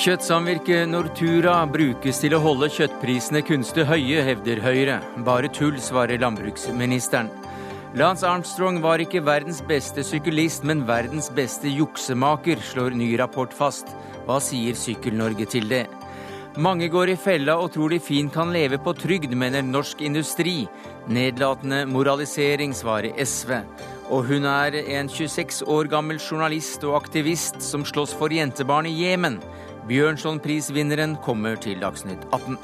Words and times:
Kjøttsamvirket 0.00 0.88
Nortura 0.88 1.58
brukes 1.68 2.22
til 2.22 2.32
å 2.32 2.38
holde 2.40 2.70
kjøttprisene 2.72 3.42
kunstig 3.44 3.84
høye, 3.84 4.22
hevder 4.24 4.62
Høyre. 4.64 4.94
Bare 5.26 5.50
tull, 5.52 5.76
svarer 5.76 6.22
landbruksministeren. 6.22 7.28
Lance 8.00 8.24
Armstrong 8.24 8.78
var 8.80 9.04
ikke 9.04 9.20
verdens 9.26 9.60
beste 9.68 10.00
syklist, 10.00 10.64
men 10.64 10.86
verdens 10.88 11.28
beste 11.36 11.68
juksemaker, 11.68 12.64
slår 12.64 12.96
ny 12.96 13.10
rapport 13.20 13.52
fast. 13.52 13.92
Hva 14.24 14.40
sier 14.40 14.72
Sykkel-Norge 14.72 15.50
til 15.52 15.68
det? 15.68 15.84
Mange 16.56 16.88
går 16.88 17.12
i 17.12 17.20
fella 17.20 17.60
og 17.60 17.74
tror 17.76 17.92
de 17.92 18.00
fint 18.00 18.32
kan 18.32 18.56
leve 18.56 18.80
på 18.80 18.96
trygd, 18.96 19.36
mener 19.36 19.60
Norsk 19.68 20.00
Industri. 20.00 20.62
Nedlatende 21.12 21.84
moralisering, 21.84 22.72
svarer 22.72 23.20
SV. 23.20 23.58
Og 24.08 24.32
hun 24.32 24.48
er 24.48 24.80
en 24.80 25.12
26 25.12 25.66
år 25.68 25.92
gammel 25.92 26.16
journalist 26.16 26.88
og 26.88 27.02
aktivist 27.04 27.60
som 27.60 27.84
slåss 27.84 28.16
for 28.16 28.32
jentebarn 28.32 28.88
i 28.88 28.96
Jemen. 29.04 29.42
Bjørnsonprisvinneren 29.88 31.16
kommer 31.24 31.56
til 31.56 31.80
Dagsnytt 31.80 32.24
18. 32.32 32.58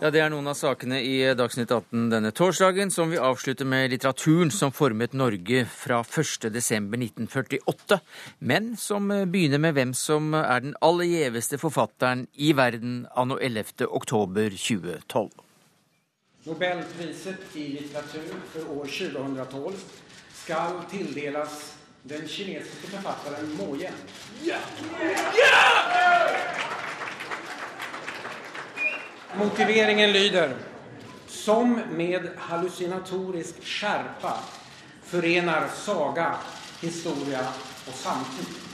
Ja, 0.00 0.10
Det 0.10 0.20
er 0.20 0.28
noen 0.30 0.46
av 0.46 0.54
sakene 0.54 1.00
i 1.00 1.34
Dagsnytt 1.34 1.72
18 1.72 2.10
denne 2.12 2.30
torsdagen, 2.30 2.92
som 2.92 3.08
vi 3.10 3.16
avslutter 3.16 3.64
med 3.64 3.94
litteraturen 3.94 4.52
som 4.52 4.70
formet 4.70 5.16
Norge 5.16 5.64
fra 5.64 6.02
1.12.1948, 6.04 7.98
men 8.38 8.76
som 8.76 9.08
begynner 9.08 9.64
med 9.64 9.74
hvem 9.74 9.96
som 9.96 10.36
er 10.36 10.68
den 10.68 10.76
aller 10.84 11.08
gjeveste 11.08 11.58
forfatteren 11.58 12.28
i 12.36 12.52
verden 12.54 13.06
anno 13.16 13.40
11.10.2012. 13.40 15.45
Nobelpriset 16.46 17.56
i 17.56 17.68
litteratur 17.68 18.34
for 18.52 18.78
år 18.78 18.84
2012 18.86 19.74
skal 20.34 20.72
tildeles 20.90 21.74
den 22.02 22.28
kinesiske 22.28 22.86
forfatteren 22.86 23.56
Mo. 23.56 23.76
Yeah! 23.76 23.92
Yeah! 24.44 24.60
Motiveringen 29.34 30.12
lyder 30.12 30.56
Som 31.26 31.80
med 31.90 32.28
hallusinatorisk 32.36 33.64
skärpa 33.64 34.38
forener 35.02 35.68
saga, 35.74 36.34
historia 36.80 37.42
og 37.88 37.94
samtid. 37.94 38.65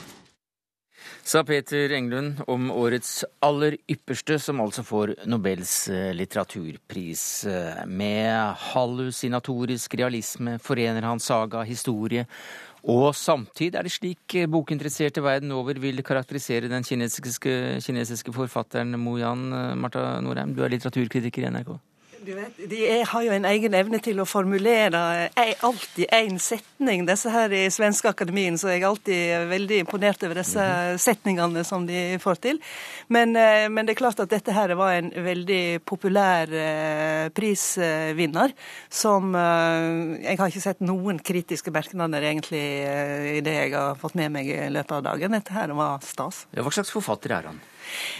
Sa 1.23 1.39
Peter 1.47 1.91
Englund 1.95 2.41
om 2.51 2.65
årets 2.71 3.23
aller 3.39 3.77
ypperste, 3.87 4.35
som 4.43 4.59
altså 4.59 4.83
får 4.83 5.13
Nobels 5.31 5.87
eh, 5.87 6.09
litteraturpris. 6.11 7.23
Eh, 7.47 7.85
med 7.87 8.59
hallusinatorisk 8.73 9.95
realisme 10.01 10.57
forener 10.59 11.07
han 11.07 11.23
saga, 11.23 11.63
historie 11.63 12.25
og 12.83 13.15
samtid. 13.15 13.79
Er 13.79 13.87
det 13.87 13.93
slik 13.95 14.35
eh, 14.35 14.49
bokinteresserte 14.51 15.23
verden 15.23 15.55
over 15.55 15.79
vil 15.79 16.03
karakterisere 16.03 16.67
den 16.67 16.83
kinesiske, 16.83 17.55
kinesiske 17.87 18.35
forfatteren 18.35 18.91
Mo 18.99 19.15
Yan? 19.21 19.47
Marta 19.79 20.19
Norheim, 20.19 20.51
du 20.51 20.59
er 20.67 20.75
litteraturkritiker 20.75 21.47
i 21.47 21.55
NRK. 21.55 21.77
Du 22.23 22.31
vet, 22.35 22.69
De 22.69 23.03
har 23.03 23.23
jo 23.25 23.31
en 23.35 23.45
egen 23.49 23.73
evne 23.75 23.99
til 24.03 24.21
å 24.21 24.25
formulere 24.27 24.99
alltid 25.35 26.11
én 26.15 26.37
setning. 26.39 27.03
Disse 27.07 27.31
her 27.33 27.51
i 27.51 27.65
Svenske 27.73 28.07
Akademien 28.13 28.55
så 28.59 28.69
er 28.69 28.77
jeg 28.77 28.85
alltid 28.87 29.49
veldig 29.49 29.79
imponert 29.83 30.23
over 30.23 30.39
disse 30.39 30.63
mhm. 30.63 31.01
setningene 31.03 31.65
som 31.67 31.87
de 31.89 32.19
får 32.23 32.39
til. 32.45 32.61
Men, 33.11 33.35
eh, 33.35 33.67
men, 33.67 33.83
det 33.83 33.95
er 33.95 33.99
klart 33.99 34.23
at 34.23 34.31
dette 34.31 34.55
her 34.55 34.71
var 34.79 34.95
en 35.01 35.11
veldig 35.25 35.83
populær 35.83 36.47
eh, 36.47 37.27
prisvinner. 37.35 38.55
Som 38.87 39.35
eh, 39.35 40.23
Jeg 40.23 40.39
har 40.39 40.53
ikke 40.53 40.63
sett 40.63 40.83
noen 40.85 41.19
kritiske 41.19 41.75
merknader 41.75 42.23
egentlig 42.23 42.63
i 42.63 43.43
det 43.43 43.57
jeg 43.57 43.75
har 43.75 43.99
fått 43.99 44.15
med 44.19 44.31
meg 44.31 44.47
i 44.47 44.63
løpet 44.71 44.99
av 45.01 45.05
dagen. 45.11 45.35
Dette 45.35 45.59
her 45.59 45.75
var 45.75 45.99
stas. 46.07 46.45
Hva 46.55 46.71
slags 46.71 46.93
forfatter 46.95 47.35
er 47.35 47.51
han? 47.51 47.63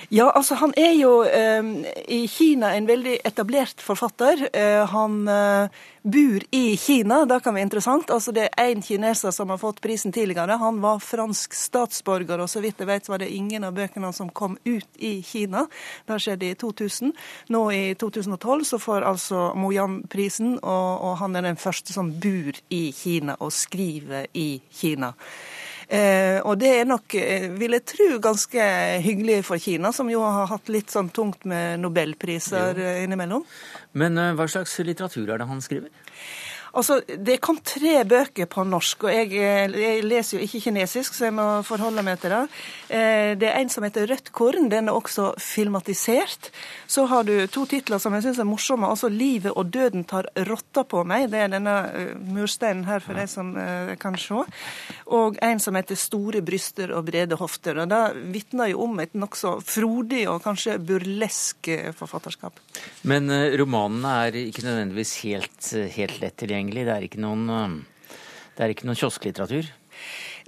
Ja, 0.10 0.30
altså 0.32 0.56
han 0.56 0.74
er 0.78 0.94
jo 0.94 1.24
eh, 1.26 1.64
i 2.08 2.28
Kina 2.28 2.74
en 2.78 2.88
veldig 2.88 3.18
etablert 3.26 3.82
forfatter. 3.82 4.48
Eh, 4.54 4.84
han 4.90 5.28
eh, 5.28 5.82
bor 6.04 6.44
i 6.52 6.78
Kina, 6.78 7.24
det 7.26 7.40
kan 7.44 7.56
være 7.56 7.66
interessant. 7.66 8.12
Altså 8.12 8.32
Det 8.36 8.50
er 8.50 8.74
én 8.74 8.84
kineser 8.84 9.32
som 9.32 9.50
har 9.50 9.58
fått 9.58 9.82
prisen 9.82 10.12
tidligere. 10.12 10.60
Han 10.60 10.82
var 10.84 11.00
fransk 11.00 11.54
statsborger, 11.58 12.44
og 12.44 12.50
så 12.52 12.62
vidt 12.62 12.84
jeg 12.84 12.88
vet 12.88 13.10
var 13.10 13.24
det 13.24 13.32
ingen 13.32 13.64
av 13.64 13.74
bøkene 13.74 14.12
som 14.14 14.30
kom 14.30 14.58
ut 14.66 15.00
i 15.00 15.22
Kina. 15.26 15.66
Det 16.06 16.20
skjedde 16.22 16.52
i 16.52 16.60
2000. 16.60 17.16
Nå 17.50 17.64
i 17.72 17.84
2012 17.96 18.66
så 18.74 18.80
får 18.80 19.08
altså 19.08 19.54
Mo 19.56 19.72
Yan 19.72 20.02
prisen, 20.12 20.60
og, 20.62 21.02
og 21.02 21.18
han 21.24 21.36
er 21.36 21.48
den 21.48 21.58
første 21.58 21.96
som 21.96 22.12
bor 22.20 22.60
i 22.70 22.84
Kina 22.92 23.40
og 23.40 23.54
skriver 23.56 24.28
i 24.34 24.62
Kina. 24.70 25.14
Eh, 25.94 26.40
og 26.42 26.58
det 26.58 26.72
er 26.80 26.88
nok, 26.90 27.14
eh, 27.14 27.52
vil 27.54 27.76
jeg 27.78 27.86
tro, 27.86 28.08
ganske 28.24 28.64
hyggelig 29.04 29.44
for 29.46 29.62
Kina, 29.62 29.92
som 29.94 30.10
jo 30.10 30.24
har 30.26 30.48
hatt 30.50 30.72
litt 30.74 30.90
sånn 30.90 31.12
tungt 31.14 31.46
med 31.46 31.84
nobelpriser. 31.84 32.80
Eh, 32.80 33.04
innimellom. 33.04 33.46
Men 33.94 34.18
hva 34.34 34.48
slags 34.50 34.74
litteratur 34.82 35.30
er 35.30 35.44
det 35.44 35.48
han 35.48 35.62
skriver? 35.62 35.92
Altså, 36.74 37.02
Det 37.06 37.38
kom 37.38 37.60
tre 37.62 38.02
bøker 38.10 38.48
på 38.50 38.64
norsk, 38.66 39.06
og 39.06 39.14
jeg, 39.14 39.30
eh, 39.38 39.70
jeg, 39.70 40.04
leser 40.10 40.38
jo 40.38 40.46
ikke 40.46 40.62
kinesisk, 40.66 41.14
så 41.14 41.28
jeg 41.28 41.36
må 41.38 41.46
forholde 41.66 42.02
meg 42.06 42.18
til 42.22 42.34
det. 42.34 42.42
Eh, 42.90 43.34
det 43.38 43.50
er 43.50 43.60
en 43.60 43.70
som 43.70 43.86
heter 43.86 44.08
Rødt 44.10 44.32
korn. 44.34 44.72
Den 44.72 44.90
er 44.90 44.98
også 44.98 45.36
filmatisert. 45.38 46.50
Så 46.90 47.06
har 47.06 47.24
du 47.24 47.46
to 47.48 47.68
titler 47.70 48.02
som 48.02 48.14
jeg 48.18 48.26
syns 48.26 48.40
er 48.40 48.50
morsomme. 48.50 48.90
altså 48.90 49.10
'Livet 49.10 49.54
og 49.56 49.70
døden 49.70 50.04
tar 50.04 50.26
rotta 50.50 50.84
på 50.84 51.04
meg'. 51.06 51.30
Det 51.30 51.40
er 51.40 51.48
denne 51.54 51.76
eh, 51.94 52.16
mursteinen 52.18 52.86
her 52.86 53.00
for 53.00 53.14
de 53.14 53.28
som 53.28 53.54
kan 54.00 54.18
se. 54.18 54.42
Og 55.06 55.38
en 55.42 55.60
som 55.60 55.76
heter 55.76 55.96
'Store 55.96 56.42
bryster 56.42 56.92
og 56.92 57.06
brede 57.06 57.38
hofter'. 57.38 57.82
og 57.82 57.90
Det 57.90 58.34
vitner 58.34 58.72
jo 58.72 58.82
om 58.84 59.00
et 59.00 59.14
nokså 59.14 59.62
frodig 59.62 60.28
og 60.28 60.42
kanskje 60.42 60.80
burlesk 60.80 61.70
forfatterskap. 61.94 62.54
Men 63.04 63.30
romanene 63.60 64.28
er 64.28 64.32
ikke 64.32 64.66
nødvendigvis 64.66 65.22
helt, 65.22 65.94
helt 65.94 66.20
lett 66.20 66.38
tilgjengelig? 66.38 66.63
Tilgjengelig. 66.64 66.88
Det 66.88 66.96
er 66.96 67.04
ikke 67.08 67.22
noen, 67.22 67.50
um, 67.50 67.86
det 68.56 68.64
er 68.64 68.70
ikke 68.74 68.86
noen 68.88 69.00
kiosklitteratur. 69.00 69.66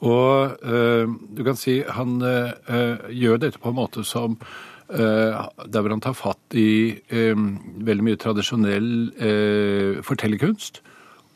Og 0.00 0.56
øh, 0.64 1.08
du 1.36 1.44
kan 1.44 1.56
si 1.56 1.82
han 1.88 2.22
øh, 2.22 3.10
gjør 3.10 3.36
dette 3.36 3.58
på 3.58 3.68
en 3.68 3.76
måte 3.76 4.04
som 4.04 4.38
øh, 4.90 5.34
Der 5.72 5.80
hvor 5.80 5.90
han 5.90 6.00
tar 6.00 6.16
fatt 6.16 6.54
i 6.56 6.96
veldig 7.10 8.04
mye 8.04 8.16
tradisjonell 8.16 10.00
fortellerkunst 10.02 10.82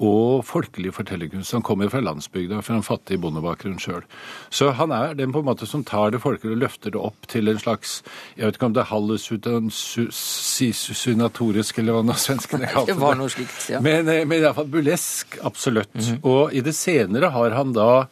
og 0.02 0.43
folkelig 0.44 0.91
fortellerkunst. 0.96 1.52
Han 1.55 1.62
kommer 1.62 1.87
fra 1.88 2.00
landsbygda, 2.02 2.58
fra 2.67 2.75
en 2.75 2.82
fattig 2.82 3.20
bondebakgrunn 3.23 3.79
sjøl. 3.79 4.02
Så 4.50 4.73
han 4.75 4.91
er 4.93 5.14
den 5.14 5.31
på 5.32 5.38
en 5.38 5.44
måte 5.46 5.67
som 5.70 5.85
tar 5.87 6.11
det 6.11 6.19
folkelige 6.20 6.52
og 6.56 6.62
løfter 6.64 6.91
det 6.91 6.99
opp 7.00 7.26
til 7.31 7.46
en 7.49 7.58
slags 7.62 8.02
Jeg 8.37 8.46
vet 8.46 8.55
ikke 8.58 8.67
om 8.67 8.73
det 8.75 8.81
er 8.82 8.91
hallusunatorisk, 8.91 11.79
eller 11.79 11.93
hva 11.96 12.02
nå 12.08 12.12
svenskene 12.19 12.67
kalte 12.70 12.87
det. 12.91 12.94
Det 12.94 13.00
var 13.05 13.14
noe 13.20 13.29
slikt, 13.32 13.70
ja. 13.70 13.81
Men, 13.85 14.08
eh, 14.11 14.25
men 14.26 14.38
iallfall 14.43 14.69
bulesk, 14.73 15.26
absolutt. 15.43 15.94
Mm 15.94 16.00
-hmm. 16.05 16.19
Og 16.25 16.52
i 16.55 16.61
det 16.61 16.75
senere 16.75 17.31
har 17.31 17.50
han 17.50 17.73
da 17.73 18.06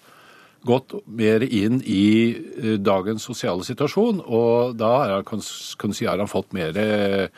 gått 0.64 0.92
mer 1.06 1.42
inn 1.42 1.82
i 1.84 2.36
eh, 2.62 2.78
dagens 2.78 3.22
sosiale 3.22 3.64
situasjon, 3.64 4.20
og 4.26 4.76
da 4.76 5.04
er- 5.18 5.22
kan 5.24 5.40
kan 5.78 5.92
si 5.92 6.04
har 6.06 6.18
han 6.18 6.28
fått 6.28 6.52
mer 6.52 6.76
eh, 6.78 7.28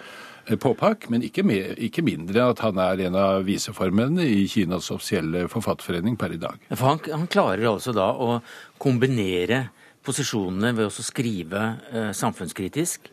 påpakk, 0.45 1.09
men 1.13 1.25
ikke, 1.27 1.45
mer, 1.47 1.73
ikke 1.81 2.05
mindre 2.05 2.51
at 2.53 2.61
han 2.65 2.81
er 2.83 3.07
en 3.07 3.17
av 3.19 3.45
viseformene 3.47 4.27
i 4.27 4.45
Kinas 4.51 4.91
offisielle 4.95 5.47
forfatterforening 5.53 6.19
per 6.21 6.35
i 6.37 6.41
dag. 6.41 6.61
For 6.75 6.91
han, 6.93 7.01
han 7.13 7.31
klarer 7.33 7.71
altså 7.71 7.95
da 7.97 8.11
å 8.13 8.39
kombinere 8.83 9.67
posisjonene 10.05 10.75
ved 10.77 10.91
å 10.91 11.05
skrive 11.05 11.63
eh, 11.91 12.11
samfunnskritisk, 12.17 13.09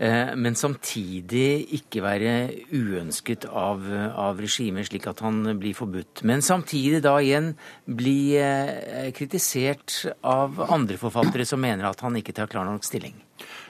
eh, 0.00 0.32
men 0.40 0.56
samtidig 0.56 1.76
ikke 1.76 2.04
være 2.04 2.34
uønsket 2.72 3.44
av, 3.50 3.84
av 4.16 4.40
regimet, 4.40 4.88
slik 4.88 5.10
at 5.10 5.20
han 5.24 5.42
blir 5.60 5.76
forbudt. 5.76 6.24
Men 6.28 6.44
samtidig 6.44 7.02
da 7.04 7.18
igjen 7.20 7.52
bli 7.84 8.36
eh, 8.40 9.10
kritisert 9.16 10.06
av 10.24 10.62
andre 10.70 11.00
forfattere 11.00 11.48
som 11.48 11.60
mener 11.60 11.90
at 11.90 12.00
han 12.06 12.16
ikke 12.20 12.36
tar 12.40 12.50
klar 12.52 12.68
nok 12.68 12.88
stilling. 12.88 13.18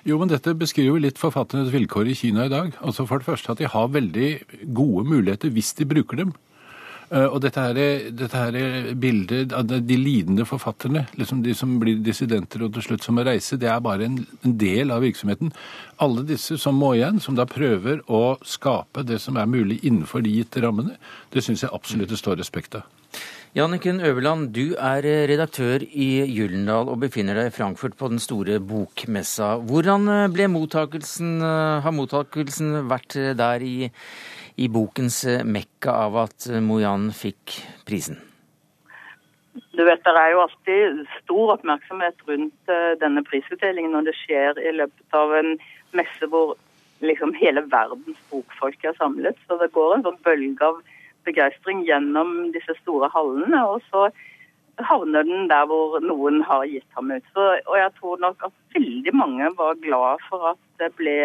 Jo, 0.08 0.19
men 0.19 0.28
dette 0.32 0.55
beskriver 0.56 1.00
litt 1.00 1.19
forfatternes 1.20 1.72
vilkår 1.72 2.08
i 2.08 2.14
Kina 2.17 2.46
i 2.46 2.52
dag. 2.52 2.72
Altså 2.81 3.06
For 3.08 3.19
det 3.20 3.26
første 3.28 3.52
at 3.52 3.58
de 3.58 3.69
har 3.69 3.88
veldig 3.93 4.31
gode 4.75 5.05
muligheter 5.08 5.50
hvis 5.52 5.75
de 5.76 5.84
bruker 5.90 6.17
dem. 6.25 6.32
Eh, 7.12 7.26
Og 7.26 7.40
dette 7.43 7.58
her, 7.61 7.75
er- 7.76 8.11
dette 8.14 8.37
her 8.38 8.55
er 8.55 8.94
bildet 8.94 9.52
av 9.52 9.67
de 9.67 9.96
lidende 9.96 10.44
forfatterne, 10.46 11.08
liksom 11.19 11.43
de 11.43 11.52
som 11.55 11.72
blir 11.81 11.99
dissidenter 12.02 12.62
og 12.62 12.72
til 12.72 12.82
slutt 12.82 13.02
som 13.02 13.17
må 13.19 13.25
reise, 13.26 13.58
det 13.58 13.67
er 13.69 13.81
bare 13.81 14.05
en, 14.06 14.26
en 14.44 14.56
del 14.56 14.90
av 14.94 15.02
virksomheten. 15.02 15.50
Alle 15.99 16.23
disse 16.25 16.56
som 16.56 16.78
må 16.78 16.93
igjen, 16.94 17.19
som 17.20 17.34
da 17.34 17.44
prøver 17.50 18.00
å 18.08 18.38
skape 18.46 19.02
det 19.05 19.19
som 19.20 19.37
er 19.37 19.46
mulig 19.50 19.81
innenfor 19.82 20.23
de 20.23 20.31
gitte 20.38 20.62
rammene, 20.62 20.96
det 21.32 21.43
syns 21.43 21.62
jeg 21.66 21.70
absolutt 21.75 22.08
det 22.14 22.19
står 22.23 22.38
respekt 22.38 22.76
av. 22.78 22.82
Janniken 23.50 23.99
Øverland, 23.99 24.52
du 24.55 24.76
er 24.79 25.02
eh, 25.02 25.25
redaktør 25.26 25.82
i 25.82 26.23
Gyllendal 26.31 26.87
og 26.87 27.00
befinner 27.02 27.35
deg 27.35 27.49
i 27.49 27.55
Frankfurt 27.56 27.97
på 27.99 28.06
den 28.12 28.20
store 28.23 28.61
bokmessa. 28.62 29.56
Hvordan 29.67 30.06
eh, 30.06 30.29
ble 30.31 30.47
mottakelsen, 30.47 31.32
eh, 31.43 31.81
har 31.82 31.91
mottakelsen 31.91 32.85
vært 32.87 33.17
der 33.41 33.64
i, 33.67 33.88
i 34.55 34.69
bokens 34.70 35.25
mekka 35.43 35.97
av 36.05 36.20
at 36.29 36.47
Mojan 36.62 37.08
fikk 37.11 37.56
prisen? 37.91 38.20
Du 39.75 39.82
vet, 39.82 39.99
Det 40.06 40.14
er 40.14 40.31
jo 40.31 40.44
alltid 40.44 41.02
stor 41.17 41.56
oppmerksomhet 41.56 42.23
rundt 42.31 42.75
denne 43.02 43.26
prisutdelingen 43.26 43.99
når 43.99 44.12
det 44.12 44.17
skjer 44.20 44.62
i 44.62 44.76
løpet 44.79 45.19
av 45.25 45.35
en 45.41 45.56
messe 45.99 46.31
hvor 46.31 46.55
liksom 47.02 47.35
hele 47.43 47.67
verdens 47.67 48.23
bokfolk 48.31 48.87
er 48.87 48.94
samlet. 49.02 49.43
Så 49.50 49.58
det 49.58 49.73
går 49.75 49.97
en 49.97 50.06
sånn 50.06 50.23
bølge 50.23 50.70
av 50.70 50.79
begeistring 51.26 51.78
gjennom 51.88 52.28
disse 52.55 52.75
store 52.82 53.08
hallene. 53.14 53.61
Og 53.75 53.78
så 53.90 54.00
havner 54.88 55.22
den 55.28 55.44
der 55.50 55.64
hvor 55.69 55.90
noen 56.00 56.37
har 56.49 56.62
gitt 56.70 56.90
ham 56.96 57.11
ut. 57.12 57.25
Så, 57.34 57.43
og 57.67 57.76
jeg 57.76 57.90
tror 57.99 58.17
nok 58.22 58.37
at 58.49 58.55
veldig 58.76 59.12
mange 59.17 59.46
var 59.58 59.75
glad 59.82 60.17
for 60.28 60.40
at 60.55 60.61
det 60.81 60.90
ble 60.96 61.19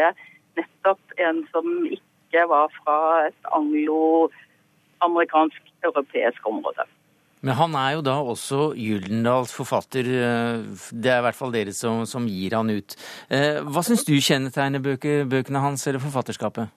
nettopp 0.59 1.03
en 1.19 1.37
som 1.53 1.65
ikke 1.87 2.43
var 2.51 2.67
fra 2.81 2.97
et 3.29 3.41
anglo-amerikansk 3.55 5.61
europeisk 5.85 6.41
område. 6.49 6.83
Men 7.45 7.53
han 7.59 7.75
er 7.77 7.91
jo 7.93 8.01
da 8.01 8.15
også 8.25 8.71
Gyldendals 8.73 9.51
forfatter. 9.53 10.01
eh, 10.01 10.65
Det 10.91 11.11
er 11.11 11.19
i 11.19 11.25
hvert 11.27 11.35
fall 11.37 11.51
dere 11.53 11.69
som, 11.73 12.05
som 12.09 12.25
gir 12.25 12.55
han 12.57 12.69
ut. 12.73 12.95
Eh, 13.29 13.61
Hva 13.61 13.83
syns 13.85 14.01
du 14.07 14.15
kjennetegner 14.17 14.81
bøkene 14.81 15.59
hans 15.61 15.85
eller 15.87 15.99
forfatterskapet? 16.01 16.67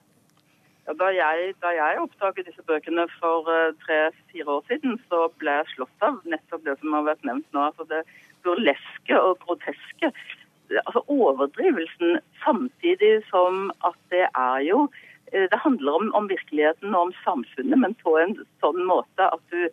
Da, 0.97 1.09
jeg, 1.13 1.53
da 1.61 1.69
jeg 1.75 1.99
oppdaget 2.01 2.47
disse 2.47 2.63
bøkene 2.65 3.03
for 3.19 3.49
eh, 3.53 3.75
tre-fire 3.83 4.55
år 4.55 4.63
siden, 4.71 4.95
så 5.11 5.27
ble 5.37 5.59
jeg 5.59 5.73
slått 5.75 6.05
av 6.05 6.17
nettopp 6.25 6.63
det 6.65 6.73
som 6.79 6.95
har 6.97 7.05
vært 7.05 7.27
nevnt 7.29 7.45
nå. 7.53 7.67
altså 7.67 7.85
Det 7.91 8.01
burleske 8.47 9.19
og 9.19 9.37
groteske. 9.43 10.09
Altså 10.81 11.03
overdrivelsen 11.05 12.17
samtidig 12.41 13.19
som 13.29 13.69
at 13.85 13.99
det 14.13 14.25
er 14.31 14.65
jo 14.65 14.87
eh, 15.33 15.45
Det 15.51 15.61
handler 15.61 16.01
om, 16.01 16.11
om 16.17 16.29
virkeligheten 16.31 16.95
og 16.95 17.09
om 17.09 17.15
samfunnet, 17.21 17.77
men 17.85 17.97
på 18.01 18.17
en 18.17 18.33
sånn 18.63 18.81
måte 18.89 19.29
at 19.29 19.53
du 19.53 19.69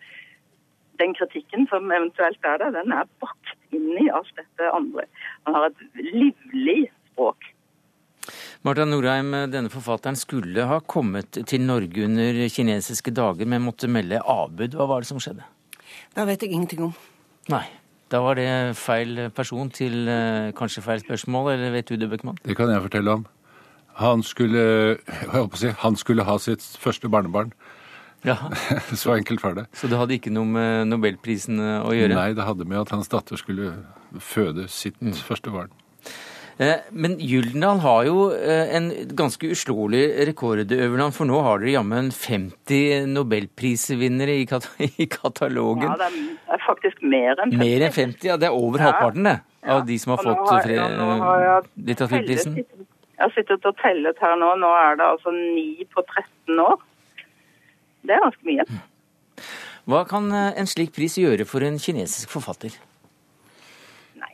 den 1.00 1.12
kritikken 1.16 1.66
som 1.68 1.90
eventuelt 1.92 2.44
er 2.44 2.60
der, 2.60 2.72
den 2.72 2.92
er 2.92 3.08
bakt 3.20 3.74
inn 3.76 3.92
i 4.00 4.08
alt 4.12 4.32
dette 4.36 4.72
andre. 4.72 5.04
Han 5.44 5.56
har 5.56 5.68
et 5.68 5.82
livlig 6.00 6.86
språk. 7.10 7.44
Marta 8.66 8.82
Norheim, 8.82 9.30
denne 9.46 9.70
forfatteren 9.70 10.16
skulle 10.18 10.64
ha 10.66 10.80
kommet 10.90 11.36
til 11.46 11.62
Norge 11.62 12.02
under 12.02 12.38
kinesiske 12.50 13.12
dager, 13.14 13.46
men 13.46 13.62
måtte 13.62 13.86
melde 13.86 14.18
avbud. 14.18 14.74
Hva 14.74 14.88
var 14.90 15.04
det 15.04 15.10
som 15.12 15.20
skjedde? 15.22 15.46
Da 16.16 16.24
vet 16.26 16.42
jeg 16.42 16.50
ingenting 16.50 16.82
om. 16.88 16.96
Nei, 17.52 17.62
da 18.10 18.24
var 18.24 18.40
det 18.40 18.48
feil 18.74 19.28
person 19.36 19.70
til 19.70 20.10
eh, 20.10 20.50
kanskje 20.58 20.82
feil 20.82 21.04
spørsmål, 21.04 21.52
eller 21.52 21.76
vet 21.76 21.92
du 21.92 21.94
det, 21.94 22.10
Bøckmann? 22.10 22.42
Det 22.42 22.58
kan 22.58 22.74
jeg 22.74 22.82
fortelle 22.88 23.16
om. 23.20 23.24
Han 24.02 24.26
skulle, 24.26 24.66
jeg 24.98 25.30
holdt 25.30 25.54
på 25.54 25.60
å 25.60 25.62
si, 25.62 25.72
han 25.86 26.02
skulle 26.02 26.26
ha 26.26 26.36
sitt 26.42 26.66
første 26.82 27.12
barnebarn. 27.12 27.54
Ja, 28.26 28.40
Så 28.98 29.14
enkelt 29.14 29.46
var 29.46 29.54
det. 29.60 29.68
Så 29.78 29.86
det 29.86 30.02
hadde 30.02 30.18
ikke 30.18 30.34
noe 30.34 30.50
med 30.58 30.90
nobelprisen 30.90 31.62
eh, 31.62 31.86
å 31.86 31.94
gjøre? 31.94 32.18
Nei, 32.18 32.32
det 32.34 32.50
hadde 32.50 32.66
med 32.66 32.82
at 32.82 32.96
hans 32.98 33.14
datter 33.14 33.38
skulle 33.38 33.76
føde 34.18 34.66
sitt 34.66 34.98
første 35.22 35.54
barn. 35.54 35.70
Eh, 36.58 36.78
Men 36.90 37.18
Gyldendal 37.20 37.82
har 37.84 38.04
jo 38.08 38.30
eh, 38.32 38.70
en 38.78 38.86
ganske 39.18 39.50
uslåelig 39.52 40.04
rekord, 40.30 40.62
Øverland, 40.72 41.12
for 41.12 41.28
nå 41.28 41.42
har 41.44 41.60
dere 41.60 41.74
jammen 41.74 42.08
50 42.14 43.10
nobelprisvinnere 43.12 44.38
i, 44.40 44.46
kat 44.48 44.68
i 45.02 45.06
katalogen. 45.12 45.84
Ja, 45.90 45.98
det 46.00 46.08
er, 46.56 46.62
faktisk 46.64 47.02
mer 47.04 47.34
enn 47.44 47.52
50. 47.52 47.60
Mer 47.60 47.86
enn 47.90 47.92
50, 47.98 48.28
ja. 48.30 48.38
Det 48.40 48.48
er 48.48 48.56
over 48.56 48.80
Ja. 48.80 48.88
halvparten, 48.88 49.28
det, 49.28 49.36
av 49.66 49.78
Ja. 49.82 49.84
de 49.90 49.98
som 49.98 50.14
har 50.14 50.18
Og 50.22 50.24
fått 50.30 50.66
ja, 50.72 51.60
jeg 51.60 51.86
litteraturprisen. 51.90 52.56
Jeg 52.56 53.24
har 53.24 53.32
sittet 53.36 53.64
og 53.64 53.76
tellet 53.80 54.18
her 54.20 54.36
nå. 54.36 54.50
Nå 54.60 54.68
er 54.76 54.96
det 54.96 55.06
altså 55.08 55.32
9 55.32 55.84
på 55.92 56.02
13 56.04 56.60
år. 56.60 56.80
Det 58.06 58.12
er 58.16 58.20
ganske 58.24 58.44
mye. 58.48 58.66
Hva 59.86 60.02
kan 60.08 60.32
eh, 60.32 60.52
en 60.60 60.66
slik 60.66 60.92
pris 60.96 61.16
gjøre 61.20 61.44
for 61.48 61.60
en 61.64 61.76
kinesisk 61.78 62.32
forfatter? 62.32 62.72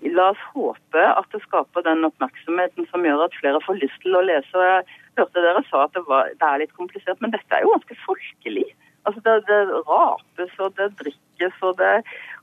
La 0.02 0.31
oss 0.32 0.44
håpe 0.50 1.02
at 1.06 1.28
det 1.31 1.40
skaper 1.44 1.84
den 1.87 2.06
oppmerksomheten 2.08 2.88
som 2.90 3.04
gjør 3.06 3.26
at 3.28 3.37
flere 3.38 3.60
får 3.62 3.78
lyst 3.78 4.00
til 4.02 4.16
å 4.19 4.25
lese. 4.26 4.50
Og 4.56 4.64
Jeg 4.64 5.20
hørte 5.20 5.44
dere 5.44 5.62
sa 5.69 5.84
at 5.87 5.94
det, 5.94 6.02
var, 6.08 6.32
det 6.40 6.49
er 6.49 6.62
litt 6.64 6.75
komplisert, 6.78 7.20
men 7.22 7.34
dette 7.34 7.54
er 7.54 7.62
jo 7.62 7.75
ganske 7.76 7.99
folkelig. 8.06 8.66
Altså 9.06 9.22
det, 9.26 9.37
det 9.46 9.60
rapes 9.86 10.58
og 10.62 10.74
det 10.79 10.88
drikkes 10.98 11.62
og 11.67 11.79
det 11.79 11.94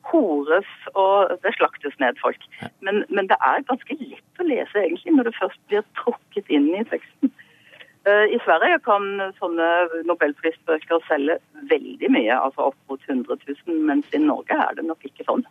hores 0.10 0.72
og 0.94 1.36
det 1.44 1.54
slaktes 1.56 1.96
ned 2.00 2.20
folk. 2.24 2.48
Men, 2.86 3.04
men 3.10 3.28
det 3.32 3.38
er 3.44 3.68
ganske 3.68 4.00
lett 4.00 4.42
å 4.44 4.48
lese 4.48 4.84
egentlig 4.84 5.16
når 5.16 5.30
det 5.30 5.38
først 5.40 5.62
blir 5.72 5.86
trukket 6.00 6.52
inn 6.52 6.72
i 6.76 6.84
teksten. 6.88 7.32
Eh, 8.08 8.26
I 8.36 8.40
Sverige 8.46 8.80
kan 8.88 9.08
sånne 9.40 9.70
nobelprisbøker 10.08 11.04
selge 11.08 11.40
veldig 11.72 12.12
mye, 12.16 12.36
altså 12.36 12.70
opp 12.72 12.80
mot 12.92 13.02
100 13.08 13.40
000, 13.48 13.82
mens 13.88 14.16
i 14.16 14.22
Norge 14.24 14.56
er 14.56 14.78
det 14.78 14.88
nok 14.88 15.04
ikke 15.08 15.28
sånn. 15.28 15.44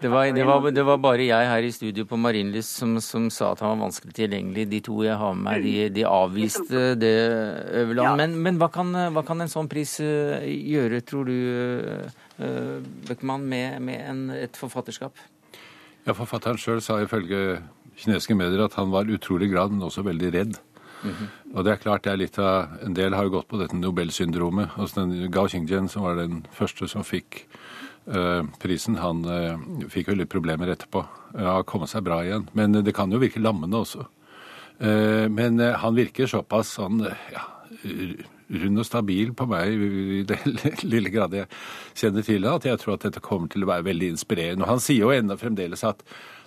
Det 0.00 0.08
var, 0.08 0.28
det, 0.30 0.44
var, 0.46 0.70
det 0.70 0.82
var 0.86 0.98
bare 1.02 1.24
jeg 1.26 1.48
her 1.50 1.64
i 1.66 1.70
studio 1.74 2.04
på 2.06 2.18
Marienlyst 2.20 2.76
som, 2.80 2.92
som 3.02 3.26
sa 3.34 3.50
at 3.54 3.62
han 3.64 3.72
var 3.74 3.88
vanskelig 3.88 4.14
tilgjengelig. 4.14 4.68
De 4.70 4.80
to 4.86 5.00
jeg 5.02 5.16
har 5.18 5.34
med 5.34 5.46
meg, 5.48 5.64
de, 5.64 5.88
de 5.96 6.04
avviste 6.06 6.84
det, 7.00 7.14
Øverland. 7.80 8.06
Ja. 8.06 8.14
Men, 8.20 8.36
men 8.44 8.60
hva, 8.60 8.70
kan, 8.74 8.94
hva 9.14 9.24
kan 9.26 9.42
en 9.42 9.50
sånn 9.50 9.70
pris 9.70 9.96
eh, 10.04 10.46
gjøre, 10.46 11.02
tror 11.08 11.26
du, 11.26 11.34
uh, 12.38 12.78
Bøckmann, 13.08 13.48
med, 13.50 13.80
med 13.82 14.04
en, 14.06 14.22
et 14.36 14.60
forfatterskap? 14.60 15.18
Ja, 16.06 16.14
Forfatteren 16.14 16.60
sjøl 16.60 16.80
sa 16.84 17.00
ifølge 17.02 17.58
kinesiske 17.98 18.38
medier 18.38 18.68
at 18.68 18.78
han 18.78 18.94
var 18.94 19.10
utrolig 19.10 19.50
glad, 19.50 19.74
men 19.74 19.88
også 19.88 20.06
veldig 20.06 20.34
redd. 20.36 20.58
Og 21.54 21.64
det 21.64 21.72
er 21.72 21.82
klart 21.82 22.06
det 22.06 22.12
er 22.12 22.18
litt 22.18 22.38
av, 22.42 22.78
En 22.82 22.94
del 22.96 23.14
har 23.14 23.26
jo 23.26 23.36
gått 23.36 23.48
på 23.50 23.58
dette 23.60 23.76
Nobelsyndromet. 23.76 24.74
Altså 24.78 25.04
den 25.04 25.30
Gao 25.34 25.46
Qingjian, 25.50 25.90
som 25.90 26.06
var 26.06 26.18
den 26.18 26.44
første 26.54 26.88
som 26.90 27.06
fikk 27.06 27.44
eh, 27.44 27.68
prisen, 28.62 28.96
han 29.02 29.24
eh, 29.28 29.58
fikk 29.92 30.12
jo 30.12 30.18
litt 30.20 30.32
problemer 30.32 30.70
etterpå. 30.72 31.02
Har 31.36 31.66
kommet 31.68 31.90
seg 31.92 32.06
bra 32.06 32.22
igjen. 32.24 32.46
Men 32.56 32.80
det 32.80 32.94
kan 32.96 33.12
jo 33.12 33.20
virke 33.20 33.42
lammende 33.42 33.82
også. 33.82 34.06
Eh, 34.78 35.28
men 35.28 35.60
eh, 35.60 35.74
han 35.74 35.96
virker 35.98 36.28
såpass 36.30 36.76
sånn 36.78 37.02
eh, 37.08 37.22
ja, 37.34 37.42
rund 38.62 38.78
og 38.80 38.86
stabil 38.86 39.32
på 39.36 39.46
meg 39.50 39.74
i 39.74 40.20
det 40.28 40.38
lille 40.92 41.10
grad 41.10 41.34
jeg 41.34 41.48
kjenner 41.98 42.26
til 42.26 42.44
det, 42.44 42.52
at 42.52 42.68
jeg 42.70 42.80
tror 42.82 42.94
at 42.94 43.08
dette 43.08 43.22
kommer 43.24 43.50
til 43.50 43.66
å 43.66 43.70
være 43.72 43.88
veldig 43.88 44.12
inspirerende. 44.14 44.64
Og 44.64 44.76
han 44.76 44.84
sier 44.84 45.08
jo 45.08 45.14
ennå 45.14 45.38
fremdeles 45.40 45.82
at 45.88 46.04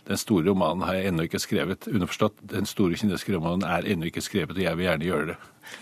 den 0.07 0.17
store 0.17 0.49
romanen 0.49 0.85
har 0.87 0.97
jeg 0.97 1.11
ennå 1.11 1.25
ikke 1.27 1.41
skrevet. 1.41 1.87
Underforstått, 1.91 2.39
den 2.51 2.69
store 2.69 2.97
kinesiske 2.99 3.35
romanen 3.35 3.65
er 3.67 3.87
ennå 3.93 4.09
ikke 4.09 4.23
skrevet, 4.25 4.55
og 4.57 4.63
jeg 4.63 4.77
vil 4.77 4.87
gjerne 4.87 5.09
gjøre 5.09 5.27
det. 5.33 5.37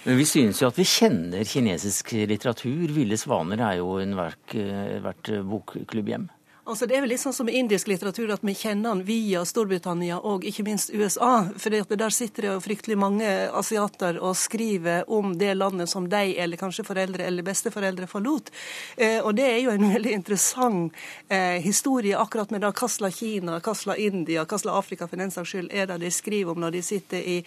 Men 0.06 0.20
vi 0.20 0.26
synes 0.28 0.60
jo 0.62 0.68
at 0.70 0.78
vi 0.78 0.88
kjenner 0.88 1.48
kinesisk 1.48 2.12
litteratur. 2.30 2.92
'Ville 2.92 3.18
svaner' 3.18 3.64
er 3.64 3.78
jo 3.80 3.98
en 3.98 4.18
verk, 4.18 4.56
eh, 4.56 5.00
hvert 5.00 5.32
bokklubben 5.48 6.14
hjem. 6.14 6.30
Altså, 6.70 6.86
det 6.86 7.00
er 7.00 7.02
vel 7.02 7.10
litt 7.10 7.22
sånn 7.24 7.34
som 7.34 7.48
indisk 7.50 7.88
litteratur 7.90 8.30
at 8.30 8.44
vi 8.46 8.54
kjenner 8.54 8.92
den 8.92 9.00
via 9.08 9.40
Storbritannia 9.48 10.20
og 10.22 10.44
ikke 10.46 10.68
minst 10.68 10.92
USA. 10.94 11.48
For 11.58 11.74
der 11.74 12.14
sitter 12.14 12.46
det 12.46 12.52
jo 12.52 12.60
fryktelig 12.62 12.98
mange 13.02 13.30
asiater 13.58 14.20
og 14.22 14.36
skriver 14.38 15.10
om 15.10 15.32
det 15.40 15.56
landet 15.58 15.90
som 15.90 16.06
de 16.12 16.36
eller 16.38 16.62
kanskje 16.62 16.86
foreldre 16.86 17.26
eller 17.26 17.48
besteforeldre 17.48 18.06
forlot. 18.12 18.52
Eh, 18.98 19.18
og 19.18 19.34
det 19.40 19.48
er 19.48 19.58
jo 19.64 19.74
en 19.74 19.88
veldig 19.96 20.14
interessant 20.20 21.00
eh, 21.28 21.58
historie 21.64 22.20
akkurat 22.20 22.54
med 22.54 22.62
da 22.62 22.70
hva 22.70 23.10
Kina, 23.10 23.58
hva 23.66 23.98
India, 23.98 24.46
hva 24.46 24.78
Afrika 24.78 25.10
for 25.10 25.18
den 25.18 25.34
saks 25.34 25.56
skyld 25.56 25.74
er 25.74 25.90
det 25.90 25.98
de 26.04 26.14
skriver 26.14 26.54
om 26.54 26.62
når 26.62 26.78
de 26.78 26.84
sitter 26.86 27.26
i, 27.26 27.40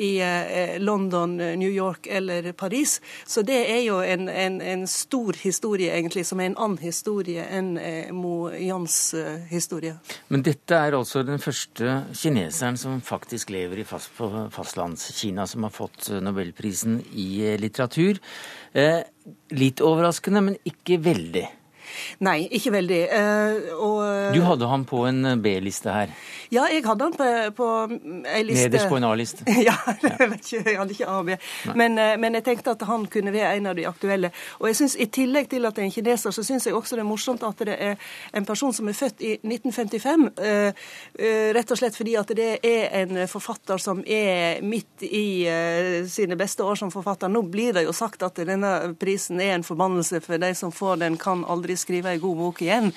i 0.00 0.10
eh, 0.24 0.78
London, 0.80 1.36
New 1.36 1.68
York 1.68 2.08
eller 2.08 2.54
Paris. 2.56 3.02
Så 3.26 3.44
det 3.44 3.60
er 3.68 3.84
jo 3.84 4.00
en, 4.00 4.32
en, 4.32 4.60
en 4.64 4.88
stor 4.88 5.36
historie, 5.44 5.92
egentlig, 5.92 6.24
som 6.24 6.40
er 6.40 6.54
en 6.54 6.58
annen 6.58 6.80
historie 6.80 7.44
enn 7.52 7.74
eh, 7.76 8.08
Mo 8.16 8.48
Jans 8.66 8.96
uh, 9.18 9.42
historie. 9.50 9.96
Men 10.32 10.44
dette 10.46 10.76
er 10.76 10.96
altså 10.96 11.22
den 11.26 11.40
første 11.42 11.96
kineseren 12.16 12.78
som 12.80 13.00
faktisk 13.04 13.52
lever 13.54 13.82
i 13.82 13.86
fast, 13.88 14.12
fastlandskina, 14.54 15.46
som 15.48 15.66
har 15.66 15.74
fått 15.74 16.10
eh, 16.10 16.22
nobelprisen 16.24 17.00
i 17.12 17.28
eh, 17.46 17.58
litteratur. 17.60 18.20
Eh, 18.72 19.00
litt 19.56 19.82
overraskende, 19.84 20.44
men 20.48 20.60
ikke 20.68 21.00
veldig. 21.02 21.46
Nei, 22.22 22.46
ikke 22.54 22.72
veldig. 22.74 23.00
Uh, 23.10 23.72
og, 23.76 23.98
du 24.36 24.40
hadde 24.46 24.68
han 24.70 24.84
på 24.88 25.02
en 25.08 25.42
B-liste 25.42 25.92
her? 25.92 26.12
Ja, 26.52 26.66
jeg 26.70 26.84
hadde 26.84 27.08
han 27.08 27.16
på, 27.16 27.28
på 27.56 27.68
ei 28.28 28.42
liste. 28.44 28.68
Nederst 28.68 28.90
på 28.90 28.98
en 28.98 29.06
A-liste? 29.08 29.46
ja, 29.68 29.74
jeg 30.02 30.28
vet 30.32 30.52
ikke, 30.52 30.62
jeg 30.70 30.78
hadde 30.78 30.96
ikke 30.96 31.08
A 31.08 31.18
og 31.20 31.28
B. 31.30 31.36
Men, 31.78 31.98
uh, 31.98 32.14
men, 32.20 32.38
jeg 32.38 32.46
tenkte 32.48 32.74
at 32.76 32.84
han 32.88 33.06
kunne 33.12 33.34
være 33.34 33.54
en 33.58 33.70
av 33.72 33.78
de 33.78 33.86
aktuelle. 33.88 34.32
Og 34.60 34.68
jeg 34.70 34.80
synes, 34.82 34.96
I 35.00 35.08
tillegg 35.12 35.50
til 35.52 35.68
at 35.68 35.76
det 35.76 35.84
er 35.84 35.90
en 35.90 35.94
kineser, 35.94 36.34
så 36.34 36.44
syns 36.46 36.68
jeg 36.68 36.76
også 36.76 36.98
det 36.98 37.04
er 37.04 37.08
morsomt 37.08 37.44
at 37.46 37.64
det 37.66 37.76
er 37.76 38.12
en 38.36 38.48
person 38.48 38.74
som 38.76 38.88
er 38.88 38.98
født 38.98 39.24
i 39.24 39.34
1955. 39.40 40.28
Uh, 40.42 40.86
rett 41.56 41.72
og 41.72 41.80
slett 41.80 41.96
fordi 41.98 42.16
at 42.20 42.34
det 42.36 42.50
er 42.66 42.88
en 43.02 43.24
forfatter 43.30 43.80
som 43.80 44.02
er 44.06 44.62
midt 44.64 45.04
i 45.06 45.44
sine 46.08 46.36
beste 46.38 46.64
år 46.64 46.78
som 46.78 46.90
forfatter. 46.92 47.30
Nå 47.32 47.42
blir 47.52 47.72
det 47.76 47.84
jo 47.86 47.94
sagt 47.96 48.22
at 48.26 48.38
denne 48.46 48.94
prisen 49.00 49.40
er 49.40 49.56
en 49.56 49.66
forbannelse 49.66 50.20
for 50.24 50.40
de 50.42 50.52
som 50.56 50.72
får 50.74 51.00
den, 51.02 51.18
kan 51.20 51.44
aldri 51.48 51.76
skrive 51.82 52.14
en 52.14 52.22
god 52.22 52.40
bok 52.40 52.62
igjen. 52.64 52.90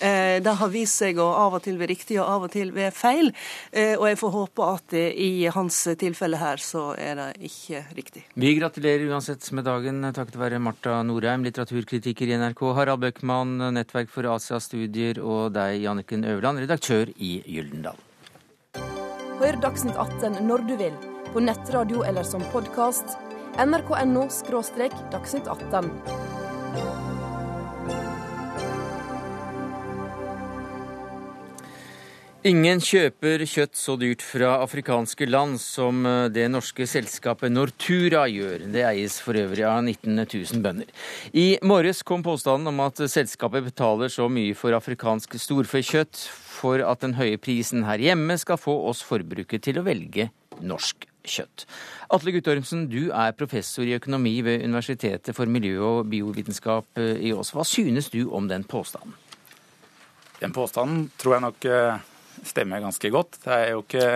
Eh, 0.00 0.38
det 0.42 0.56
har 0.60 0.72
vist 0.72 1.00
seg 1.02 1.20
å 1.20 1.28
av 1.36 1.58
og 1.58 1.64
til 1.64 1.78
være 1.80 1.92
riktig 1.92 2.18
og 2.20 2.26
av 2.26 2.48
og 2.48 2.54
til 2.54 2.72
være 2.76 2.94
feil. 2.96 3.32
Eh, 3.70 3.94
og 3.98 4.08
jeg 4.08 4.20
får 4.20 4.34
håpe 4.36 4.68
at 4.76 4.96
i 5.00 5.30
hans 5.52 5.82
tilfelle 6.00 6.40
her 6.40 6.62
så 6.64 6.90
er 6.98 7.18
det 7.20 7.28
ikke 7.50 7.84
riktig. 7.96 8.24
Vi 8.34 8.54
gratulerer 8.58 9.06
uansett 9.12 9.46
med 9.56 9.68
dagen 9.68 10.02
takket 10.16 10.38
være 10.40 10.62
Marta 10.62 11.00
Norheim, 11.06 11.44
litteraturkritiker 11.46 12.30
i 12.30 12.38
NRK, 12.40 12.64
Harald 12.76 13.04
Bøckmann, 13.04 13.58
Nettverk 13.76 14.12
for 14.12 14.28
Asia-studier, 14.34 15.20
og 15.22 15.52
deg, 15.56 15.80
Janniken 15.84 16.24
Øverland, 16.24 16.64
redaktør 16.64 17.12
i 17.16 17.38
Gyldendal. 17.46 17.98
Hør 19.40 19.56
Dagsnytt 19.62 19.96
18 19.96 20.42
når 20.44 20.66
du 20.68 20.74
vil, 20.76 20.96
på 21.32 21.40
nettradio 21.40 22.04
eller 22.04 22.26
som 22.28 22.44
podkast. 22.52 23.16
nrk.no– 23.56 24.28
dagsnytt 25.14 25.48
18. 25.48 27.08
Ingen 32.40 32.78
kjøper 32.80 33.42
kjøtt 33.44 33.76
så 33.76 33.98
dyrt 34.00 34.22
fra 34.24 34.54
afrikanske 34.62 35.26
land 35.28 35.58
som 35.60 36.06
eh, 36.08 36.30
det 36.32 36.46
norske 36.48 36.86
selskapet 36.88 37.52
Nortura 37.52 38.22
gjør. 38.32 38.62
Det 38.72 38.80
eies 38.88 39.18
for 39.20 39.36
øvrig 39.36 39.66
av 39.68 39.82
19 39.82 40.14
000 40.22 40.62
bønder. 40.64 40.88
I 41.36 41.58
morges 41.60 42.00
kom 42.00 42.22
påstanden 42.24 42.70
om 42.70 42.78
at 42.86 43.02
selskapet 43.12 43.66
betaler 43.66 44.08
så 44.08 44.24
mye 44.32 44.54
for 44.56 44.72
afrikansk 44.72 45.36
storfekjøtt 45.36 46.22
for 46.32 46.80
at 46.80 47.04
den 47.04 47.18
høye 47.18 47.36
prisen 47.36 47.84
her 47.84 48.00
hjemme 48.00 48.38
skal 48.40 48.56
få 48.56 48.72
oss 48.88 49.02
forbrukere 49.04 49.60
til 49.60 49.82
å 49.82 49.84
velge 49.84 50.30
norsk 50.64 51.04
kjøtt. 51.28 51.66
Atle 52.08 52.32
Guttormsen, 52.38 52.86
du 52.88 53.10
er 53.12 53.36
professor 53.36 53.84
i 53.84 53.98
økonomi 53.98 54.38
ved 54.46 54.64
Universitetet 54.64 55.36
for 55.36 55.44
miljø- 55.44 55.82
og 55.90 56.08
biovitenskap 56.08 57.04
eh, 57.04 57.18
i 57.20 57.34
Ås. 57.36 57.52
Hva 57.52 57.68
synes 57.68 58.08
du 58.08 58.22
om 58.32 58.48
den 58.48 58.64
påstanden? 58.64 59.12
Den 60.40 60.56
påstanden 60.56 61.10
tror 61.20 61.36
jeg 61.36 61.44
nok 61.44 61.68
eh, 61.68 62.00
stemmer 62.46 62.82
ganske 62.82 63.10
godt. 63.12 63.40
Det 63.44 63.52
er 63.56 63.72
jo 63.74 63.82
ikke, 63.84 64.06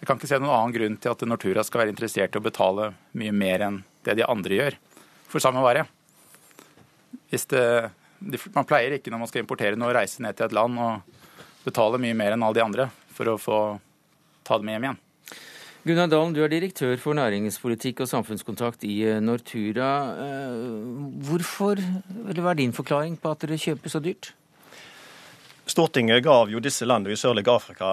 jeg 0.00 0.08
kan 0.08 0.18
ikke 0.18 0.30
se 0.30 0.40
noen 0.40 0.54
annen 0.54 0.74
grunn 0.76 0.98
til 1.00 1.12
at 1.12 1.26
Nortura 1.28 1.64
skal 1.66 1.84
være 1.84 1.94
interessert 1.94 2.34
i 2.34 2.40
å 2.40 2.44
betale 2.44 2.90
mye 3.18 3.34
mer 3.34 3.66
enn 3.68 3.80
det 4.06 4.18
de 4.18 4.26
andre 4.26 4.60
gjør 4.60 4.76
for 5.30 5.42
samme 5.42 5.62
vare. 5.64 5.86
Det, 7.30 7.64
man 8.54 8.68
pleier 8.68 8.96
ikke 8.96 9.12
når 9.12 9.24
man 9.24 9.30
skal 9.30 9.42
importere 9.42 9.78
noe, 9.78 9.90
å 9.90 9.98
reise 9.98 10.22
ned 10.24 10.38
til 10.38 10.46
et 10.46 10.54
land 10.56 10.78
og 10.80 11.26
betale 11.66 12.00
mye 12.00 12.16
mer 12.16 12.36
enn 12.36 12.46
alle 12.46 12.58
de 12.58 12.64
andre 12.64 12.86
for 13.16 13.32
å 13.32 13.40
få 13.40 13.58
ta 14.46 14.58
det 14.58 14.66
med 14.68 14.76
hjem 14.76 14.88
igjen. 14.88 15.02
Gunnar 15.86 16.08
Dalen, 16.10 16.32
du 16.34 16.40
er 16.42 16.50
direktør 16.50 16.96
for 16.98 17.14
næringspolitikk 17.14 18.00
og 18.02 18.08
samfunnskontakt 18.10 18.82
i 18.88 18.96
eh, 19.06 19.20
Nortura. 19.22 19.90
Eh, 20.18 20.64
hvorfor, 21.28 21.78
eller 22.24 22.42
Hva 22.42 22.54
er 22.56 22.58
din 22.58 22.74
forklaring 22.74 23.14
på 23.22 23.30
at 23.30 23.44
dere 23.44 23.58
kjøper 23.62 23.92
så 23.92 24.00
dyrt? 24.02 24.32
Stortinget 25.66 26.22
gav 26.22 26.50
jo 26.50 26.60
disse 26.62 26.86
landene 26.86 27.16
i 27.16 27.18
sørlige 27.18 27.50
Afrika 27.50 27.88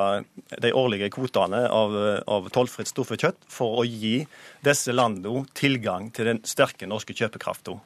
de 0.62 0.70
årlige 0.78 1.10
kvotene 1.16 1.64
av, 1.74 1.96
av 2.30 2.50
tollfritt 2.54 2.92
storfekjøtt 2.92 3.48
for 3.50 3.82
å 3.82 3.86
gi 3.88 4.20
disse 4.62 4.94
landene 4.94 5.42
tilgang 5.58 6.12
til 6.14 6.30
den 6.30 6.44
sterke 6.46 6.86
norske 6.90 7.18
kjøpekraften. 7.18 7.82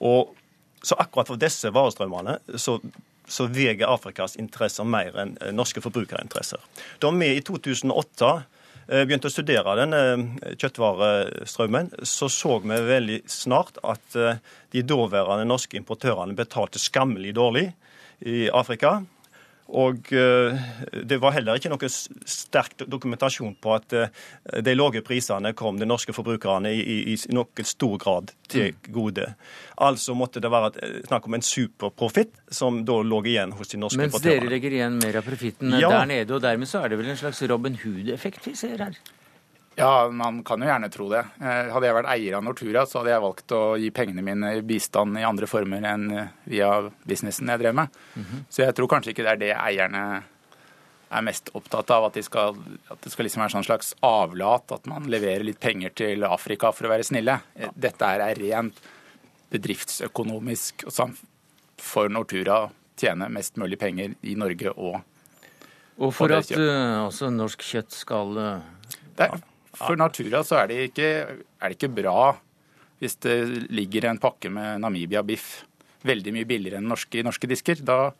Og 0.00 0.32
Så 0.84 0.96
akkurat 1.00 1.30
for 1.30 1.40
disse 1.40 1.70
varestrømmene 1.72 2.38
så, 2.60 2.74
så 3.24 3.46
veier 3.48 3.88
Afrikas 3.88 4.36
interesser 4.36 4.84
mer 4.84 5.16
enn 5.16 5.30
norske 5.56 5.80
forbrukerinteresser. 5.80 6.60
Da 7.00 7.08
vi 7.08 7.30
i 7.32 7.40
2008 7.40 8.28
eh, 8.90 9.04
begynte 9.06 9.30
å 9.30 9.32
studere 9.32 9.78
denne 9.80 10.02
eh, 10.10 10.52
kjøttvarestrømmen, 10.60 11.88
så 12.04 12.28
så 12.28 12.58
vi 12.60 12.82
veldig 12.90 13.22
snart 13.32 13.80
at 13.80 14.18
eh, 14.20 14.42
de 14.76 14.84
daværende 14.84 15.48
norske 15.48 15.80
importørene 15.80 16.36
betalte 16.36 16.82
skammelig 16.82 17.32
dårlig 17.40 17.70
i 18.24 18.46
Afrika. 18.50 19.00
Og 19.72 20.12
eh, 20.12 20.64
det 21.08 21.16
var 21.22 21.32
heller 21.32 21.56
ikke 21.56 21.70
noe 21.72 21.88
sterk 21.88 22.84
dokumentasjon 22.84 23.54
på 23.64 23.72
at 23.72 23.94
eh, 23.96 24.10
de 24.60 24.74
lave 24.76 25.00
prisene 25.06 25.54
kom 25.56 25.78
de 25.80 25.88
norske 25.88 26.12
forbrukerne 26.12 26.68
i, 26.68 26.82
i, 26.82 27.14
i 27.16 27.32
noen 27.32 27.64
stor 27.64 27.96
grad 28.02 28.34
til 28.52 28.74
mm. 28.74 28.92
gode. 28.92 29.30
Altså 29.80 30.16
måtte 30.18 30.42
det 30.44 30.52
være 30.52 30.74
eh, 30.84 31.00
snakk 31.08 31.30
om 31.30 31.38
en 31.38 31.46
superprofitt 31.48 32.36
som 32.52 32.82
da 32.84 33.00
lå 33.00 33.22
igjen 33.24 33.56
hos 33.56 33.72
de 33.72 33.80
norske 33.80 34.02
importørene. 34.04 34.36
Mens 34.36 34.44
dere 34.44 34.52
legger 34.52 34.78
igjen 34.78 35.00
mer 35.00 35.20
av 35.22 35.28
profitten 35.32 35.78
ja. 35.80 35.90
der 35.96 36.12
nede, 36.12 36.36
og 36.36 36.44
dermed 36.44 36.68
så 36.68 36.84
er 36.84 36.92
det 36.92 37.00
vel 37.00 37.12
en 37.14 37.20
slags 37.24 37.40
Robin 37.48 37.80
Hood-effekt 37.80 38.44
vi 38.50 38.56
ser 38.60 38.84
her? 38.84 39.00
Ja, 39.76 40.08
man 40.08 40.44
kan 40.44 40.62
jo 40.62 40.68
gjerne 40.68 40.88
tro 40.92 41.08
det. 41.10 41.24
Eh, 41.42 41.70
hadde 41.72 41.88
jeg 41.88 41.96
vært 41.96 42.10
eier 42.12 42.36
av 42.38 42.44
Nortura, 42.46 42.84
så 42.86 43.00
hadde 43.00 43.10
jeg 43.10 43.22
valgt 43.24 43.54
å 43.56 43.62
gi 43.80 43.88
pengene 43.94 44.22
mine 44.22 44.52
i 44.58 44.62
bistand 44.66 45.18
i 45.18 45.24
andre 45.26 45.48
former 45.50 45.86
enn 45.90 46.04
eh, 46.14 46.28
via 46.50 46.68
businessen 47.02 47.50
jeg 47.50 47.62
drev 47.62 47.74
med. 47.74 47.88
Mm 48.14 48.24
-hmm. 48.24 48.44
Så 48.48 48.62
jeg 48.62 48.74
tror 48.74 48.88
kanskje 48.88 49.10
ikke 49.10 49.24
det 49.24 49.32
er 49.32 49.36
det 49.36 49.54
eierne 49.56 50.22
er 51.10 51.22
mest 51.22 51.50
opptatt 51.54 51.90
av. 51.90 52.04
At, 52.04 52.14
de 52.14 52.22
skal, 52.22 52.56
at 52.88 53.00
det 53.02 53.10
skal 53.10 53.24
liksom 53.24 53.42
være 53.42 53.50
sånn 53.50 53.64
slags 53.64 53.94
avlat, 54.00 54.72
at 54.72 54.86
man 54.86 55.10
leverer 55.10 55.44
litt 55.44 55.60
penger 55.60 55.90
til 55.90 56.24
Afrika 56.24 56.72
for 56.72 56.86
å 56.86 56.90
være 56.90 57.04
snille. 57.04 57.40
Ja. 57.58 57.70
Dette 57.74 58.04
er 58.04 58.34
rent 58.34 58.74
bedriftsøkonomisk 59.50 60.84
for 61.76 62.08
Nortura 62.08 62.64
å 62.64 62.70
tjene 62.96 63.28
mest 63.28 63.56
mulig 63.56 63.78
penger 63.78 64.14
i 64.22 64.34
Norge 64.34 64.70
og 64.70 65.02
Og 65.98 66.14
for 66.14 66.32
at 66.32 66.50
uh, 66.50 67.06
også 67.06 67.30
norsk 67.30 67.62
kjøtt 67.62 67.92
skal 67.92 68.34
det 69.16 69.28
er, 69.28 69.42
for 69.78 69.98
Natura 69.98 70.42
så 70.46 70.62
er 70.62 70.70
det, 70.70 70.80
ikke, 70.90 71.12
er 71.60 71.70
det 71.70 71.78
ikke 71.78 71.94
bra 72.02 72.34
hvis 73.02 73.18
det 73.24 73.36
ligger 73.74 74.08
en 74.08 74.20
pakke 74.22 74.50
med 74.52 74.80
Namibia-biff 74.80 75.64
veldig 76.04 76.34
mye 76.36 76.48
billigere 76.48 76.80
enn 76.80 76.88
norske, 76.88 77.18
i 77.18 77.24
norske 77.24 77.48
disker. 77.50 77.80
Da 77.84 78.12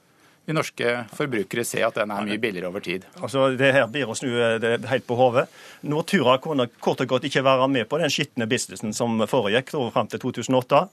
vil 0.45 0.57
norske 0.59 0.95
forbrukere 1.17 1.65
se 1.67 1.81
at 1.85 1.97
den 2.01 2.13
er 2.13 2.27
mye 2.27 2.41
billigere 2.41 2.69
over 2.69 2.85
tid. 2.85 3.07
Altså, 3.21 3.47
Det 3.57 3.73
her 3.77 3.87
blir 3.93 4.11
å 4.11 4.17
snu 4.19 4.29
eh, 4.35 4.59
det 4.61 4.77
helt 4.91 5.07
på 5.09 5.17
hodet. 5.19 5.47
Nortura 5.89 6.37
kunne 6.43 6.69
kort 6.85 7.01
og 7.05 7.15
godt 7.15 7.29
ikke 7.31 7.45
være 7.45 7.69
med 7.69 7.89
på 7.89 8.01
den 8.03 8.13
skitne 8.13 8.49
businessen 8.51 8.93
som 8.97 9.25
foregikk 9.31 9.73
fram 9.95 10.11
til 10.11 10.21
2008. 10.27 10.85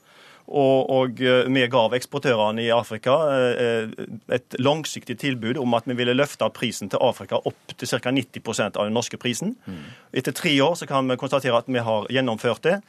Og, 0.48 0.90
og, 0.90 1.22
eh, 1.22 1.46
vi 1.54 1.68
gav 1.72 1.94
eksportørene 1.96 2.64
i 2.66 2.72
Afrika 2.74 3.14
eh, 3.32 3.92
et 4.34 4.58
langsiktig 4.60 5.18
tilbud 5.22 5.60
om 5.62 5.78
at 5.78 5.88
vi 5.88 5.96
ville 6.00 6.16
løfte 6.18 6.50
prisen 6.56 6.92
til 6.92 7.02
Afrika 7.04 7.40
opp 7.46 7.76
til 7.78 7.88
ca. 7.88 8.12
90% 8.12 8.76
av 8.76 8.90
den 8.90 8.98
norske 8.98 9.20
prisen. 9.22 9.56
Mm. 9.66 9.86
Etter 10.22 10.36
tre 10.36 10.54
år 10.64 10.76
så 10.80 10.90
kan 10.90 11.08
vi 11.08 11.20
konstatere 11.22 11.62
at 11.62 11.72
vi 11.72 11.86
har 11.86 12.10
gjennomført 12.12 12.64
det. 12.68 12.82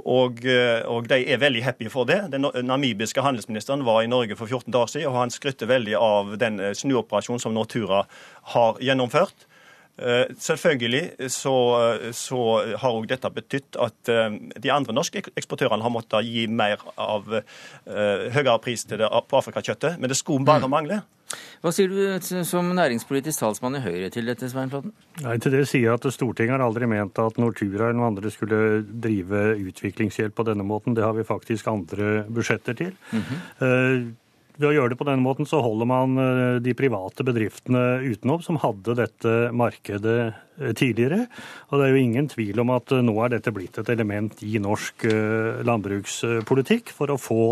Og, 0.00 0.44
eh, 0.46 0.80
og, 0.86 1.08
de 1.10 1.24
er 1.26 1.42
veldig 1.42 1.64
happy 1.66 1.90
for 1.92 2.08
det. 2.08 2.22
Den 2.32 2.46
namibiske 2.64 3.24
handelsministeren 3.24 3.84
var 3.84 4.04
i 4.04 4.10
Norge 4.10 4.36
for 4.38 4.46
14 4.46 4.72
dager 4.72 4.94
siden, 4.94 5.10
og 5.10 5.18
han 5.18 5.34
skrytte 5.34 5.68
veldig 5.68 5.96
av 5.98 6.36
den 6.40 6.60
snuoperasjonen 6.74 7.42
som 7.42 7.56
Nortura 7.56 8.04
har 8.54 8.80
gjennomført. 8.80 9.49
Eh, 10.00 10.34
selvfølgelig 10.40 11.28
så, 11.28 11.54
så 12.16 12.40
har 12.80 12.96
òg 12.96 13.08
dette 13.10 13.30
betydd 13.36 13.76
at 13.84 14.08
eh, 14.12 14.36
de 14.56 14.72
andre 14.72 14.96
norske 14.96 15.20
eksportørene 15.36 15.84
har 15.84 15.92
måttet 15.92 16.24
gi 16.24 16.46
mer 16.48 16.80
av 16.96 17.28
uh, 17.28 17.42
høyere 18.32 18.58
pris 18.64 18.86
til 18.88 19.02
det, 19.02 19.08
på 19.28 19.38
afrikakjøttet, 19.40 19.98
men 20.00 20.08
det 20.08 20.16
skulle 20.16 20.46
bare 20.46 20.64
mm. 20.64 20.72
mangle. 20.72 21.00
Hva 21.60 21.70
sier 21.74 21.92
du 21.92 22.42
som 22.48 22.70
næringspolitisk 22.74 23.42
talsmann 23.42 23.76
i 23.78 23.82
Høyre 23.84 24.08
til 24.10 24.26
dette, 24.26 24.48
Svein 24.50 24.72
Flåtten? 24.72 24.94
Nei, 25.22 25.36
til 25.42 25.54
det 25.54 25.66
sier 25.70 25.84
jeg 25.90 25.98
at 26.00 26.08
Stortinget 26.14 26.56
har 26.56 26.64
aldri 26.64 26.88
ment 26.90 27.20
at 27.22 27.38
Nortura 27.38 27.90
eller 27.90 27.98
noen 27.98 28.14
andre 28.14 28.32
skulle 28.34 28.80
drive 29.04 29.44
utviklingshjelp 29.68 30.34
på 30.34 30.46
denne 30.48 30.66
måten. 30.66 30.96
Det 30.96 31.04
har 31.04 31.14
vi 31.14 31.26
faktisk 31.28 31.68
andre 31.70 32.24
budsjetter 32.26 32.78
til. 32.80 32.96
Mm 33.12 33.22
-hmm. 33.22 34.10
Ved 34.60 34.68
å 34.68 34.74
gjøre 34.74 34.92
det 34.92 34.98
på 35.00 35.06
denne 35.08 35.24
måten 35.24 35.46
så 35.48 35.62
holder 35.64 35.88
man 35.88 36.20
eh, 36.20 36.58
de 36.60 36.74
private 36.76 37.24
bedriftene 37.24 38.02
utenom 38.04 38.42
som 38.44 38.58
hadde 38.60 38.98
dette 38.98 39.32
markedet 39.56 40.18
eh, 40.26 40.74
tidligere. 40.76 41.22
Og 41.70 41.80
det 41.80 41.86
er 41.86 41.94
jo 41.94 42.02
ingen 42.02 42.28
tvil 42.28 42.60
om 42.60 42.74
at 42.74 42.92
eh, 42.92 43.00
nå 43.06 43.14
er 43.24 43.32
dette 43.38 43.54
blitt 43.56 43.80
et 43.80 43.92
element 43.94 44.44
i 44.44 44.60
norsk 44.60 45.08
landbrukspolitikk 45.64 46.92
for 46.92 47.14
å 47.14 47.20
få 47.20 47.46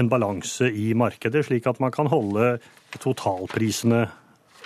en 0.00 0.08
balanse 0.08 0.70
i 0.70 0.94
markedet, 0.96 1.44
slik 1.44 1.68
at 1.68 1.80
man 1.82 1.92
kan 1.92 2.08
holde 2.08 2.54
totalprisene 2.96 4.06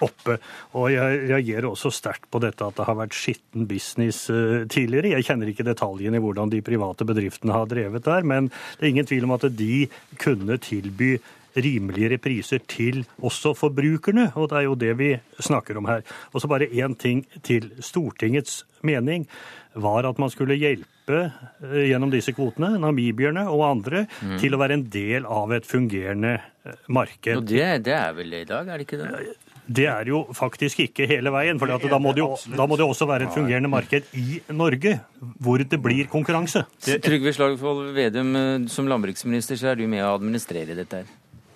oppe. 0.04 0.38
Og 0.78 0.90
jeg 0.94 1.20
reagerer 1.26 1.66
også 1.70 1.90
sterkt 1.94 2.28
på 2.30 2.38
dette 2.42 2.66
at 2.66 2.78
det 2.78 2.86
har 2.86 2.98
vært 2.98 3.14
skitten 3.18 3.66
business 3.70 4.26
tidligere. 4.70 5.14
Jeg 5.16 5.26
kjenner 5.26 5.50
ikke 5.50 5.66
detaljene 5.66 6.18
i 6.18 6.22
hvordan 6.22 6.52
de 6.52 6.62
private 6.66 7.06
bedriftene 7.08 7.54
har 7.56 7.70
drevet 7.70 8.04
der, 8.06 8.26
men 8.26 8.50
det 8.50 8.84
er 8.84 8.92
ingen 8.92 9.08
tvil 9.08 9.26
om 9.26 9.34
at 9.38 9.48
de 9.54 9.86
kunne 10.20 10.58
tilby 10.62 11.16
rimeligere 11.56 12.18
priser 12.22 12.62
til 12.68 13.04
også 13.22 13.54
forbrukerne, 13.58 14.30
og 14.34 14.50
det 14.50 14.58
er 14.58 14.66
jo 14.66 14.78
det 14.78 14.94
vi 14.98 15.10
snakker 15.38 15.78
om 15.78 15.88
her. 15.90 16.02
Og 16.32 16.42
så 16.42 16.50
bare 16.50 16.70
én 16.70 16.96
ting 16.98 17.24
til. 17.42 17.70
Stortingets 17.84 18.64
mening 18.82 19.26
var 19.74 20.06
at 20.06 20.18
man 20.22 20.30
skulle 20.30 20.56
hjelpe 20.58 21.16
eh, 21.24 21.80
gjennom 21.90 22.12
disse 22.12 22.34
kvotene, 22.36 22.74
namibierne 22.82 23.46
og 23.50 23.64
andre, 23.66 24.04
mm. 24.22 24.36
til 24.42 24.54
å 24.54 24.60
være 24.60 24.78
en 24.78 24.84
del 24.90 25.26
av 25.26 25.54
et 25.56 25.66
fungerende 25.66 26.36
eh, 26.38 26.78
marked. 26.88 27.40
Og 27.40 27.48
det, 27.48 27.66
det 27.88 27.96
er 27.96 28.14
vel 28.16 28.36
det 28.36 28.44
i 28.46 28.50
dag, 28.52 28.68
er 28.68 28.80
det 28.80 28.88
ikke 28.88 29.00
det? 29.02 29.34
Det 29.64 29.86
er 29.88 30.08
jo 30.10 30.20
faktisk 30.36 30.82
ikke 30.84 31.06
hele 31.08 31.32
veien. 31.32 31.58
for 31.58 31.70
da 31.70 31.98
må, 31.98 32.12
jo, 32.16 32.34
da 32.52 32.66
må, 32.68 32.76
det 32.76 32.84
også 32.84 33.08
være 33.08 33.30
et 33.30 33.34
fungerende 33.34 33.70
marked 33.72 34.10
i 34.20 34.42
Norge, 34.52 34.98
hvor 35.40 35.64
det 35.64 35.80
blir 35.80 36.10
konkurranse. 36.12 36.66
Trygve 36.84 37.32
Slagvold 37.32 37.94
Vedum, 37.96 38.34
eh, 38.36 38.68
som 38.68 38.88
landbruksminister 38.90 39.58
så 39.60 39.72
er 39.72 39.80
du 39.80 39.86
med 39.88 40.04
å 40.04 40.14
administrere 40.18 40.76
dette 40.76 41.02
her? 41.02 41.12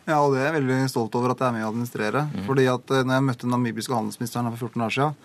Ja, 0.09 0.23
og 0.25 0.33
det 0.33 0.41
er 0.41 0.49
jeg 0.49 0.63
veldig 0.63 0.79
stolt 0.89 1.17
over 1.19 1.35
at 1.35 1.43
jeg 1.43 1.51
er 1.51 1.59
med 1.59 1.67
å 1.67 1.73
administrere. 1.73 2.25
Mm. 2.33 2.47
Fordi 2.49 2.65
at 2.73 2.95
eh, 2.95 3.05
når 3.05 3.19
jeg 3.19 3.27
møtte 3.27 3.45
den 3.45 3.55
namibiske 3.57 3.95
handelsministeren 3.95 4.49
her 4.49 4.57
for 4.57 4.71
14 4.71 4.87
år 4.87 4.97
siden, 4.97 5.21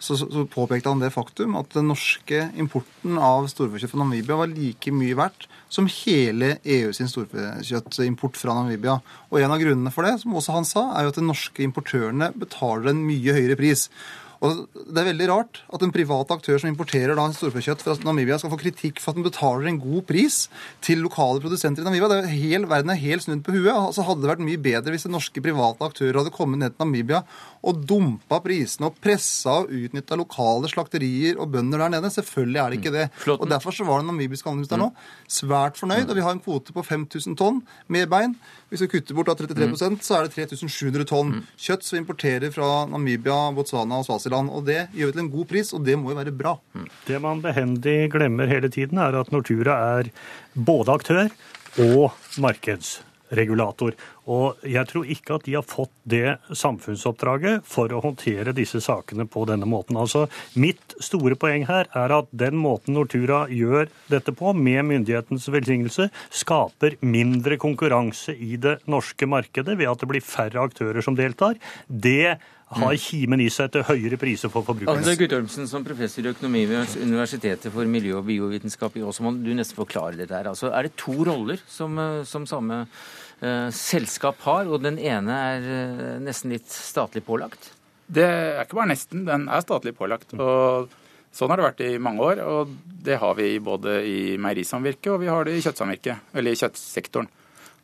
så, 0.00 0.16
så, 0.16 0.46
påpekte 0.48 0.88
han 0.88 1.02
det 1.02 1.10
faktum 1.12 1.58
at 1.60 1.74
den 1.76 1.90
norske 1.90 2.46
importen 2.56 3.18
av 3.20 3.44
storfekjøtt 3.52 3.92
fra 3.92 4.00
Namibia 4.00 4.38
var 4.40 4.48
like 4.48 4.92
mye 4.96 5.16
verdt 5.18 5.44
som 5.68 5.88
hele 5.92 6.54
EU 6.64 6.94
sin 6.96 7.10
storfekjøttimport 7.10 8.38
fra 8.40 8.54
Namibia. 8.56 8.96
Og 9.28 9.42
en 9.42 9.52
av 9.52 9.60
grunnene 9.60 9.92
for 9.92 10.08
det, 10.08 10.14
som 10.22 10.38
også 10.40 10.56
han 10.56 10.68
sa, 10.68 10.86
er 10.96 11.04
jo 11.04 11.12
at 11.12 11.20
de 11.20 11.26
norske 11.26 11.64
importørene 11.66 12.30
betaler 12.32 12.94
en 12.94 13.04
mye 13.04 13.36
høyere 13.36 13.58
pris. 13.60 13.90
Og 14.40 14.66
Det 14.72 14.96
er 15.02 15.10
veldig 15.10 15.26
rart 15.28 15.60
at 15.68 15.82
en 15.84 15.92
privat 15.92 16.30
aktør 16.32 16.60
som 16.60 16.70
importerer 16.70 17.12
da 17.18 17.26
storfekjøtt 17.34 17.82
fra 17.84 17.96
Namibia, 18.06 18.38
skal 18.40 18.52
få 18.54 18.58
kritikk 18.60 19.00
for 19.02 19.12
at 19.12 19.18
den 19.18 19.26
betaler 19.26 19.68
en 19.68 19.80
god 19.82 20.06
pris 20.08 20.46
til 20.84 21.02
lokale 21.04 21.42
produsenter 21.44 21.84
i 21.84 21.86
Namibia. 21.86 22.08
Det 22.08 22.18
er 22.22 22.32
hel, 22.32 22.64
verden 22.70 22.92
er 22.94 23.00
helt 23.02 23.26
snudd 23.26 23.44
på 23.44 23.54
huet. 23.58 23.72
Altså 23.74 24.06
hadde 24.08 24.24
det 24.24 24.32
vært 24.32 24.44
mye 24.46 24.62
bedre 24.62 24.94
hvis 24.94 25.04
det 25.06 25.12
norske 25.12 25.44
private 25.44 25.84
aktører 25.84 26.22
hadde 26.22 26.32
kommet 26.34 26.62
ned 26.62 26.74
til 26.74 26.86
Namibia 26.86 27.22
og 27.60 27.82
dumpa 27.84 28.38
prisene 28.40 28.88
og 28.88 28.96
pressa 29.04 29.58
og 29.60 29.74
utnytta 29.76 30.16
lokale 30.16 30.70
slakterier 30.72 31.36
og 31.40 31.50
bønder 31.52 31.84
der 31.84 31.92
nede. 31.96 32.12
Selvfølgelig 32.14 32.60
er 32.62 32.72
det 32.72 32.80
ikke 32.80 32.94
det. 32.94 33.06
Flotten. 33.20 33.44
Og 33.44 33.52
Derfor 33.52 33.76
så 33.76 33.84
var 33.84 34.00
den 34.00 34.08
namibiske 34.08 34.48
handelsministeren 34.48 34.86
nå 34.86 34.90
svært 35.28 35.76
fornøyd. 35.80 36.08
Og 36.08 36.16
vi 36.16 36.24
har 36.24 36.32
en 36.36 36.40
kvote 36.40 36.72
på 36.72 36.84
5000 36.86 37.36
tonn 37.36 37.60
med 37.92 38.08
bein. 38.08 38.38
Hvis 38.72 38.86
vi 38.86 38.90
kutter 38.94 39.18
bort 39.18 39.28
da 39.28 39.36
33 39.36 39.68
mm. 39.68 40.00
så 40.00 40.16
er 40.16 40.28
det 40.28 40.34
3700 40.38 41.08
tonn 41.10 41.34
mm. 41.34 41.44
kjøtt 41.60 41.84
som 41.84 41.98
vi 41.98 42.02
importerer 42.04 42.54
fra 42.54 42.70
Namibia, 42.88 43.38
Botswana 43.52 44.00
og 44.00 44.08
Svasiland. 44.30 44.50
Og 44.50 44.64
det 44.66 44.88
gjør 44.94 45.10
vi 45.10 45.12
til 45.12 45.24
en 45.24 45.34
god 45.34 45.50
pris, 45.50 45.74
og 45.74 45.84
det 45.84 45.98
må 45.98 46.12
jo 46.12 46.20
være 46.20 46.32
bra. 46.32 46.56
Mm. 46.74 46.88
Det 47.06 47.20
man 47.20 47.42
behendig 47.42 48.10
glemmer 48.12 48.46
hele 48.46 48.70
tiden, 48.70 48.98
er 48.98 49.18
at 49.18 49.32
Nortura 49.32 49.98
er 49.98 50.10
både 50.54 50.92
aktør 50.92 51.30
og 51.78 52.12
markedsregulator. 52.38 53.94
Og 54.30 54.58
jeg 54.62 54.86
tror 54.86 55.06
ikke 55.10 55.34
at 55.34 55.46
de 55.46 55.54
har 55.56 55.66
fått 55.66 55.92
det 56.04 56.36
samfunnsoppdraget 56.54 57.64
for 57.66 57.90
å 57.90 58.02
håndtere 58.02 58.54
disse 58.54 58.80
sakene 58.82 59.26
på 59.26 59.44
denne 59.48 59.66
måten. 59.66 59.98
Altså, 59.98 60.28
Mitt 60.54 60.94
store 61.02 61.34
poeng 61.38 61.66
her 61.66 61.88
er 61.96 62.14
at 62.14 62.30
den 62.30 62.58
måten 62.58 62.94
Nortura 62.94 63.46
gjør 63.50 63.90
dette 64.10 64.34
på, 64.34 64.52
med 64.54 64.86
myndighetens 64.90 65.48
velsignelse, 65.50 66.10
skaper 66.30 66.98
mindre 67.02 67.58
konkurranse 67.58 68.34
i 68.34 68.56
det 68.60 68.80
norske 68.90 69.26
markedet 69.26 69.78
ved 69.78 69.90
at 69.90 70.02
det 70.02 70.10
blir 70.10 70.26
færre 70.26 70.66
aktører 70.66 71.02
som 71.02 71.18
deltar. 71.18 71.58
Det 71.86 72.38
har 72.70 72.94
kimen 73.02 73.40
i 73.42 73.48
seg 73.50 73.72
til 73.74 73.82
høyere 73.86 74.18
priser 74.20 74.50
for 74.52 74.62
forbrukerne. 74.66 75.02
Altså, 75.02 75.16
Guttormsen, 75.18 75.66
som 75.70 75.82
professor 75.86 76.26
i 76.26 76.30
økonomi 76.30 76.62
ved 76.70 76.94
Universitetet 77.02 77.72
for 77.74 77.88
miljø- 77.90 78.20
og 78.20 78.28
biovitenskap 78.28 78.94
i 78.96 79.02
Ås, 79.02 79.18
du 79.18 79.50
nesten 79.56 79.78
forklare 79.78 80.18
dette 80.20 80.36
her. 80.36 80.46
Altså, 80.52 80.70
er 80.70 80.86
det 80.86 80.94
to 81.00 81.16
roller 81.26 81.58
som, 81.66 81.98
eh, 81.98 82.22
som 82.24 82.46
samme 82.46 82.84
uh, 82.86 83.68
selskap 83.74 84.38
har, 84.46 84.70
og 84.70 84.84
den 84.84 85.00
ene 85.02 85.40
er 85.56 85.66
uh, 85.66 86.14
nesten 86.22 86.54
litt 86.54 86.70
statlig 86.70 87.24
pålagt? 87.26 87.72
Det 88.06 88.26
er 88.26 88.62
ikke 88.62 88.78
bare 88.78 88.92
nesten, 88.92 89.26
den 89.26 89.50
er 89.50 89.66
statlig 89.66 89.96
pålagt. 89.98 90.34
og 90.38 90.90
Sånn 91.34 91.50
har 91.50 91.60
det 91.60 91.68
vært 91.68 91.84
i 91.86 91.98
mange 92.02 92.22
år, 92.26 92.40
og 92.42 92.70
det 93.06 93.18
har 93.22 93.36
vi 93.38 93.52
både 93.62 94.00
i 94.02 94.16
meierisamvirket 94.38 95.12
og 95.12 95.20
vi 95.22 95.28
har 95.30 95.46
det 95.46 95.58
i 95.58 95.62
kjøttsamvirket, 95.62 96.32
eller 96.34 96.50
i 96.50 96.58
kjøttsektoren. 96.58 97.28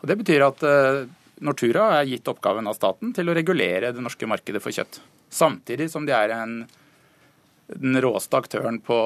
Og 0.03 0.09
Det 0.11 0.17
betyr 0.19 0.43
at 0.47 0.65
Nortura 1.45 1.91
er 1.99 2.09
gitt 2.09 2.29
oppgaven 2.31 2.69
av 2.69 2.79
staten 2.79 3.13
til 3.17 3.29
å 3.29 3.35
regulere 3.37 3.93
det 3.93 4.03
norske 4.05 4.29
markedet 4.29 4.63
for 4.65 4.73
kjøtt. 4.73 5.01
Samtidig 5.33 5.91
som 5.93 6.07
de 6.09 6.15
er 6.17 6.33
en, 6.33 6.63
den 7.69 8.01
råeste 8.01 8.39
aktøren 8.39 8.81
på, 8.85 8.99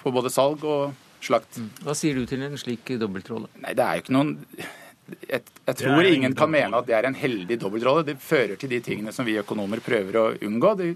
på 0.00 0.14
både 0.14 0.32
salg 0.32 0.64
og 0.64 0.96
slakt. 1.20 1.60
Mm. 1.60 1.70
Hva 1.84 1.96
sier 1.98 2.16
du 2.16 2.24
til 2.28 2.44
en 2.46 2.56
slik 2.60 2.94
dobbeltrolle? 3.00 3.50
Nei, 3.62 3.76
det 3.76 3.84
er 3.84 3.98
jo 3.98 4.06
ikke 4.06 4.16
noen 4.16 4.34
jeg, 5.06 5.44
jeg 5.68 5.78
tror 5.78 6.08
ingen 6.08 6.34
kan 6.34 6.50
mene 6.50 6.80
at 6.80 6.86
det 6.88 6.96
er 6.98 7.06
en 7.06 7.16
heldig 7.16 7.60
dobbeltrolle. 7.62 8.02
Det 8.08 8.16
fører 8.22 8.58
til 8.58 8.72
de 8.72 8.80
tingene 8.82 9.14
som 9.14 9.26
vi 9.28 9.36
økonomer 9.38 9.82
prøver 9.84 10.18
å 10.18 10.24
unngå. 10.48 10.72
Det 10.80 10.88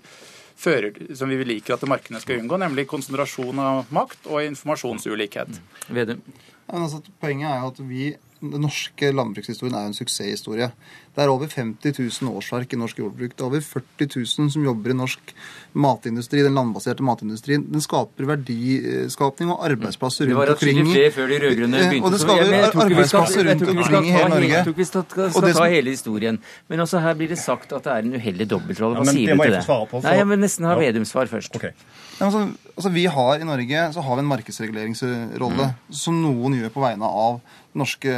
fører, 0.60 0.96
som 1.16 1.30
vi 1.30 1.44
liker 1.46 1.76
at 1.76 1.86
markedene 1.88 2.22
skal 2.22 2.40
unngå, 2.42 2.58
nemlig 2.60 2.88
konsentrasjon 2.90 3.60
av 3.62 3.92
makt 3.94 4.26
og 4.30 4.42
informasjonsulikhet. 4.48 5.52
Mm. 5.54 5.94
Vedum? 6.00 6.24
Altså, 6.70 7.00
poenget 7.22 7.52
er 7.52 7.62
jo 7.62 7.70
at 7.70 7.80
vi 7.86 8.08
den 8.40 8.62
norske 8.64 9.10
landbrukshistorien 9.12 9.76
er 9.76 9.88
en 9.90 9.96
suksesshistorie. 9.96 10.70
Det 11.14 11.24
er 11.24 11.30
over 11.32 11.50
50 11.50 11.98
000 12.22 12.30
årsverk 12.38 12.72
i 12.72 12.78
norsk 12.80 13.00
jordbruk. 13.02 13.34
Det 13.34 13.42
er 13.42 13.48
over 13.48 13.60
40 13.60 14.08
000 14.14 14.50
som 14.54 14.64
jobber 14.64 14.94
i 14.94 14.96
norsk 14.96 15.32
matindustri, 15.76 16.40
den 16.46 16.56
landbaserte 16.56 17.04
matindustrien. 17.04 17.66
Den 17.68 17.84
skaper 17.84 18.28
verdiskapning 18.30 19.52
og 19.52 19.64
arbeidsplasser 19.68 20.30
rundt 20.30 20.54
omkring. 20.54 20.80
Det 20.80 20.86
var 20.86 20.94
atskillig 20.94 21.12
før 21.16 21.28
de 21.32 21.40
rød-grønne 21.44 21.82
begynte. 21.84 22.06
Og 22.06 22.14
det 22.14 22.22
skaper 22.24 22.84
arbeidsplasser 22.86 23.50
rundt 23.50 23.66
omkring 23.74 24.08
i 24.08 24.14
hele 24.16 24.32
Norge. 24.32 24.50
Jeg 24.54 24.64
tror 24.64 24.76
ikke 24.76 24.84
vi 24.84 24.90
skal, 24.92 25.06
skal 25.36 25.56
ta 25.60 25.70
hele 25.74 25.96
historien. 25.96 26.40
Men 26.72 26.86
også 26.86 27.04
her 27.04 27.18
blir 27.20 27.34
det 27.34 27.40
sagt 27.42 27.74
at 27.76 27.84
det 27.84 27.96
er 27.96 28.08
en 28.08 28.16
uheldig 28.16 28.50
dobbeltrolle. 28.54 29.02
Hva 29.02 29.10
ja, 29.10 29.16
sier 29.18 29.34
du 29.34 29.44
til 29.44 29.58
det? 29.58 29.64
På, 29.68 30.04
Nei, 30.06 30.16
jeg 30.22 30.30
vil 30.32 30.44
nesten 30.46 30.70
ha 30.70 30.78
Vedum 30.80 31.04
svar 31.08 31.28
først. 31.28 31.60
Okay. 31.60 31.76
Altså, 32.20 32.46
altså, 32.76 32.90
vi 32.92 33.06
har 33.08 33.40
I 33.40 33.46
Norge 33.48 33.86
så 33.94 34.02
har 34.04 34.16
vi 34.16 34.24
en 34.24 34.28
markedsreguleringsrolle 34.28 35.68
mm. 35.72 35.94
som 36.02 36.18
noen 36.20 36.58
gjør 36.58 36.72
på 36.74 36.82
vegne 36.84 37.08
av 37.08 37.40
norske, 37.78 38.14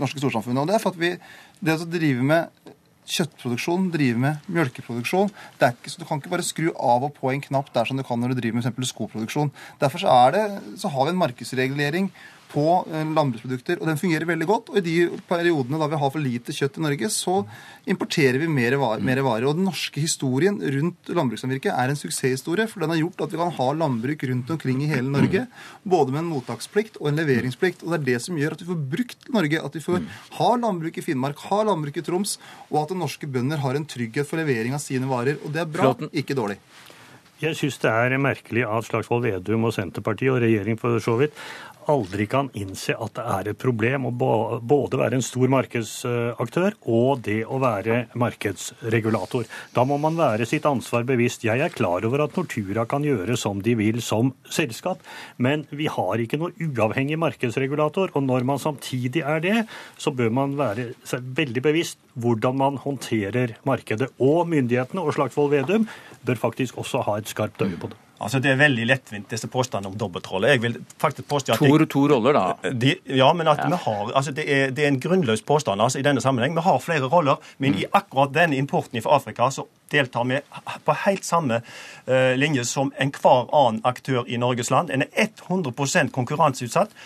norske 0.00 0.20
storsamfunnet. 0.20 0.62
Og 0.62 0.70
det 0.70 0.76
er 0.76 0.82
for 0.82 0.96
at 0.96 1.00
vi, 1.00 1.12
det 1.60 1.76
å 1.76 1.88
drive 1.88 2.26
med 2.26 2.74
kjøttproduksjon, 3.06 3.90
drive 3.94 4.18
med 4.18 4.46
mjølkeproduksjon 4.50 5.28
det 5.60 5.68
er 5.68 5.74
ikke, 5.76 5.92
så 5.92 6.00
Du 6.00 6.06
kan 6.08 6.18
ikke 6.20 6.32
bare 6.32 6.46
skru 6.46 6.70
av 6.74 7.06
og 7.06 7.12
på 7.14 7.30
en 7.30 7.42
knapp 7.44 7.70
der 7.74 7.86
som 7.88 7.98
du 7.98 8.02
kan 8.06 8.18
når 8.18 8.34
du 8.34 8.40
driver 8.40 8.58
med 8.58 8.88
skoproduksjon. 8.90 9.52
Derfor 9.80 10.02
så, 10.02 10.16
er 10.26 10.34
det, 10.34 10.44
så 10.82 10.90
har 10.90 11.06
vi 11.06 11.14
en 11.14 11.22
markedsregulering 11.22 12.10
på 12.50 12.66
eh, 12.90 13.04
landbruksprodukter, 13.16 13.80
og 13.80 13.90
den 13.90 13.98
fungerer 14.00 14.28
veldig 14.28 14.48
godt. 14.48 14.70
Og 14.72 14.78
i 14.80 14.84
de 14.84 14.96
periodene 15.28 15.80
da 15.80 15.88
vi 15.90 16.00
har 16.00 16.12
for 16.12 16.22
lite 16.22 16.54
kjøtt 16.54 16.78
i 16.78 16.84
Norge, 16.84 17.10
så 17.12 17.40
importerer 17.90 18.40
vi 18.42 18.50
mer 18.50 18.78
varer. 18.80 19.04
Vare. 19.26 19.48
Og 19.48 19.56
den 19.56 19.66
norske 19.66 20.02
historien 20.02 20.58
rundt 20.60 21.10
landbrukssamvirket 21.10 21.72
er 21.72 21.90
en 21.90 21.98
suksesshistorie, 21.98 22.68
for 22.70 22.82
den 22.82 22.92
har 22.92 23.00
gjort 23.00 23.24
at 23.24 23.32
vi 23.32 23.40
kan 23.40 23.54
ha 23.56 23.68
landbruk 23.80 24.24
rundt 24.30 24.52
omkring 24.54 24.82
i 24.84 24.90
hele 24.90 25.10
Norge, 25.12 25.46
både 25.82 26.14
med 26.14 26.22
en 26.24 26.30
mottaksplikt 26.34 27.00
og 27.00 27.10
en 27.10 27.20
leveringsplikt. 27.20 27.84
Og 27.84 27.92
det 27.92 27.98
er 28.00 28.08
det 28.10 28.18
som 28.26 28.38
gjør 28.38 28.56
at 28.56 28.62
vi 28.62 28.70
får 28.70 28.82
brukt 28.96 29.30
Norge, 29.34 29.62
at 29.62 29.78
vi 29.78 29.84
får 29.84 30.02
ha 30.38 30.50
landbruk 30.62 31.00
i 31.00 31.06
Finnmark, 31.06 31.46
ha 31.50 31.62
landbruk 31.66 32.00
i 32.00 32.04
Troms, 32.06 32.36
og 32.70 32.82
at 32.84 32.96
norske 32.96 33.28
bønder 33.30 33.62
har 33.64 33.78
en 33.78 33.88
trygghet 33.88 34.28
for 34.28 34.40
levering 34.42 34.76
av 34.76 34.84
sine 34.84 35.08
varer. 35.10 35.40
Og 35.42 35.54
det 35.54 35.64
er 35.64 35.70
bra, 35.70 35.94
ikke 36.12 36.36
dårlig. 36.38 36.60
Jeg 37.36 37.52
syns 37.58 37.76
det 37.82 37.90
er 37.92 38.14
merkelig 38.16 38.62
at 38.64 38.86
Slagsvold 38.86 39.26
Vedum 39.26 39.66
og 39.68 39.74
Senterpartiet, 39.76 40.32
og 40.32 40.40
regjering 40.40 40.78
for 40.80 40.96
så 41.04 41.18
vidt, 41.20 41.36
aldri 41.92 42.26
kan 42.30 42.48
innse 42.58 42.94
at 42.94 43.16
det 43.16 43.24
er 43.36 43.50
et 43.50 43.60
problem 43.60 44.08
å 44.08 44.12
både 44.14 45.00
være 45.00 45.18
en 45.18 45.24
stor 45.24 45.50
markedsaktør 45.52 46.76
og 46.82 47.22
det 47.26 47.40
å 47.44 47.60
være 47.62 48.06
markedsregulator. 48.18 49.46
Da 49.74 49.84
må 49.88 49.98
man 50.02 50.18
være 50.18 50.48
sitt 50.48 50.66
ansvar 50.68 51.06
bevisst. 51.08 51.46
Jeg 51.46 51.62
er 51.62 51.74
klar 51.74 52.06
over 52.06 52.24
at 52.26 52.36
Nortura 52.38 52.86
kan 52.90 53.06
gjøre 53.06 53.38
som 53.40 53.62
de 53.64 53.76
vil 53.78 54.00
som 54.04 54.32
selskap, 54.50 55.02
men 55.42 55.66
vi 55.70 55.88
har 55.90 56.22
ikke 56.22 56.40
noe 56.40 56.54
uavhengig 56.56 57.18
markedsregulator. 57.22 58.14
Og 58.16 58.26
når 58.26 58.46
man 58.48 58.62
samtidig 58.62 59.24
er 59.26 59.44
det, 59.44 59.58
så 59.98 60.14
bør 60.14 60.32
man 60.34 60.56
være 60.58 60.90
veldig 61.12 61.64
bevisst 61.64 62.00
hvordan 62.16 62.58
man 62.62 62.80
håndterer 62.82 63.58
markedet. 63.68 64.12
Og 64.22 64.46
myndighetene 64.50 65.04
og 65.04 65.16
Slagsvold 65.16 65.54
Vedum 65.54 65.86
bør 66.26 66.44
faktisk 66.48 66.80
også 66.82 67.04
ha 67.06 67.20
et 67.20 67.30
skarpt 67.30 67.62
øye 67.66 67.78
på 67.80 67.92
det. 67.92 68.05
Altså 68.16 68.38
Det 68.40 68.50
er 68.50 68.56
veldig 68.56 68.86
lettvint, 68.88 69.26
disse 69.28 69.48
påstandene 69.52 69.92
om 69.92 69.98
dobbeltroller. 69.98 70.54
Jeg 70.54 70.62
vil 70.62 70.76
faktisk 70.98 71.28
påstå 71.28 71.52
at... 71.52 71.60
To, 71.60 71.86
to 71.92 72.04
roller, 72.08 72.32
da? 72.32 72.70
De, 72.72 72.94
ja, 73.12 73.28
men 73.36 73.48
at 73.52 73.60
ja. 73.60 73.68
vi 73.68 73.80
har, 73.82 74.12
altså 74.16 74.32
det 74.32 74.46
er, 74.48 74.70
det 74.72 74.84
er 74.84 74.88
en 74.88 75.00
grunnløs 75.00 75.44
påstand 75.44 75.82
altså, 75.82 76.00
i 76.00 76.06
denne 76.06 76.22
sammenheng. 76.24 76.56
Vi 76.56 76.64
har 76.64 76.78
flere 76.80 77.10
roller, 77.12 77.42
men 77.58 77.76
mm. 77.76 77.82
i 77.82 77.84
akkurat 77.92 78.32
den 78.34 78.56
importen 78.56 79.02
fra 79.04 79.18
Afrika 79.20 79.50
så 79.52 79.66
deltar 79.92 80.24
vi 80.24 80.40
på 80.84 80.96
helt 81.04 81.28
samme 81.28 81.60
uh, 81.60 82.32
linje 82.40 82.64
som 82.64 82.92
enhver 83.00 83.52
annen 83.54 83.84
aktør 83.84 84.24
i 84.26 84.40
Norges 84.40 84.72
land. 84.72 84.90
En 84.90 85.04
er 85.12 85.30
100% 85.48 86.10
konkurranseutsatt. 86.16 86.96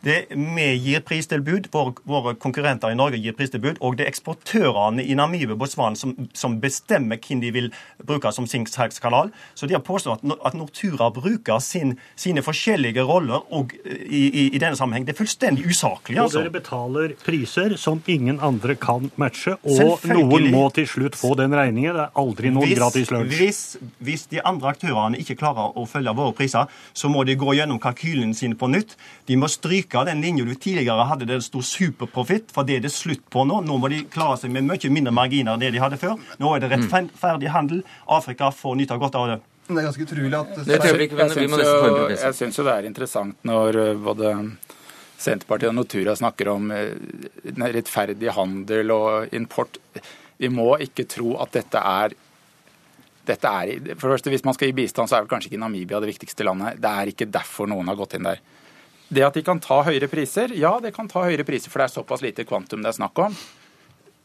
Det, 0.00 0.16
vi 0.32 0.66
gir 0.80 1.02
pristilbud, 1.04 1.68
våre, 1.74 1.92
våre, 2.08 2.32
konkurrenter 2.40 2.88
i 2.88 2.96
Norge 2.96 3.18
gir 3.20 3.34
pristilbud, 3.36 3.82
og 3.84 3.98
det 3.98 4.06
er 4.06 4.12
eksportørene 4.14 5.04
i 5.04 5.16
Namibia 5.18 5.52
og 5.52 5.60
Botswana 5.60 5.98
som, 5.98 6.14
som, 6.32 6.56
bestemmer 6.60 7.20
hvem 7.20 7.42
de 7.42 7.50
vil 7.52 7.68
bruke 8.08 8.32
som 8.32 8.46
sin 8.48 8.64
salgskanal. 8.68 9.28
Så 9.54 9.68
de 9.68 9.76
har 9.76 9.84
påstått 9.84 10.24
at, 10.24 10.40
at 10.48 10.56
Nortura 10.56 11.10
bruker 11.12 11.60
sin, 11.60 11.98
sine 12.16 12.40
forskjellige 12.44 13.04
roller 13.04 13.44
og, 13.52 13.74
i, 13.84 14.22
i, 14.24 14.46
i, 14.46 14.60
denne 14.60 14.78
sammenheng. 14.78 15.04
Det 15.04 15.12
er 15.14 15.20
fullstendig 15.20 15.66
usaklig. 15.68 16.16
Altså. 16.16 16.40
Og 16.40 16.48
dere 16.48 16.54
betaler 16.56 17.14
priser 17.20 17.76
som 17.80 18.00
ingen 18.08 18.40
andre 18.40 18.78
kan 18.80 19.10
matche, 19.20 19.58
og 19.60 20.08
noen 20.08 20.48
må 20.54 20.64
til 20.76 20.88
slutt 20.88 21.20
få 21.20 21.34
den 21.40 21.56
regningen. 21.56 21.92
Det 21.98 22.06
er 22.06 22.24
aldri 22.24 22.54
noen 22.54 22.70
hvis, 22.70 22.78
gratis 22.80 23.12
lunsj. 23.12 23.36
Hvis, 23.36 23.62
hvis 24.00 24.26
de 24.32 24.40
andre 24.48 24.72
aktørene 24.72 25.20
ikke 25.20 25.36
klarer 25.44 25.76
å 25.76 25.84
følge 25.88 26.16
våre 26.16 26.36
priser, 26.40 26.72
så 26.96 27.12
må 27.12 27.28
de 27.28 27.36
gå 27.36 27.52
gjennom 27.60 27.82
kalkylene 27.82 28.36
sine 28.36 28.56
på 28.56 28.72
nytt. 28.72 28.96
De 29.28 29.36
må 29.36 29.48
stryke 29.50 29.89
styrke 29.90 30.04
den 30.06 30.20
linja 30.22 30.44
du 30.44 30.54
tidligere 30.54 31.04
hadde 31.06 31.26
der 31.26 31.38
det 31.38 31.44
sto 31.44 31.60
superprofitt, 31.60 32.50
for 32.52 32.64
det 32.64 32.76
er 32.76 32.80
det 32.84 32.92
slutt 32.92 33.28
på 33.30 33.44
nå. 33.44 33.60
Nå 33.62 33.78
må 33.78 33.88
de 33.88 34.04
klare 34.10 34.38
seg 34.38 34.50
med 34.50 34.64
mye 34.64 34.90
mindre 34.90 35.12
marginer 35.12 35.54
enn 35.54 35.60
det 35.60 35.72
de 35.72 35.80
hadde 35.80 35.98
før. 35.98 36.16
Nå 36.38 36.54
er 36.54 36.60
det 36.60 36.70
rettferdig 36.70 37.50
handel. 37.50 37.82
Afrika 38.06 38.50
får 38.50 38.76
nyte 38.76 38.98
godt 38.98 39.14
av 39.14 39.28
det. 39.28 39.40
Det 39.70 39.78
er 39.78 39.86
ganske 39.86 40.02
utrolig 40.02 40.34
at 40.34 42.16
Jeg 42.26 42.34
syns 42.34 42.58
jo 42.58 42.64
det 42.64 42.72
er 42.74 42.86
interessant 42.88 43.36
når 43.46 43.76
eh, 43.78 43.94
både 43.94 44.32
Senterpartiet 45.20 45.70
og 45.70 45.76
Nortura 45.76 46.16
snakker 46.16 46.48
om 46.50 46.72
eh, 46.74 46.90
rettferdig 47.60 48.32
handel 48.34 48.90
og 48.90 49.36
import. 49.36 49.78
Vi 50.40 50.48
må 50.50 50.72
ikke 50.80 51.06
tro 51.06 51.36
at 51.38 51.54
dette 51.54 51.78
er 51.78 52.16
dette 53.30 53.46
er, 53.46 53.94
for 53.94 54.08
det 54.08 54.16
første, 54.16 54.30
Hvis 54.30 54.42
man 54.42 54.54
skal 54.56 54.70
gi 54.70 54.74
bistand, 54.74 55.06
så 55.06 55.16
er 55.16 55.22
vel 55.22 55.30
kanskje 55.30 55.52
ikke 55.52 55.60
Namibia 55.60 56.00
det 56.00 56.08
viktigste 56.08 56.42
landet. 56.42 56.80
Det 56.82 56.90
er 56.90 57.12
ikke 57.12 57.28
derfor 57.30 57.68
noen 57.70 57.86
har 57.86 57.94
gått 58.00 58.16
inn 58.16 58.26
der. 58.26 58.40
Det 59.10 59.24
at 59.26 59.34
de 59.34 59.42
kan 59.42 59.58
ta 59.58 59.80
høyere 59.82 60.06
priser, 60.10 60.52
ja, 60.54 60.76
det 60.82 60.92
kan 60.94 61.08
ta 61.10 61.24
høyere 61.26 61.46
priser, 61.46 61.70
for 61.72 61.82
det 61.82 61.88
er 61.88 61.96
såpass 61.96 62.22
lite 62.22 62.46
kvantum 62.46 62.84
det 62.84 62.92
er 62.92 62.98
snakk 63.00 63.18
om. 63.18 63.34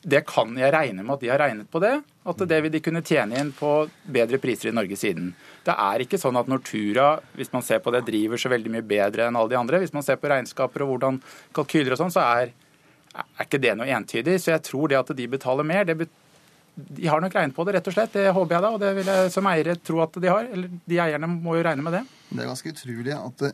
Det 0.06 0.20
kan 0.30 0.52
jeg 0.54 0.70
regne 0.76 1.02
med 1.02 1.16
at 1.16 1.24
de 1.24 1.32
har 1.32 1.42
regnet 1.42 1.70
på 1.74 1.82
det, 1.82 1.96
at 2.30 2.44
det 2.52 2.60
vil 2.62 2.74
de 2.76 2.82
kunne 2.86 3.02
tjene 3.02 3.40
inn 3.42 3.50
på 3.58 3.72
bedre 4.14 4.38
priser 4.42 4.70
i 4.70 4.76
Norge 4.78 5.00
siden. 5.02 5.32
Det 5.66 5.74
er 5.74 6.04
ikke 6.06 6.20
sånn 6.22 6.38
at 6.38 6.52
Nortura 6.52 7.16
hvis 7.34 7.50
man 7.56 7.66
ser 7.66 7.82
på 7.82 7.94
det, 7.96 8.04
driver 8.06 8.38
så 8.38 8.52
veldig 8.54 8.76
mye 8.76 8.86
bedre 8.86 9.26
enn 9.26 9.40
alle 9.40 9.56
de 9.56 9.58
andre. 9.58 9.82
Hvis 9.82 9.96
man 9.98 10.06
ser 10.06 10.22
på 10.22 10.30
regnskaper 10.30 10.86
og 10.86 10.94
hvordan 10.94 11.18
kalkyler 11.58 11.98
og 11.98 12.04
sånn, 12.04 12.14
så 12.14 12.22
er, 12.22 12.54
er, 13.18 13.28
ikke 13.48 13.64
det 13.66 13.74
noe 13.80 13.90
entydig. 13.90 14.38
Så 14.44 14.54
jeg 14.54 14.68
tror 14.70 14.94
det 14.94 15.02
at 15.02 15.10
de 15.18 15.30
betaler 15.34 15.66
mer, 15.66 15.90
det 15.90 15.98
de 16.76 17.08
har 17.08 17.22
nok 17.24 17.34
regnet 17.34 17.56
på 17.56 17.64
det, 17.66 17.80
rett 17.80 17.90
og 17.90 17.96
slett. 17.96 18.14
Det 18.14 18.32
håper 18.36 18.60
jeg 18.60 18.64
da, 18.68 18.76
og 18.76 18.82
det 18.84 18.90
vil 19.00 19.10
jeg 19.10 19.30
som 19.34 19.48
eiere 19.50 19.80
tro 19.80 20.02
at 20.06 20.18
de 20.22 20.30
har. 20.30 20.46
Eller 20.54 20.82
de 20.86 21.00
eierne 21.02 21.30
må 21.32 21.56
jo 21.58 21.66
regne 21.66 21.86
med 21.86 21.96
det. 21.98 22.04
Det 22.30 22.44
er 22.44 22.52
ganske 22.52 22.74
utrolig 22.76 23.16
at 23.16 23.48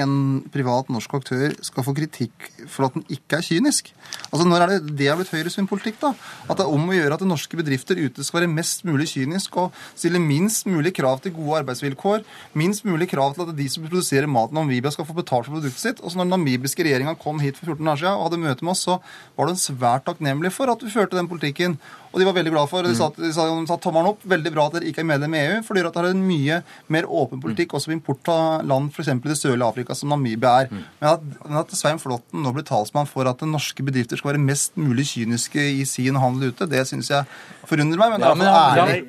en 0.00 0.14
privat 0.52 0.90
norsk 0.92 1.14
aktør 1.18 1.54
skal 1.64 1.86
få 1.86 1.94
kritikk 1.96 2.48
for 2.70 2.88
at 2.88 2.96
den 2.96 3.04
ikke 3.12 3.38
er 3.38 3.46
kynisk. 3.46 3.90
Altså 4.30 4.46
Når 4.48 4.64
er 4.64 4.72
det 4.72 4.96
det 4.98 5.08
har 5.08 5.18
blitt 5.18 5.32
Høyres 5.32 5.56
politikk? 5.70 6.00
da? 6.00 6.12
At 6.48 6.58
det 6.58 6.66
er 6.66 6.74
om 6.74 6.88
å 6.88 6.96
gjøre 6.96 7.16
at 7.16 7.24
norske 7.26 7.58
bedrifter 7.58 7.98
ute 7.98 8.24
skal 8.24 8.42
være 8.42 8.52
mest 8.52 8.84
mulig 8.84 9.08
kynisk 9.14 9.56
og 9.60 9.74
stille 9.94 10.20
minst 10.22 10.66
mulig 10.66 10.94
krav 10.96 11.20
til 11.22 11.34
gode 11.36 11.62
arbeidsvilkår, 11.62 12.24
minst 12.54 12.84
mulig 12.84 13.08
krav 13.10 13.34
til 13.34 13.46
at 13.46 13.56
de 13.56 13.68
som 13.70 13.86
produserer 13.86 14.30
maten 14.30 14.58
i 14.58 14.60
Namibia, 14.60 14.92
skal 14.94 15.08
få 15.08 15.16
betalt 15.16 15.48
for 15.48 15.56
produktet 15.56 15.82
sitt. 15.82 16.02
Og 16.02 16.10
så 16.10 16.18
når 16.18 16.28
den 16.28 16.34
namibiske 16.38 16.84
regjeringa 16.86 17.16
kom 17.20 17.42
hit 17.42 17.58
for 17.60 17.74
14 17.74 17.92
år 17.92 18.00
siden 18.02 18.14
og 18.14 18.28
hadde 18.28 18.42
møte 18.44 18.64
med 18.64 18.74
oss, 18.74 18.86
så 18.86 18.98
var 19.38 19.50
den 19.50 19.60
svært 19.60 20.06
takknemlig 20.08 20.52
for 20.54 20.70
at 20.72 20.82
vi 20.82 20.92
førte 20.92 21.18
den 21.18 21.30
politikken. 21.30 21.78
Og 22.14 22.20
de 22.22 22.26
var 22.28 22.36
veldig 22.36 22.52
glad 22.54 22.70
for. 22.70 22.86
De 22.86 22.94
sa, 22.94 23.08
de 23.10 23.32
sa, 23.34 23.48
de 23.50 23.66
sa 23.66 23.76
tommelen 23.82 24.12
opp. 24.12 24.22
Veldig 24.30 24.52
bra 24.54 24.68
at 24.68 24.76
dere 24.76 24.86
ikke 24.86 25.02
er 25.02 25.08
medlem 25.08 25.34
i 25.34 25.40
EU, 25.42 25.56
for 25.66 25.74
det 25.74 25.82
gjør 25.82 25.88
at 25.90 25.96
dere 25.98 26.10
har 26.12 26.14
en 26.14 26.26
mye 26.28 26.58
mer 26.94 27.08
åpen 27.10 27.40
politikk 27.42 27.74
også 27.74 27.90
ved 27.90 27.96
import 27.98 28.30
av 28.30 28.62
land 28.70 28.92
f.eks. 28.94 29.10
i 29.10 29.16
det 29.26 29.38
sørlige 29.40 29.66
Afrika, 29.66 29.96
som 29.98 30.12
Namibia 30.14 30.52
er. 30.62 30.70
Men 30.70 31.08
at, 31.10 31.24
at 31.64 31.74
Svein 31.74 31.98
Flåtten 31.98 32.44
nå 32.44 32.52
blir 32.54 32.66
talsmann 32.68 33.10
for 33.10 33.26
at 33.26 33.42
norske 33.48 33.82
bedrifter 33.86 34.20
skal 34.20 34.34
være 34.34 34.44
mest 34.44 34.78
mulig 34.78 35.08
kyniske 35.10 35.64
i 35.80 35.82
sin 35.88 36.20
handel 36.22 36.54
ute, 36.54 36.68
det 36.70 36.84
syns 36.86 37.10
jeg 37.10 37.26
forundrer 37.66 37.98
meg. 37.98 38.14
Men 38.14 38.22
det 38.22 38.30
er 38.30 38.44
ja, 38.46 38.84
ærlig. 38.84 39.00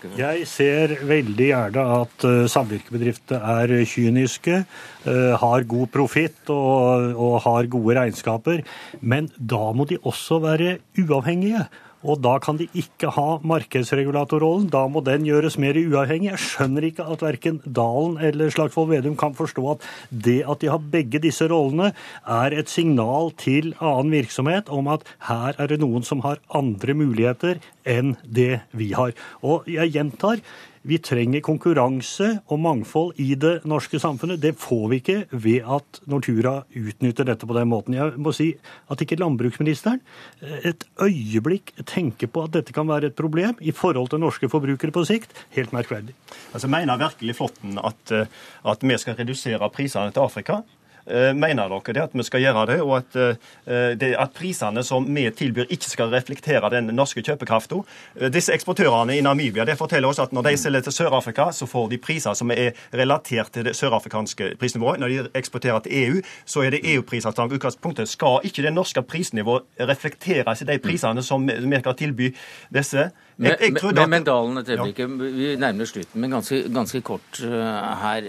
Jeg, 0.00 0.16
jeg 0.18 0.48
ser 0.50 0.96
veldig 1.06 1.50
gjerne 1.52 1.84
at 2.00 2.26
uh, 2.26 2.40
samvirkebedrifter 2.50 3.46
er 3.54 3.76
kyniske, 3.88 4.64
uh, 5.06 5.12
har 5.44 5.68
god 5.70 5.92
profitt 5.94 6.50
og, 6.50 7.12
og 7.14 7.38
har 7.46 7.70
gode 7.70 7.98
regnskaper. 8.00 8.64
Men 9.00 9.30
da 9.38 9.70
må 9.76 9.86
de 9.86 10.00
også 10.02 10.40
være 10.42 10.80
uavhengige. 10.98 11.68
Og 12.00 12.20
da 12.24 12.36
kan 12.40 12.56
de 12.56 12.66
ikke 12.76 13.10
ha 13.12 13.26
markedsregulatorrollen. 13.44 14.70
Da 14.72 14.86
må 14.88 15.02
den 15.04 15.26
gjøres 15.28 15.58
mer 15.60 15.76
uavhengig. 15.76 16.30
Jeg 16.30 16.42
skjønner 16.44 16.86
ikke 16.88 17.06
at 17.12 17.24
verken 17.24 17.60
Dalen 17.66 18.16
eller 18.24 18.52
Slagsvold 18.52 18.88
Vedum 18.94 19.18
kan 19.20 19.36
forstå 19.36 19.66
at 19.74 19.84
det 20.10 20.38
at 20.48 20.64
de 20.64 20.70
har 20.72 20.80
begge 20.92 21.20
disse 21.20 21.48
rollene, 21.50 21.92
er 22.24 22.56
et 22.56 22.72
signal 22.72 23.32
til 23.40 23.74
annen 23.78 24.14
virksomhet 24.14 24.72
om 24.72 24.88
at 24.92 25.04
her 25.28 25.58
er 25.60 25.70
det 25.70 25.80
noen 25.82 26.06
som 26.06 26.24
har 26.24 26.40
andre 26.56 26.96
muligheter 26.96 27.60
enn 27.84 28.16
det 28.24 28.62
vi 28.76 28.92
har. 28.96 29.12
Og 29.44 29.68
jeg 29.68 29.92
gjentar, 29.94 30.40
vi 30.88 30.96
trenger 31.02 31.42
konkurranse 31.44 32.30
og 32.48 32.60
mangfold 32.64 33.18
i 33.20 33.34
det 33.38 33.60
norske 33.68 34.00
samfunnet. 34.00 34.40
Det 34.40 34.54
får 34.60 34.86
vi 34.90 35.00
ikke 35.02 35.18
ved 35.30 35.66
at 35.76 36.00
Nortura 36.08 36.54
utnytter 36.76 37.28
dette 37.28 37.48
på 37.48 37.56
den 37.56 37.68
måten. 37.68 37.96
Jeg 37.98 38.16
må 38.16 38.32
si 38.36 38.48
at 38.90 39.04
ikke 39.04 39.18
landbruksministeren 39.20 40.00
eh, 40.40 40.70
et 40.72 40.86
øyeblikk 41.02 41.74
tenker 41.84 42.32
på 42.32 42.46
at 42.46 42.56
dette 42.56 42.74
kan 42.76 42.88
være 42.88 43.10
et 43.10 43.18
problem 43.18 43.60
i 43.60 43.74
forhold 43.76 44.12
til 44.12 44.22
norske 44.24 44.48
forbrukere 44.52 44.94
på 44.94 45.04
sikt. 45.08 45.36
Helt 45.56 45.74
merkverdig. 45.76 46.16
Altså, 46.54 46.70
Mener 46.70 47.00
virkelig 47.00 47.36
Flåtten 47.36 47.80
at, 47.82 48.16
eh, 48.16 48.28
at 48.64 48.84
vi 48.84 49.00
skal 49.00 49.18
redusere 49.20 49.72
prisene 49.74 50.14
til 50.14 50.24
Afrika? 50.24 50.62
Eh, 51.06 51.32
mener 51.34 51.70
dere 51.70 51.94
det 51.94 52.02
at 52.02 52.14
vi 52.14 52.24
skal 52.26 52.42
gjøre 52.44 52.66
det, 52.70 52.78
og 52.84 52.96
at, 52.98 53.16
eh, 53.16 53.96
det, 53.96 54.12
at 54.18 54.34
prisene 54.36 54.82
som 54.84 55.06
vi 55.08 55.24
tilbyr, 55.30 55.70
ikke 55.70 55.90
skal 55.90 56.12
reflektere 56.12 56.70
den 56.70 56.90
norske 56.94 57.22
kjøpekraften? 57.22 57.84
Eh, 58.16 58.28
disse 58.30 58.52
eksportørene 58.52 59.16
i 59.16 59.22
Namibia 59.24 59.64
det 59.64 59.78
forteller 59.78 60.08
oss 60.08 60.20
at 60.20 60.32
når 60.32 60.50
de 60.50 60.56
selger 60.56 60.80
til 60.86 60.92
Sør-Afrika, 60.92 61.50
så 61.52 61.66
får 61.66 61.90
de 61.90 61.98
priser 61.98 62.34
som 62.34 62.50
er 62.50 62.76
relatert 62.92 63.52
til 63.52 63.64
det 63.64 63.76
sørafrikanske 63.76 64.54
prisnivået. 64.60 65.00
Når 65.00 65.08
de 65.08 65.28
eksporterer 65.34 65.80
til 65.80 65.92
EU, 66.04 66.22
så 66.44 66.62
er 66.66 66.70
det 66.70 66.84
EU-prisavtalen 66.84 67.52
utgangspunktet. 67.52 68.08
Skal 68.08 68.40
ikke 68.44 68.62
det 68.62 68.72
norske 68.72 69.02
prisnivået 69.02 69.62
reflekteres 69.80 70.62
i 70.62 70.68
de 70.68 70.78
prisene 70.78 71.22
som 71.22 71.46
vi 71.48 71.78
skal 71.78 71.96
tilby 71.96 72.34
disse? 72.74 73.10
Jeg, 73.40 73.56
jeg 73.60 73.72
men, 73.72 73.94
men, 73.94 74.10
men 74.10 74.24
Dalen, 74.24 74.58
et 74.58 74.68
øyeblikk. 74.68 74.98
Ja. 74.98 75.06
Vi 75.06 75.56
nærmer 75.56 75.86
oss 75.86 75.94
slutten, 75.94 76.20
men 76.20 76.30
ganske, 76.30 76.66
ganske 76.74 77.00
kort 77.00 77.40
her. 77.40 78.28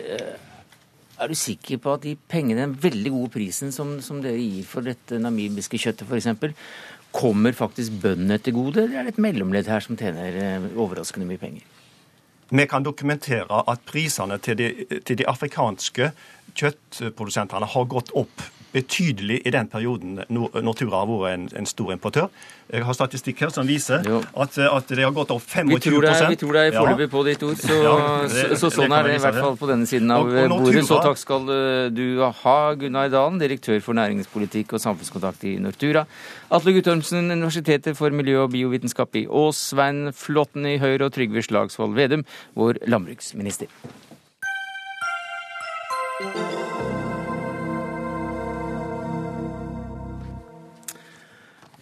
Er 1.22 1.30
du 1.30 1.38
sikker 1.38 1.78
på 1.82 1.94
at 1.94 2.06
de 2.06 2.16
pengene, 2.30 2.64
den 2.64 2.78
veldig 2.82 3.12
gode 3.14 3.34
prisen 3.36 3.74
som, 3.76 4.00
som 4.02 4.24
dere 4.24 4.42
gir 4.42 4.66
for 4.66 4.86
dette 4.86 5.20
namibiske 5.22 5.78
kjøttet 5.82 6.10
f.eks., 6.10 6.56
kommer 7.12 7.54
faktisk 7.54 7.98
bøndene 8.02 8.38
til 8.40 8.56
gode, 8.56 8.86
eller 8.86 9.02
er 9.02 9.08
det 9.08 9.18
et 9.18 9.22
mellomledd 9.22 9.68
her 9.68 9.84
som 9.84 9.98
tjener 10.00 10.38
eh, 10.40 10.68
overraskende 10.80 11.28
mye 11.28 11.42
penger? 11.42 11.66
Vi 12.52 12.66
kan 12.68 12.84
dokumentere 12.84 13.62
at 13.68 13.84
prisene 13.88 14.38
til 14.44 14.58
de, 14.60 14.70
til 15.08 15.20
de 15.20 15.28
afrikanske 15.28 16.10
kjøttprodusentene 16.60 17.68
har 17.74 17.88
gått 17.92 18.12
opp 18.18 18.44
betydelig 18.72 19.42
i 19.46 19.52
den 19.54 19.68
perioden 19.72 20.22
Nortura 20.32 21.02
har 21.02 21.10
vært 21.10 21.36
en, 21.36 21.46
en, 21.60 21.68
stor 21.70 21.92
importør. 21.94 22.28
Jeg 22.72 22.86
har 22.88 22.96
statistikk 22.96 23.42
her 23.44 23.52
som 23.52 23.68
viser 23.68 24.00
at, 24.00 24.58
at, 24.58 24.92
det 24.92 25.04
har 25.04 25.12
gått 25.16 25.34
opp 25.36 25.44
25% 25.44 25.74
Vi 25.74 25.80
tror 25.84 26.06
det 26.06 26.12
er, 26.14 26.28
vi 26.32 26.40
tror 26.40 26.56
det 26.56 26.62
er 26.70 26.76
foreløpig 26.78 27.08
på 27.12 27.24
ditt 27.28 27.44
ord, 27.44 27.58
så, 27.60 27.80
ja, 27.84 27.96
det, 28.32 28.44
så, 28.54 28.60
så 28.62 28.70
sånn 28.78 28.96
er 28.96 29.10
det 29.10 29.18
i 29.18 29.24
hvert 29.26 29.40
fall 29.44 29.58
på 29.60 29.70
denne 29.72 29.90
siden 29.90 30.14
av 30.16 30.28
og, 30.30 30.38
og 30.46 30.54
bordet. 30.68 30.86
Så 30.88 31.00
takk 31.04 31.20
skal 31.20 31.52
eh, 31.56 31.90
du 31.92 32.06
ha, 32.24 32.58
Gunnar 32.80 33.12
Dalen, 33.12 33.42
direktør 33.42 33.82
for 33.84 34.00
næringspolitikk 34.00 34.78
og 34.78 34.84
samfunnskontakt 34.84 35.44
i 35.52 35.58
Nortura. 35.64 36.06
Atle 36.52 36.76
Guttormsen, 36.78 37.28
Universitetet 37.32 38.00
for 38.00 38.16
miljø 38.16 38.46
og 38.46 38.54
biovitenskap 38.56 39.20
i 39.20 39.26
Ås, 39.28 39.60
Svein 39.72 40.16
Flåtten 40.16 40.68
i 40.70 40.78
Høyre 40.82 41.10
og 41.10 41.16
Trygve 41.18 41.44
Slagsvold 41.44 41.98
Vedum, 42.00 42.24
vår 42.56 42.84
landbruksminister. 42.88 43.72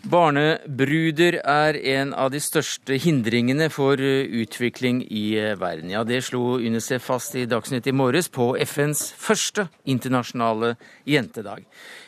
Barnebruder 0.09 1.35
er 1.43 1.77
en 1.91 2.15
av 2.17 2.31
de 2.33 2.39
største 2.41 2.95
hindringene 2.97 3.67
for 3.69 3.99
eh, 4.01 4.25
utvikling 4.41 5.03
i 5.05 5.35
eh, 5.37 5.57
verden. 5.59 5.91
Ja, 5.93 6.01
Det 6.07 6.23
slo 6.25 6.55
UNICEF 6.57 7.03
fast 7.05 7.35
i 7.37 7.43
Dagsnytt 7.45 7.85
i 7.85 7.93
morges 7.93 8.29
på 8.33 8.55
FNs 8.57 9.03
første 9.13 9.67
internasjonale 9.85 10.71
jentedag. 11.05 11.67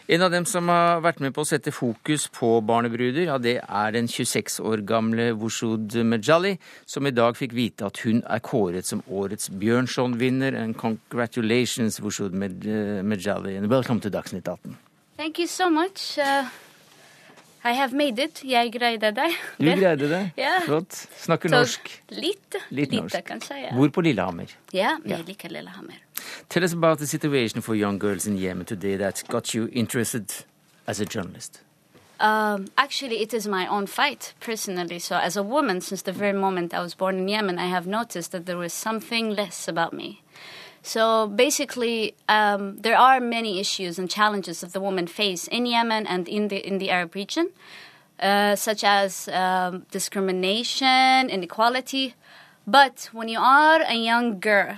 En 0.09 0.25
av 0.25 0.31
dem 0.33 0.47
som 0.49 0.71
har 0.73 1.03
vært 1.05 1.21
med 1.21 1.35
på 1.35 1.43
å 1.43 1.49
sette 1.51 1.75
fokus 1.75 2.25
på 2.33 2.49
barnebruder, 2.65 3.27
ja, 3.27 3.37
det 3.37 3.59
er 3.61 3.93
den 3.93 4.09
26 4.09 4.57
år 4.65 4.81
gamle 4.87 5.29
Wushud 5.37 5.99
Mejali, 6.01 6.55
som 6.89 7.05
i 7.05 7.13
dag 7.13 7.37
fikk 7.37 7.53
vite 7.53 7.85
at 7.91 8.01
hun 8.07 8.23
er 8.25 8.41
kåret 8.41 8.89
som 8.89 9.05
årets 9.11 9.53
Bjørnson-vinner. 9.61 10.57
And 10.57 10.73
congratulations, 10.79 12.01
Wushud 12.01 12.33
Mejali, 12.33 13.59
and 13.59 13.69
welcome 13.69 14.01
to 14.01 14.09
Dagsnytt 14.09 14.47
18. 14.47 14.77
Thank 15.17 15.37
you 15.37 15.45
so 15.45 15.69
much. 15.69 16.17
Uh... 16.17 16.49
I 17.63 17.73
have 17.77 17.93
made 17.93 18.23
it. 18.23 18.41
Jeg 18.43 18.71
greide 18.73 19.11
det. 19.11 19.29
Du 19.59 19.65
greide 19.65 20.09
det? 20.09 20.21
Ja. 20.37 20.59
Flott. 20.65 21.07
Snakker 21.17 21.49
Så, 21.49 21.55
norsk? 21.55 21.91
Litt. 22.09 22.55
Litt 22.69 22.91
norsk. 22.91 23.15
Lite, 23.15 23.21
kanskje, 23.27 23.57
ja. 23.67 23.75
Bor 23.77 23.89
på 23.93 24.01
Lillehammer? 24.01 24.49
Ja, 24.73 24.95
jeg 25.05 25.17
ja. 25.17 25.23
liker 25.27 25.49
Lillehammer. 25.49 25.99
Tell 26.49 26.63
us 26.63 26.73
about 26.73 26.97
the 26.97 27.07
situation 27.07 27.61
for 27.61 27.75
young 27.75 27.99
girls 27.99 28.27
in 28.27 28.37
Yemen 28.37 28.65
today 28.65 28.97
that 28.97 29.23
got 29.29 29.53
you 29.53 29.69
interested 29.71 30.33
as 30.87 30.99
a 30.99 31.05
journalist. 31.05 31.61
Um, 32.19 32.67
actually, 32.77 33.21
it 33.21 33.33
is 33.33 33.47
my 33.47 33.67
own 33.67 33.87
fight 33.87 34.33
personally. 34.39 34.99
So, 34.99 35.15
as 35.15 35.37
a 35.37 35.43
woman, 35.43 35.81
since 35.81 36.03
the 36.03 36.11
very 36.11 36.33
moment 36.33 36.73
I 36.73 36.79
was 36.79 36.93
born 36.93 37.17
in 37.17 37.27
Yemen, 37.27 37.57
I 37.59 37.65
have 37.65 37.87
noticed 37.87 38.31
that 38.31 38.45
there 38.45 38.57
was 38.57 38.73
something 38.73 39.35
less 39.35 39.67
about 39.67 39.93
me. 39.93 40.21
So 40.83 41.27
basically, 41.27 42.15
um, 42.27 42.77
there 42.77 42.97
are 42.97 43.19
many 43.19 43.59
issues 43.59 43.99
and 43.99 44.09
challenges 44.09 44.61
that 44.61 44.73
the 44.73 44.81
women 44.81 45.07
face 45.07 45.47
in 45.47 45.65
Yemen 45.65 46.07
and 46.07 46.27
in 46.27 46.47
the 46.47 46.57
in 46.57 46.79
the 46.79 46.89
Arab 46.89 47.13
region, 47.15 47.49
uh, 48.19 48.55
such 48.55 48.83
as 48.83 49.27
um, 49.27 49.85
discrimination, 49.91 51.29
inequality. 51.29 52.15
But 52.65 53.09
when 53.11 53.29
you 53.29 53.39
are 53.39 53.81
a 53.81 53.95
young 53.95 54.39
girl 54.39 54.77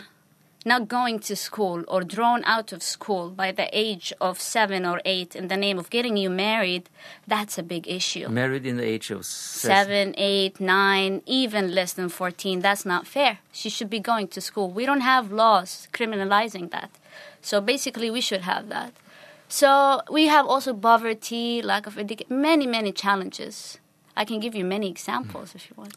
not 0.66 0.88
going 0.88 1.20
to 1.20 1.36
school 1.36 1.84
or 1.88 2.04
drawn 2.04 2.44
out 2.46 2.72
of 2.72 2.82
school 2.82 3.30
by 3.30 3.52
the 3.52 3.68
age 3.72 4.14
of 4.22 4.40
seven 4.40 4.86
or 4.86 5.02
eight 5.06 5.36
in 5.36 5.48
the 5.48 5.58
name 5.58 5.78
of 5.78 5.90
getting 5.90 6.18
you 6.18 6.30
married, 6.30 6.90
that's 7.28 7.58
a 7.58 7.64
big 7.64 7.88
issue. 7.88 8.28
Married 8.30 8.66
in 8.66 8.78
the 8.78 8.84
age 8.84 9.12
of 9.12 9.26
seven, 9.26 10.14
eight, 10.18 10.60
nine, 10.60 11.22
even 11.26 11.74
less 11.74 11.94
than 11.94 12.10
14. 12.10 12.60
That's 12.60 12.86
not 12.86 13.08
fair. 13.08 13.40
She 13.52 13.70
should 13.70 13.90
be 13.90 14.00
going 14.00 14.28
to 14.30 14.42
school. 14.42 14.70
We 14.70 14.86
don't 14.86 15.02
have 15.02 15.32
laws 15.32 15.88
criminalizing 15.94 16.72
that. 16.72 16.92
So 17.42 17.60
basically, 17.60 18.10
we 18.10 18.22
should 18.22 18.42
have 18.42 18.70
that. 18.70 18.94
So 19.50 20.02
we 20.10 20.28
have 20.28 20.48
also 20.48 20.74
poverty, 20.74 21.62
lack 21.62 21.86
of 21.86 22.00
education, 22.00 22.42
many, 22.42 22.66
many 22.66 22.92
challenges. 22.92 23.78
I 24.16 24.26
can 24.26 24.40
give 24.40 24.56
you 24.56 24.66
many 24.66 24.90
examples 24.90 25.54
if 25.56 25.70
you 25.70 25.76
want. 25.78 25.96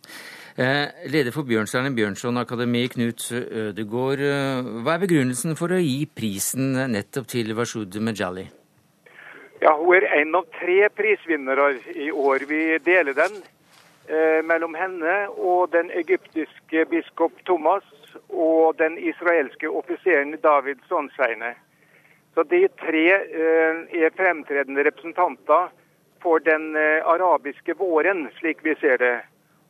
Eh, 0.57 0.89
leder 1.13 1.35
for 1.37 1.45
Bjørnstjerne 1.45 1.91
Bjørnson 1.93 2.39
Akademi, 2.41 2.87
Knut 2.89 3.27
Ødegård. 3.29 4.23
Eh, 4.25 4.69
hva 4.87 4.95
er 4.95 5.03
begrunnelsen 5.03 5.53
for 5.59 5.69
å 5.69 5.77
gi 5.77 6.07
prisen 6.09 6.71
nettopp 6.95 7.27
til 7.29 7.53
Washud 7.59 7.99
Mejali? 8.01 8.47
Ja, 9.61 9.75
Hun 9.77 9.93
er 9.99 10.07
en 10.23 10.33
av 10.35 10.49
tre 10.57 10.89
prisvinnere 10.89 11.77
i 11.93 12.09
år. 12.09 12.47
Vi 12.49 12.79
deler 12.89 13.13
den 13.13 13.37
eh, 14.09 14.41
mellom 14.49 14.73
henne 14.81 15.29
og 15.37 15.77
den 15.77 15.93
egyptiske 15.93 16.89
biskop 16.89 17.37
Thomas 17.45 17.85
og 18.31 18.81
den 18.81 18.97
israelske 18.97 19.69
offiseren 19.69 20.39
David 20.41 20.81
Sonsveine. 20.89 21.53
Så 22.33 22.49
De 22.49 22.65
tre 22.81 23.07
er 23.13 24.11
fremtredende 24.17 24.89
representanter 24.89 25.69
for 26.23 26.41
den 26.41 26.77
arabiske 26.77 27.77
våren, 27.77 28.31
slik 28.41 28.65
vi 28.65 28.73
ser 28.81 28.97
det. 28.97 29.17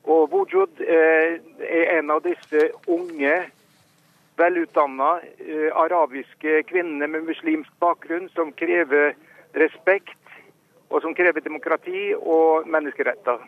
Og 0.06 0.32
Wujud 0.32 0.80
eh, 0.80 1.40
er 1.58 1.98
en 1.98 2.10
av 2.14 2.22
disse 2.22 2.68
unge, 2.86 3.34
velutdanna 4.38 5.16
eh, 5.40 5.70
arabiske 5.74 6.62
kvinnene 6.70 7.08
med 7.10 7.26
muslimsk 7.26 7.72
bakgrunn 7.82 8.28
som 8.34 8.52
krever 8.54 9.16
respekt, 9.58 10.14
og 10.90 11.02
som 11.02 11.14
krever 11.14 11.42
demokrati 11.42 12.14
og 12.14 12.68
menneskeretter. 12.70 13.42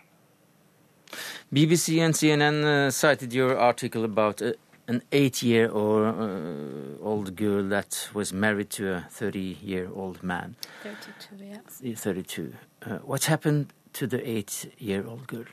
BBC 1.51 2.01
and 2.01 2.15
CNN 2.15 2.65
uh, 2.65 2.91
cited 2.91 3.33
your 3.33 3.57
article 3.57 4.05
about 4.05 4.43
a, 4.43 4.55
an 4.89 5.03
eight-year-old 5.13 7.29
uh, 7.29 7.31
girl 7.31 7.69
that 7.69 8.11
was 8.13 8.33
married 8.33 8.71
to 8.71 8.93
a 8.93 9.07
30-year-old 9.11 10.23
man. 10.23 10.57
32, 10.83 11.45
yes. 11.45 12.03
32. 12.03 12.53
Uh, 12.83 12.99
what 13.05 13.25
happened 13.25 13.73
to 13.93 14.07
the 14.07 14.29
eight-year-old 14.29 15.27
girl? 15.27 15.47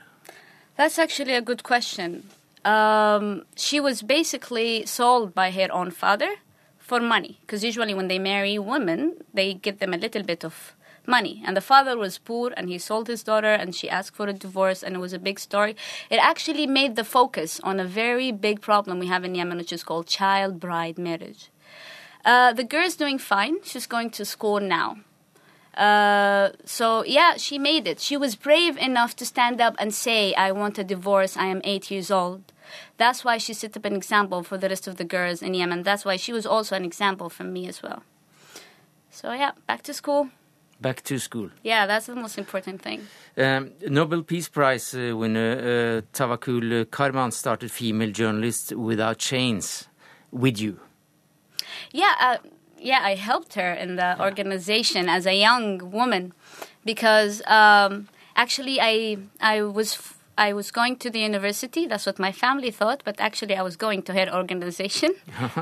That's 0.77 0.99
actually 0.99 1.35
a 1.35 1.41
good 1.41 1.63
question. 1.63 2.29
Um, 2.65 3.45
she 3.55 3.79
was 3.79 4.01
basically 4.01 4.85
sold 4.85 5.33
by 5.33 5.51
her 5.51 5.67
own 5.71 5.91
father 5.91 6.35
for 6.77 6.99
money, 6.99 7.39
because 7.41 7.63
usually 7.63 7.93
when 7.93 8.09
they 8.09 8.19
marry 8.19 8.59
women, 8.59 9.13
they 9.33 9.53
give 9.53 9.79
them 9.79 9.93
a 9.93 9.97
little 9.97 10.23
bit 10.23 10.43
of 10.43 10.75
money. 11.07 11.41
And 11.45 11.55
the 11.55 11.61
father 11.61 11.97
was 11.97 12.17
poor 12.17 12.51
and 12.57 12.67
he 12.67 12.77
sold 12.77 13.07
his 13.07 13.23
daughter 13.23 13.53
and 13.53 13.73
she 13.73 13.89
asked 13.89 14.15
for 14.15 14.27
a 14.27 14.33
divorce 14.33 14.83
and 14.83 14.95
it 14.95 14.99
was 14.99 15.13
a 15.13 15.19
big 15.19 15.39
story. 15.39 15.75
It 16.09 16.17
actually 16.17 16.67
made 16.67 16.95
the 16.95 17.03
focus 17.03 17.59
on 17.63 17.79
a 17.79 17.85
very 17.85 18.31
big 18.31 18.59
problem 18.61 18.99
we 18.99 19.07
have 19.07 19.23
in 19.23 19.35
Yemen, 19.35 19.57
which 19.57 19.73
is 19.73 19.83
called 19.83 20.07
child 20.07 20.59
bride 20.59 20.97
marriage. 20.97 21.49
Uh, 22.25 22.53
the 22.53 22.63
girl's 22.63 22.95
doing 22.95 23.19
fine. 23.19 23.57
She's 23.63 23.85
going 23.87 24.09
to 24.11 24.25
school 24.25 24.59
now. 24.59 24.97
Uh, 25.75 26.49
so 26.63 27.03
yeah, 27.05 27.35
she 27.37 27.57
made 27.59 27.87
it. 27.87 27.99
She 27.99 28.17
was 28.17 28.35
brave 28.35 28.77
enough 28.77 29.15
to 29.17 29.25
stand 29.25 29.59
up 29.59 29.75
and 29.77 29.93
say, 29.93 30.33
"I 30.35 30.51
want 30.51 30.77
a 30.79 30.83
divorce. 30.83 31.35
I 31.35 31.45
am 31.45 31.61
eight 31.63 31.91
years 31.91 32.09
old." 32.09 32.41
That's 32.97 33.23
why 33.25 33.37
she 33.37 33.53
set 33.53 33.77
up 33.77 33.85
an 33.85 33.95
example 33.95 34.43
for 34.43 34.57
the 34.57 34.69
rest 34.69 34.87
of 34.87 34.95
the 34.95 35.03
girls 35.03 35.41
in 35.41 35.53
Yemen. 35.53 35.83
That's 35.83 36.05
why 36.05 36.15
she 36.17 36.33
was 36.33 36.45
also 36.45 36.75
an 36.75 36.85
example 36.85 37.29
for 37.29 37.43
me 37.43 37.67
as 37.67 37.83
well. 37.83 38.03
So 39.11 39.33
yeah, 39.33 39.51
back 39.67 39.83
to 39.83 39.93
school. 39.93 40.29
Back 40.81 41.01
to 41.03 41.19
school. 41.19 41.49
Yeah, 41.63 41.85
that's 41.87 42.07
the 42.07 42.15
most 42.15 42.37
important 42.37 42.81
thing. 42.81 43.07
Um, 43.37 43.71
Nobel 43.87 44.23
Peace 44.23 44.49
Prize 44.49 44.93
uh, 44.93 45.15
winner 45.15 45.53
uh, 45.57 46.01
Tawakul 46.13 46.85
Karman 46.85 47.31
started 47.31 47.71
Female 47.71 48.11
Journalists 48.11 48.73
Without 48.73 49.17
Chains 49.17 49.87
with 50.31 50.59
you. 50.59 50.79
Yeah, 51.91 52.13
uh, 52.19 52.37
yeah, 52.85 52.99
I 53.01 53.15
helped 53.15 53.55
her 53.55 53.73
in 53.73 53.95
the 53.95 54.15
organization 54.21 55.09
as 55.09 55.25
a 55.25 55.33
young 55.33 55.91
woman 55.91 56.33
because 56.85 57.41
um, 57.47 58.07
actually 58.35 58.79
I 58.79 59.17
I 59.41 59.63
was 59.63 59.95
I 60.37 60.51
was 60.51 60.69
going 60.69 60.97
to 60.97 61.09
the 61.09 61.19
university. 61.19 61.87
That's 61.87 62.05
what 62.05 62.19
my 62.19 62.31
family 62.31 62.69
thought, 62.69 63.01
but 63.05 63.19
actually 63.19 63.55
I 63.55 63.61
was 63.61 63.77
going 63.77 64.01
to 64.03 64.13
her 64.13 64.33
organization 64.33 65.15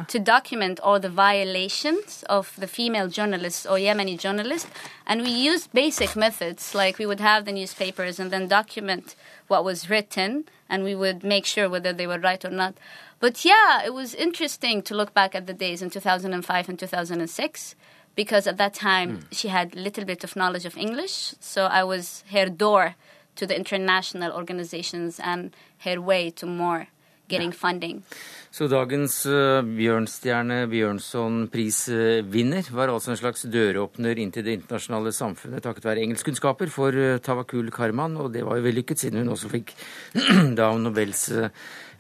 to 0.08 0.20
document 0.20 0.80
all 0.80 1.00
the 1.00 1.10
violations 1.10 2.24
of 2.28 2.56
the 2.58 2.68
female 2.68 3.08
journalists 3.08 3.66
or 3.66 3.78
Yemeni 3.78 4.18
journalists, 4.18 4.70
and 5.06 5.22
we 5.22 5.30
used 5.30 5.72
basic 5.74 6.16
methods 6.16 6.74
like 6.74 6.98
we 6.98 7.06
would 7.06 7.20
have 7.20 7.46
the 7.46 7.52
newspapers 7.52 8.20
and 8.20 8.32
then 8.32 8.48
document 8.48 9.16
what 9.48 9.64
was 9.64 9.90
written, 9.90 10.46
and 10.68 10.84
we 10.84 10.96
would 10.96 11.24
make 11.24 11.46
sure 11.46 11.70
whether 11.70 11.94
they 11.94 12.08
were 12.08 12.20
right 12.20 12.44
or 12.44 12.50
not. 12.50 12.76
But 13.20 13.46
yeah, 13.46 13.86
it 13.86 13.94
was 13.94 14.16
interesting 14.16 14.82
to 14.84 14.96
look 14.96 15.14
back 15.14 15.36
at 15.36 15.46
the 15.46 15.54
days 15.54 15.82
in 15.82 15.92
2005 15.92 16.70
and 16.70 16.80
2006 16.80 17.76
because 18.16 18.48
at 18.48 18.58
that 18.58 18.74
time 18.74 19.18
mm. 19.18 19.24
she 19.32 19.48
had 19.48 19.76
a 19.76 19.80
little 19.80 20.06
bit 20.06 20.24
of 20.24 20.36
knowledge 20.36 20.66
of 20.66 20.78
English. 20.78 21.34
So 21.40 21.66
I 21.66 21.84
was 21.84 22.24
her 22.32 22.48
door 22.48 22.96
to 23.36 23.48
the 23.48 23.56
international 23.56 24.32
organizations 24.32 25.20
and 25.20 25.52
her 25.86 26.00
way 26.02 26.32
to 26.32 26.46
more 26.46 26.88
getting 27.30 27.52
yeah. 27.52 27.60
funding. 27.60 28.04
Så 28.52 28.68
dagens 28.70 29.26
uh, 29.26 29.66
Bjørnstjerne 29.66 30.68
Bjørnson-prisvinner 30.70 32.68
var 32.76 32.92
altså 32.94 33.12
en 33.12 33.18
slags 33.18 33.48
døråpner 33.50 34.20
inn 34.22 34.32
til 34.32 34.46
det 34.46 34.60
internasjonale 34.60 35.14
samfunnet 35.16 35.64
takket 35.66 35.88
være 35.88 36.04
engelskkunnskaper 36.06 36.70
for 36.74 36.94
uh, 36.94 37.18
Tawakul 37.18 37.72
Karman, 37.74 38.20
og 38.22 38.34
det 38.36 38.46
var 38.46 38.60
jo 38.60 38.68
vellykket 38.68 39.06
siden 39.06 39.24
hun 39.24 39.34
også 39.34 39.50
fikk 39.50 39.74
da 40.60 40.70
Nobels 40.78 41.26
uh, 41.34 41.50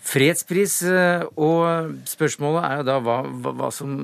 fredspris. 0.03 0.81
Eh, 0.83 1.23
og 1.39 1.95
spørsmålet 2.09 2.67
er 2.67 2.77
jo 2.79 2.87
da 2.87 2.99
hva, 3.03 3.17
hva, 3.23 3.55
hva, 3.59 3.71
som 3.73 3.95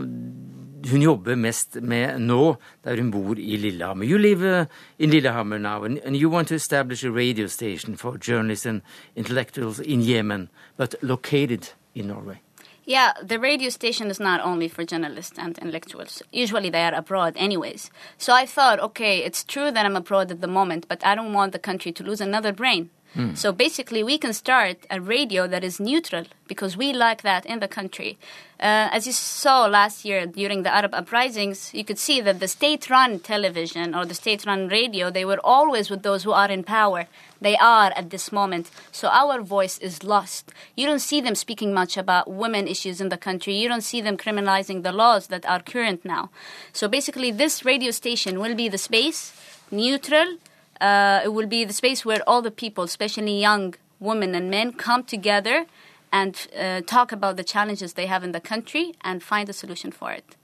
hun 0.88 1.02
jobber 1.02 1.36
mest 1.36 1.76
med 1.82 2.20
nå, 2.20 2.56
der 2.84 2.98
hun 2.98 3.12
bor 3.12 3.36
i 3.38 3.58
Lillehammer. 3.58 4.06
You 4.06 4.18
live 4.18 4.44
uh, 4.44 4.65
in 4.98 5.10
Lillehammer 5.10 5.58
now, 5.58 5.84
and, 5.84 6.00
and 6.06 6.15
you 6.15 6.30
want 6.30 6.48
to 6.48 6.56
establish 6.56 7.04
a 7.04 7.12
radio 7.12 7.48
station 7.48 7.96
for 7.96 8.18
journalists 8.18 8.65
and 8.65 8.82
intellectuals 9.15 9.80
in 9.80 10.02
Yemen, 10.02 10.50
but 10.78 10.96
located 11.02 11.74
in 11.96 12.08
Norway. 12.08 12.42
Yeah, 12.86 13.13
the 13.22 13.39
radio 13.39 13.70
station 13.70 14.10
is 14.10 14.20
not 14.20 14.42
only 14.42 14.68
for 14.68 14.84
journalists 14.84 15.38
and 15.38 15.56
intellectuals. 15.60 16.24
Usually 16.32 16.72
they 16.72 16.84
are 16.84 16.96
abroad, 16.96 17.34
anyways. 17.38 17.92
So 18.18 18.34
I 18.34 18.48
thought, 18.48 18.80
okay, 18.80 19.20
it's 19.20 19.44
true 19.44 19.70
that 19.70 19.86
I'm 19.86 19.96
abroad 19.96 20.32
at 20.32 20.42
the 20.42 20.48
moment, 20.48 20.88
but 20.88 21.06
I 21.06 21.13
don't 21.13 21.34
want 21.34 21.52
the 21.52 21.60
country 21.60 21.92
to 21.92 22.04
lose 22.04 22.20
another 22.20 22.52
brain. 22.52 22.89
Mm. 23.15 23.36
So 23.36 23.52
basically, 23.52 24.04
we 24.04 24.17
can 24.17 24.34
start 24.34 24.78
a 24.89 25.02
radio 25.02 25.48
that 25.48 25.63
is 25.63 25.80
neutral 25.80 26.26
because 26.48 26.78
we 26.78 26.93
like 26.93 27.22
that 27.24 27.45
in 27.45 27.60
the 27.60 27.67
country. 27.67 28.17
Uh, 28.60 28.89
as 28.91 29.08
you 29.08 29.13
saw 29.13 29.65
last 29.65 30.04
year 30.04 30.26
during 30.26 30.63
the 30.63 30.74
Arab 30.74 30.93
uprisings, 30.93 31.74
you 31.74 31.86
could 31.86 31.98
see 31.98 32.19
that 32.22 32.39
the 32.39 32.48
state 32.48 32.89
run 32.89 33.19
television 33.19 33.95
or 33.95 34.06
the 34.06 34.13
state 34.13 34.45
run 34.45 34.67
radio, 34.67 35.10
they 35.10 35.26
were 35.26 35.39
always 35.43 35.89
with 35.89 36.04
those 36.04 36.24
who 36.24 36.32
are 36.32 36.52
in 36.52 36.63
power. 36.63 37.08
They 37.41 37.56
are 37.58 37.91
at 37.95 38.10
this 38.10 38.32
moment. 38.32 38.69
So 38.91 39.08
our 39.08 39.41
voice 39.41 39.78
is 39.80 40.04
lost. 40.04 40.52
You 40.76 40.86
don't 40.86 41.00
see 41.00 41.22
them 41.22 41.36
speaking 41.36 41.74
much 41.74 41.95
about 41.98 42.30
women 42.30 42.67
issues 42.67 43.00
in 43.00 43.10
the 43.10 43.17
country. 43.17 43.56
You 43.56 43.69
don't 43.69 43.82
see 43.82 44.02
them 44.02 44.17
criminalizing 44.17 44.84
the 44.84 44.91
laws 44.91 45.28
that 45.28 45.45
are 45.45 45.62
current 45.62 46.04
now. 46.04 46.30
So 46.74 46.88
basically, 46.88 47.32
this 47.32 47.63
radio 47.63 47.91
station 47.91 48.39
will 48.39 48.56
be 48.56 48.67
the 48.67 48.78
space, 48.78 49.34
neutral. 49.72 50.38
Uh, 50.82 51.22
it 51.24 51.34
will 51.34 51.48
be 51.48 51.65
the 51.65 51.74
space 51.74 52.06
where 52.06 52.22
all 52.28 52.42
the 52.42 52.52
people, 52.52 52.84
especially 52.84 53.39
young 53.39 53.76
women 54.00 54.36
and 54.36 54.50
men, 54.50 54.72
come 54.74 55.04
together 55.04 55.65
and 56.12 56.48
uh, 56.58 56.82
talk 56.82 57.12
about 57.12 57.38
the 57.38 57.44
challenges 57.44 57.94
they 57.94 58.06
have 58.06 58.24
in 58.24 58.32
the 58.32 58.39
country 58.39 58.96
and 59.02 59.22
find 59.22 59.50
a 59.50 59.54
solution 59.54 59.92
for 59.92 60.12
it. 60.12 60.36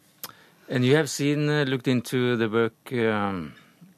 And 0.67 0.84
you 0.84 0.95
have 0.95 1.10
seen, 1.10 1.50
uh, 1.50 1.63
looked 1.63 1.88
into 1.88 2.36
the 2.38 2.50
work 2.50 2.91
um, 2.91 3.54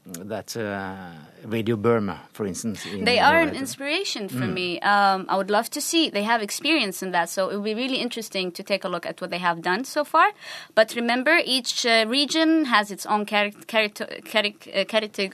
that 0.06 0.56
uh, 0.56 1.12
Radio 1.46 1.76
Burma, 1.76 2.22
for 2.32 2.46
instance. 2.46 2.86
they 3.02 3.20
are 3.20 3.40
an 3.40 3.56
inspiration 3.56 4.30
for 4.30 4.46
mm. 4.46 4.54
me. 4.54 4.80
Um, 4.82 5.26
I 5.30 5.38
would 5.38 5.50
love 5.50 5.70
to 5.72 5.82
see. 5.82 6.10
They 6.10 6.24
have 6.24 6.42
experience 6.42 7.02
in 7.02 7.12
that, 7.12 7.30
so 7.30 7.50
it 7.50 7.56
would 7.56 7.64
be 7.64 7.76
really 7.76 7.98
interesting 7.98 8.52
to 8.54 8.64
take 8.64 8.84
a 8.84 8.90
look 8.90 9.06
at 9.06 9.20
what 9.22 9.30
they 9.30 9.38
have 9.38 9.62
done 9.62 9.84
so 9.84 10.04
far. 10.04 10.32
But 10.76 10.94
remember, 10.96 11.40
each 11.44 11.86
uh, 11.86 12.06
region 12.08 12.66
has 12.66 12.92
its 12.92 13.06
own 13.06 13.26
character, 13.26 13.64
character, 13.66 14.86
character, 14.86 15.30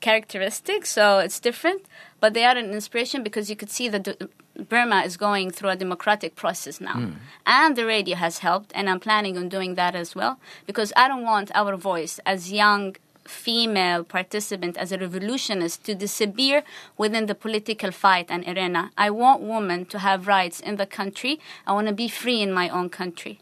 characteristics, 0.00 0.90
so 0.90 1.18
it's 1.18 1.40
different. 1.40 1.82
But 2.20 2.34
they 2.34 2.44
are 2.44 2.56
an 2.56 2.70
inspiration 2.70 3.22
because 3.22 3.50
you 3.50 3.56
could 3.56 3.70
see 3.70 3.88
that 3.88 4.30
Burma 4.68 5.02
is 5.02 5.16
going 5.16 5.50
through 5.50 5.70
a 5.70 5.76
democratic 5.76 6.36
process 6.36 6.80
now. 6.80 6.94
Mm. 6.94 7.14
And 7.46 7.76
the 7.76 7.86
radio 7.86 8.16
has 8.16 8.38
helped, 8.38 8.70
and 8.74 8.88
I'm 8.88 9.00
planning 9.00 9.36
on 9.36 9.48
doing 9.48 9.74
that 9.74 9.94
as 9.94 10.14
well 10.14 10.38
because 10.66 10.92
I 10.96 11.08
don't 11.08 11.24
want 11.24 11.50
our 11.54 11.76
voice 11.76 12.20
as 12.24 12.52
young 12.52 12.96
female 13.24 14.04
participant 14.04 14.76
as 14.76 14.92
a 14.92 14.98
revolutionist 14.98 15.84
to 15.84 15.94
disappear 15.94 16.62
within 16.98 17.26
the 17.26 17.34
political 17.34 17.90
fight 17.90 18.26
and 18.28 18.46
arena. 18.46 18.90
I 18.98 19.10
want 19.10 19.42
women 19.42 19.86
to 19.86 19.98
have 19.98 20.26
rights 20.26 20.60
in 20.60 20.76
the 20.76 20.86
country. 20.86 21.40
I 21.66 21.72
want 21.72 21.86
to 21.86 21.94
be 21.94 22.08
free 22.08 22.42
in 22.42 22.52
my 22.52 22.68
own 22.68 22.88
country. 22.90 23.38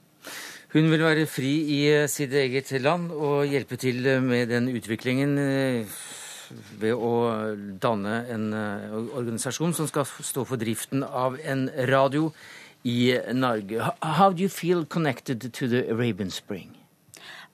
Hun 0.70 0.86
vil 0.86 1.02
være 1.02 1.26
fri 1.26 1.50
i 1.74 1.78
eh, 1.90 2.06
sitt 2.06 2.34
eget 2.36 2.68
land 2.78 3.10
og 3.10 3.48
hjelpe 3.50 3.74
til 3.80 4.04
eh, 4.06 4.22
med 4.22 4.52
den 4.52 4.68
utviklingen 4.70 5.32
eh, 5.42 5.96
ved 6.80 6.94
å 6.94 7.12
danne 7.82 8.24
en 8.32 8.50
organisasjon 8.54 9.74
som 9.76 9.88
skal 9.90 10.06
stå 10.06 10.44
for 10.48 10.60
driften 10.60 11.04
av 11.04 11.38
en 11.44 11.68
radio 11.90 12.30
i 12.84 13.18
Norge. 13.32 13.92
How 14.02 14.32
do 14.32 14.42
you 14.42 14.48
feel 14.48 14.84
connected 14.84 15.52
to 15.52 15.68
the 15.68 15.88
Arabian 15.90 16.30
Spring? 16.30 16.76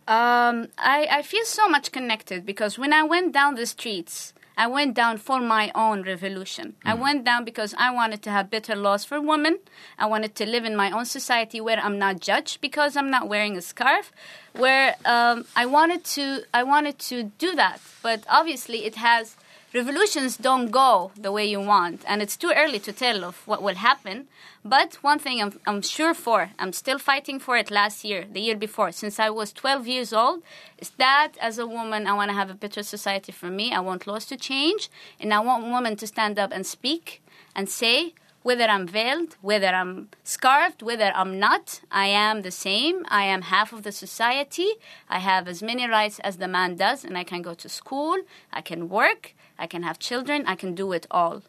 Um, 0.08 0.68
I, 0.78 1.08
I 1.10 1.22
feel 1.22 1.44
so 1.44 1.68
much 1.68 1.90
connected 1.90 2.46
because 2.46 2.78
when 2.78 2.92
I 2.92 3.02
went 3.02 3.32
down 3.32 3.56
the 3.56 3.66
streets, 3.66 4.32
I 4.56 4.66
went 4.66 4.94
down 4.94 5.18
for 5.18 5.40
my 5.40 5.70
own 5.74 6.02
revolution. 6.02 6.76
Mm. 6.84 6.90
I 6.90 6.94
went 6.94 7.24
down 7.24 7.44
because 7.44 7.74
I 7.76 7.90
wanted 7.90 8.22
to 8.22 8.30
have 8.30 8.50
better 8.50 8.74
laws 8.74 9.04
for 9.04 9.20
women. 9.20 9.58
I 9.98 10.06
wanted 10.06 10.34
to 10.36 10.46
live 10.46 10.64
in 10.64 10.74
my 10.74 10.90
own 10.90 11.04
society 11.04 11.60
where 11.60 11.78
I'm 11.78 11.98
not 11.98 12.20
judged 12.20 12.60
because 12.60 12.96
I'm 12.96 13.10
not 13.10 13.28
wearing 13.28 13.56
a 13.56 13.62
scarf. 13.62 14.12
Where 14.52 14.96
um, 15.04 15.44
I 15.54 15.66
wanted 15.66 16.04
to, 16.16 16.42
I 16.54 16.62
wanted 16.62 16.98
to 17.10 17.24
do 17.38 17.54
that, 17.54 17.80
but 18.02 18.24
obviously 18.28 18.86
it 18.86 18.94
has 18.94 19.36
revolutions 19.76 20.38
don't 20.38 20.70
go 20.70 21.12
the 21.16 21.30
way 21.30 21.44
you 21.44 21.60
want, 21.60 22.02
and 22.08 22.22
it's 22.22 22.36
too 22.36 22.52
early 22.56 22.78
to 22.80 22.92
tell 22.92 23.24
of 23.24 23.46
what 23.46 23.62
will 23.62 23.74
happen. 23.74 24.26
But 24.64 24.94
one 25.02 25.18
thing 25.18 25.40
I'm, 25.42 25.60
I'm 25.66 25.82
sure 25.82 26.14
for, 26.14 26.50
I'm 26.58 26.72
still 26.72 26.98
fighting 26.98 27.38
for 27.38 27.58
it 27.58 27.70
last 27.70 28.02
year, 28.02 28.24
the 28.32 28.40
year 28.40 28.56
before, 28.56 28.90
since 28.90 29.20
I 29.20 29.28
was 29.28 29.52
12 29.52 29.86
years 29.86 30.12
old, 30.14 30.42
is 30.78 30.90
that 30.96 31.32
as 31.40 31.58
a 31.58 31.66
woman, 31.66 32.06
I 32.06 32.14
want 32.14 32.30
to 32.30 32.34
have 32.34 32.50
a 32.50 32.54
better 32.54 32.82
society 32.82 33.32
for 33.32 33.50
me. 33.50 33.72
I 33.72 33.80
want 33.80 34.06
laws 34.06 34.24
to 34.26 34.36
change, 34.36 34.88
and 35.20 35.32
I 35.32 35.40
want 35.40 35.64
women 35.64 35.94
to 35.96 36.06
stand 36.06 36.38
up 36.38 36.52
and 36.52 36.66
speak 36.66 37.22
and 37.54 37.68
say, 37.68 38.14
whether 38.46 38.64
I'm 38.64 38.86
veiled, 38.86 39.36
whether 39.42 39.66
I'm 39.66 40.08
scarfed, 40.22 40.80
whether 40.80 41.10
I'm 41.16 41.40
not, 41.40 41.80
I 41.90 42.06
am 42.06 42.42
the 42.42 42.52
same. 42.52 43.04
I 43.08 43.24
am 43.24 43.42
half 43.42 43.72
of 43.72 43.82
the 43.82 43.90
society. 43.90 44.70
I 45.08 45.18
have 45.18 45.48
as 45.48 45.64
many 45.64 45.88
rights 45.88 46.20
as 46.20 46.36
the 46.36 46.46
man 46.46 46.76
does, 46.76 47.04
and 47.04 47.18
I 47.18 47.24
can 47.24 47.42
go 47.42 47.54
to 47.54 47.68
school, 47.68 48.16
I 48.52 48.60
can 48.60 48.88
work, 48.88 49.34
I 49.58 49.66
can 49.66 49.82
have 49.82 49.98
children, 49.98 50.44
I 50.46 50.54
can 50.56 50.74
do 50.74 50.92
it 50.92 51.06
all. 51.10 51.42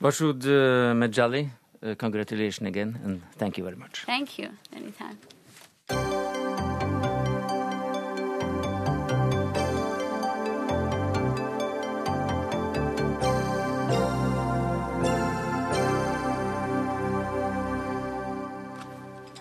Washoud 0.00 0.44
uh, 0.44 0.94
Medjali, 0.94 1.50
uh, 1.82 1.94
congratulations 1.94 2.66
again, 2.66 2.98
and 3.04 3.22
thank 3.36 3.56
you 3.58 3.64
very 3.64 3.76
much. 3.76 4.04
Thank 4.06 4.38
you. 4.38 4.48
Anytime. 4.74 6.31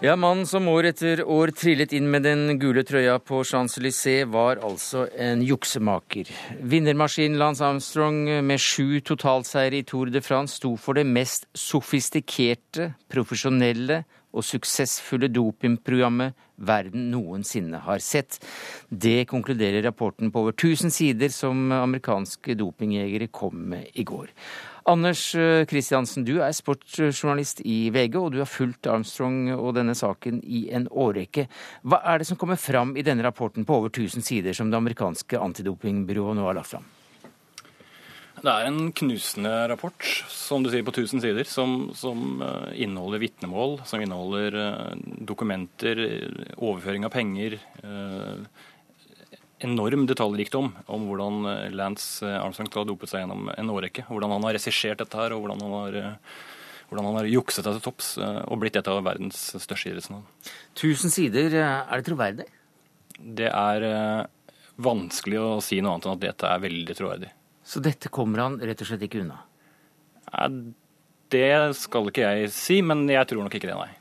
Ja, 0.02 0.16
Mannen 0.18 0.48
som 0.50 0.66
år 0.66 0.88
etter 0.90 1.20
år 1.30 1.52
trillet 1.54 1.92
inn 1.94 2.08
med 2.10 2.24
den 2.26 2.56
gule 2.58 2.82
trøya 2.82 3.20
på 3.22 3.44
Champs-Élysées, 3.46 4.26
var 4.34 4.58
altså 4.66 5.04
en 5.14 5.44
juksemaker. 5.46 6.32
Vinnermaskinen 6.58 7.38
Lance 7.38 7.62
Armstrong 7.62 8.24
med 8.42 8.58
sju 8.58 8.98
totalseiere 9.06 9.78
i 9.78 9.86
Tour 9.86 10.10
de 10.10 10.24
France 10.26 10.58
sto 10.58 10.74
for 10.74 10.98
det 10.98 11.06
mest 11.06 11.46
sofistikerte, 11.54 12.96
profesjonelle 13.14 14.00
og 14.34 14.48
suksessfulle 14.48 15.30
dopingprogrammet 15.30 16.34
verden 16.58 17.12
noensinne 17.14 17.86
har 17.86 18.02
sett. 18.02 18.40
Det 18.90 19.28
konkluderer 19.30 19.86
rapporten 19.86 20.34
på 20.34 20.48
over 20.48 20.58
1000 20.58 20.98
sider 20.98 21.30
som 21.30 21.70
amerikanske 21.78 22.58
dopingjegere 22.58 23.30
kom 23.30 23.68
med 23.76 23.94
i 23.94 24.08
går. 24.08 24.34
Anders 24.89 25.36
Kristiansen, 25.70 26.24
eh, 26.24 26.26
du 26.26 26.41
er 26.41 26.54
sportsjournalist 26.56 27.62
i 27.65 27.91
VG, 27.94 28.17
og 28.17 28.32
du 28.34 28.39
har 28.41 28.50
fulgt 28.50 28.89
Armstrong 28.89 29.52
og 29.54 29.76
denne 29.78 29.94
saken 29.98 30.41
i 30.41 30.67
en 30.74 30.88
årrekke. 30.89 31.48
Hva 31.86 32.02
er 32.02 32.22
det 32.22 32.30
som 32.32 32.39
kommer 32.39 32.58
fram 32.58 32.96
i 32.98 33.06
denne 33.06 33.26
rapporten 33.26 33.67
på 33.67 33.78
over 33.78 33.94
1000 33.94 34.26
sider 34.26 34.58
som 34.58 34.72
det 34.72 34.80
amerikanske 34.80 35.38
antidopingbyrået 35.38 36.39
nå 36.39 36.50
har 36.50 36.58
lagt 36.58 36.74
fram? 36.74 36.89
Det 38.41 38.50
er 38.50 38.65
en 38.65 38.89
knusende 38.98 39.52
rapport, 39.70 40.02
som 40.34 40.63
du 40.63 40.72
sier, 40.72 40.82
på 40.82 40.96
1000 40.96 41.22
sider, 41.22 41.46
som, 41.46 41.91
som 41.94 42.41
eh, 42.41 42.82
inneholder 42.88 43.22
vitnemål, 43.22 43.84
som 43.86 44.02
inneholder 44.02 44.58
eh, 44.58 44.98
dokumenter, 45.30 46.02
overføring 46.58 47.06
av 47.06 47.13
penger, 47.13 47.60
enorm 49.65 50.08
detaljrikdom 50.10 50.71
om 50.91 51.06
hvordan 51.10 51.45
eh, 51.50 51.67
Lance 51.76 52.26
eh, 52.26 52.38
Armstrong 52.39 52.69
skal 52.69 52.84
ha 52.84 52.89
dopet 52.89 53.12
seg 53.12 53.24
gjennom 53.24 53.52
en 53.54 53.71
årrekke. 53.74 54.08
Hvordan 54.10 54.34
han 54.36 54.47
har 54.47 54.58
regissert 54.58 55.02
dette 55.04 55.19
her, 55.19 55.36
og 55.36 55.43
hvordan 55.43 55.62
han 55.65 55.76
har, 55.78 55.97
eh, 56.00 56.41
hvordan 56.89 57.10
han 57.10 57.19
har 57.19 57.30
jukset 57.30 57.63
seg 57.63 57.78
til 57.78 57.86
topps 57.86 58.10
og 58.19 58.58
blitt 58.60 58.80
et 58.80 58.89
av 58.91 59.00
verdens 59.06 59.43
største 59.63 59.93
idrettsnavn. 59.93 60.26
Tusen 60.76 61.13
sider, 61.13 61.56
er 61.62 61.93
det 61.93 62.08
troverdig? 62.10 62.50
Det 63.15 63.47
er 63.47 63.86
vanskelig 64.82 65.39
å 65.39 65.54
si 65.63 65.80
noe 65.80 65.95
annet 65.95 66.10
enn 66.10 66.17
at 66.17 66.26
dette 66.26 66.50
er 66.52 66.65
veldig 66.65 66.97
troverdig. 66.97 67.32
Så 67.63 67.80
dette 67.86 68.12
kommer 68.12 68.43
han 68.43 68.60
rett 68.60 68.84
og 68.84 68.89
slett 68.89 69.06
ikke 69.08 69.21
unna? 69.24 69.39
Det 71.32 71.47
skal 71.80 72.12
ikke 72.12 72.28
jeg 72.28 72.52
si, 72.52 72.82
men 72.84 73.06
jeg 73.08 73.30
tror 73.30 73.45
nok 73.45 73.56
ikke 73.56 73.71
det, 73.71 73.80
nei. 73.80 74.01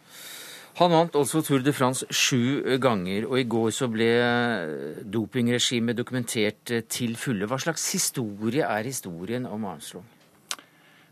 Han 0.80 0.94
vant 0.94 1.16
også 1.18 1.42
Tour 1.44 1.60
de 1.60 1.74
France 1.76 2.06
sju 2.08 2.78
ganger, 2.80 3.26
og 3.28 3.36
i 3.36 3.44
går 3.44 3.68
så 3.76 3.84
ble 3.92 4.06
dopingregimet 5.04 5.98
dokumentert 5.98 6.72
til 6.88 7.18
fulle. 7.20 7.44
Hva 7.44 7.58
slags 7.60 7.84
historie 7.92 8.64
er 8.64 8.88
historien 8.88 9.44
om 9.44 9.66
Armstrong? 9.68 10.06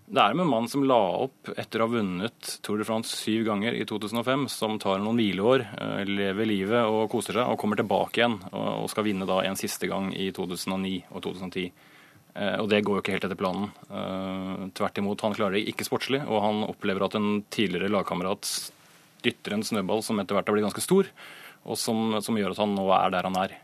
Det 0.09 0.22
er 0.22 0.33
med 0.33 0.46
en 0.46 0.52
mann 0.54 0.68
som 0.72 0.87
la 0.88 0.96
opp 1.26 1.50
etter 1.52 1.83
å 1.83 1.85
ha 1.85 1.92
vunnet 1.98 2.52
Tour 2.64 2.81
de 2.81 2.87
France 2.88 3.12
syv 3.12 3.42
ganger 3.44 3.76
i 3.76 3.85
2005, 3.85 4.46
som 4.48 4.78
tar 4.81 5.02
noen 5.04 5.20
hvileår, 5.20 5.66
eh, 5.68 6.09
lever 6.09 6.48
livet 6.48 6.88
og 6.88 7.11
koser 7.12 7.37
seg, 7.37 7.44
og 7.44 7.61
kommer 7.61 7.76
tilbake 7.76 8.22
igjen 8.22 8.38
og 8.57 8.88
skal 8.88 9.04
vinne 9.04 9.28
da 9.28 9.42
en 9.44 9.61
siste 9.61 9.85
gang 9.90 10.09
i 10.16 10.31
2009 10.33 11.02
og 11.12 11.20
2010. 11.28 11.68
Eh, 12.38 12.57
og 12.57 12.70
det 12.72 12.81
går 12.87 12.96
jo 12.96 13.04
ikke 13.04 13.18
helt 13.18 13.28
etter 13.28 13.37
planen. 13.37 13.68
Eh, 13.92 14.64
tvert 14.81 14.96
imot, 14.96 15.20
han 15.20 15.37
klarer 15.37 15.59
det 15.59 15.68
ikke 15.68 15.85
sportslig, 15.85 16.24
og 16.24 16.40
han 16.40 16.64
opplever 16.64 17.04
at 17.04 17.20
en 17.20 17.42
tidligere 17.52 17.92
lagkamerat 17.92 18.72
dytter 19.24 19.57
en 19.57 19.64
snøball 19.66 20.04
som 20.07 20.20
etter 20.20 20.37
hvert 20.37 20.50
har 20.50 20.57
blitt 20.57 20.68
ganske 20.68 20.85
stor, 20.85 21.09
og 21.68 21.81
som, 21.81 22.18
som 22.24 22.38
gjør 22.38 22.54
at 22.54 22.62
han 22.62 22.76
nå 22.76 22.87
er 22.96 23.14
der 23.14 23.28
han 23.28 23.40
er. 23.40 23.57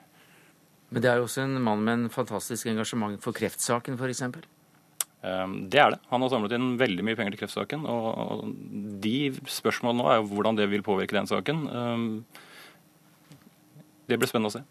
Men 0.95 1.03
det 1.03 1.11
er 1.11 1.17
jo 1.19 1.27
også 1.27 1.43
en 1.45 1.57
mann 1.63 1.81
med 1.85 1.95
en 1.99 2.11
fantastisk 2.13 2.69
engasjement 2.71 3.17
for 3.23 3.35
kreftsaken, 3.37 3.97
f.eks.? 3.99 4.23
Ehm, 5.25 5.55
det 5.73 5.81
er 5.81 5.91
det. 5.95 6.01
Han 6.11 6.23
har 6.23 6.31
samlet 6.33 6.55
inn 6.57 6.79
veldig 6.81 7.05
mye 7.07 7.17
penger 7.19 7.33
til 7.35 7.43
kreftsaken. 7.45 7.81
Og 7.89 8.45
de 9.03 9.19
spørsmålene 9.51 10.01
nå 10.03 10.07
er 10.11 10.17
jo 10.21 10.29
hvordan 10.33 10.55
det 10.61 10.67
vil 10.73 10.87
påvirke 10.87 11.17
den 11.17 11.31
saken. 11.31 11.57
Ehm, 11.67 12.09
det 14.07 14.17
blir 14.21 14.29
spennende 14.29 14.53
å 14.53 14.57
se. 14.59 14.63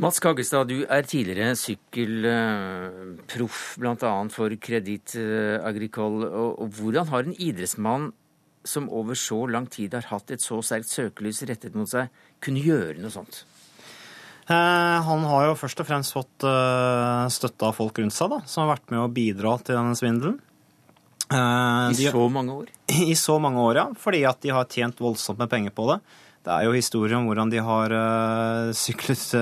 Mats 0.00 0.18
Kaggestad, 0.24 0.68
du 0.72 0.78
er 0.88 1.02
tidligere 1.04 1.52
sykkelproff, 1.60 3.58
bl.a. 3.78 4.12
for 4.32 4.48
Kreditt 4.56 5.10
Agricole. 5.60 6.24
Og 6.32 6.68
hvordan 6.78 7.06
har 7.12 7.22
en 7.28 7.36
idrettsmann 7.36 8.04
som 8.64 8.88
over 8.90 9.18
så 9.18 9.44
lang 9.50 9.66
tid 9.70 9.94
har 9.96 10.06
hatt 10.12 10.30
et 10.34 10.42
så 10.42 10.60
sterkt 10.64 10.90
søkelys 10.90 11.42
rettet 11.48 11.74
mot 11.78 11.90
seg, 11.90 12.12
kunne 12.42 12.62
gjøre 12.62 13.00
noe 13.02 13.12
sånt? 13.14 13.42
Eh, 14.50 14.98
han 15.06 15.26
har 15.30 15.46
jo 15.46 15.58
først 15.58 15.82
og 15.82 15.86
fremst 15.86 16.14
fått 16.16 16.46
eh, 16.46 17.26
støtte 17.30 17.68
av 17.68 17.76
folk 17.76 18.00
rundt 18.02 18.14
seg, 18.14 18.32
da, 18.32 18.40
som 18.48 18.64
har 18.64 18.74
vært 18.74 18.90
med 18.90 19.04
å 19.04 19.12
bidra 19.12 19.54
til 19.62 19.78
denne 19.78 19.94
svindelen. 19.98 20.40
Eh, 21.30 21.92
I 21.94 22.10
så 22.10 22.26
mange 22.32 22.58
år? 22.64 22.72
I 23.12 23.14
så 23.18 23.38
mange 23.42 23.62
år, 23.62 23.78
ja. 23.78 23.86
Fordi 24.02 24.24
at 24.28 24.42
de 24.42 24.52
har 24.54 24.68
tjent 24.70 24.98
voldsomt 25.02 25.40
med 25.42 25.52
penger 25.52 25.74
på 25.76 25.86
det. 25.92 26.00
Det 26.42 26.50
er 26.50 26.66
jo 26.66 26.74
historier 26.74 27.14
om 27.20 27.28
hvordan 27.28 27.52
de 27.52 27.60
har 27.62 27.92
syklet 28.74 29.36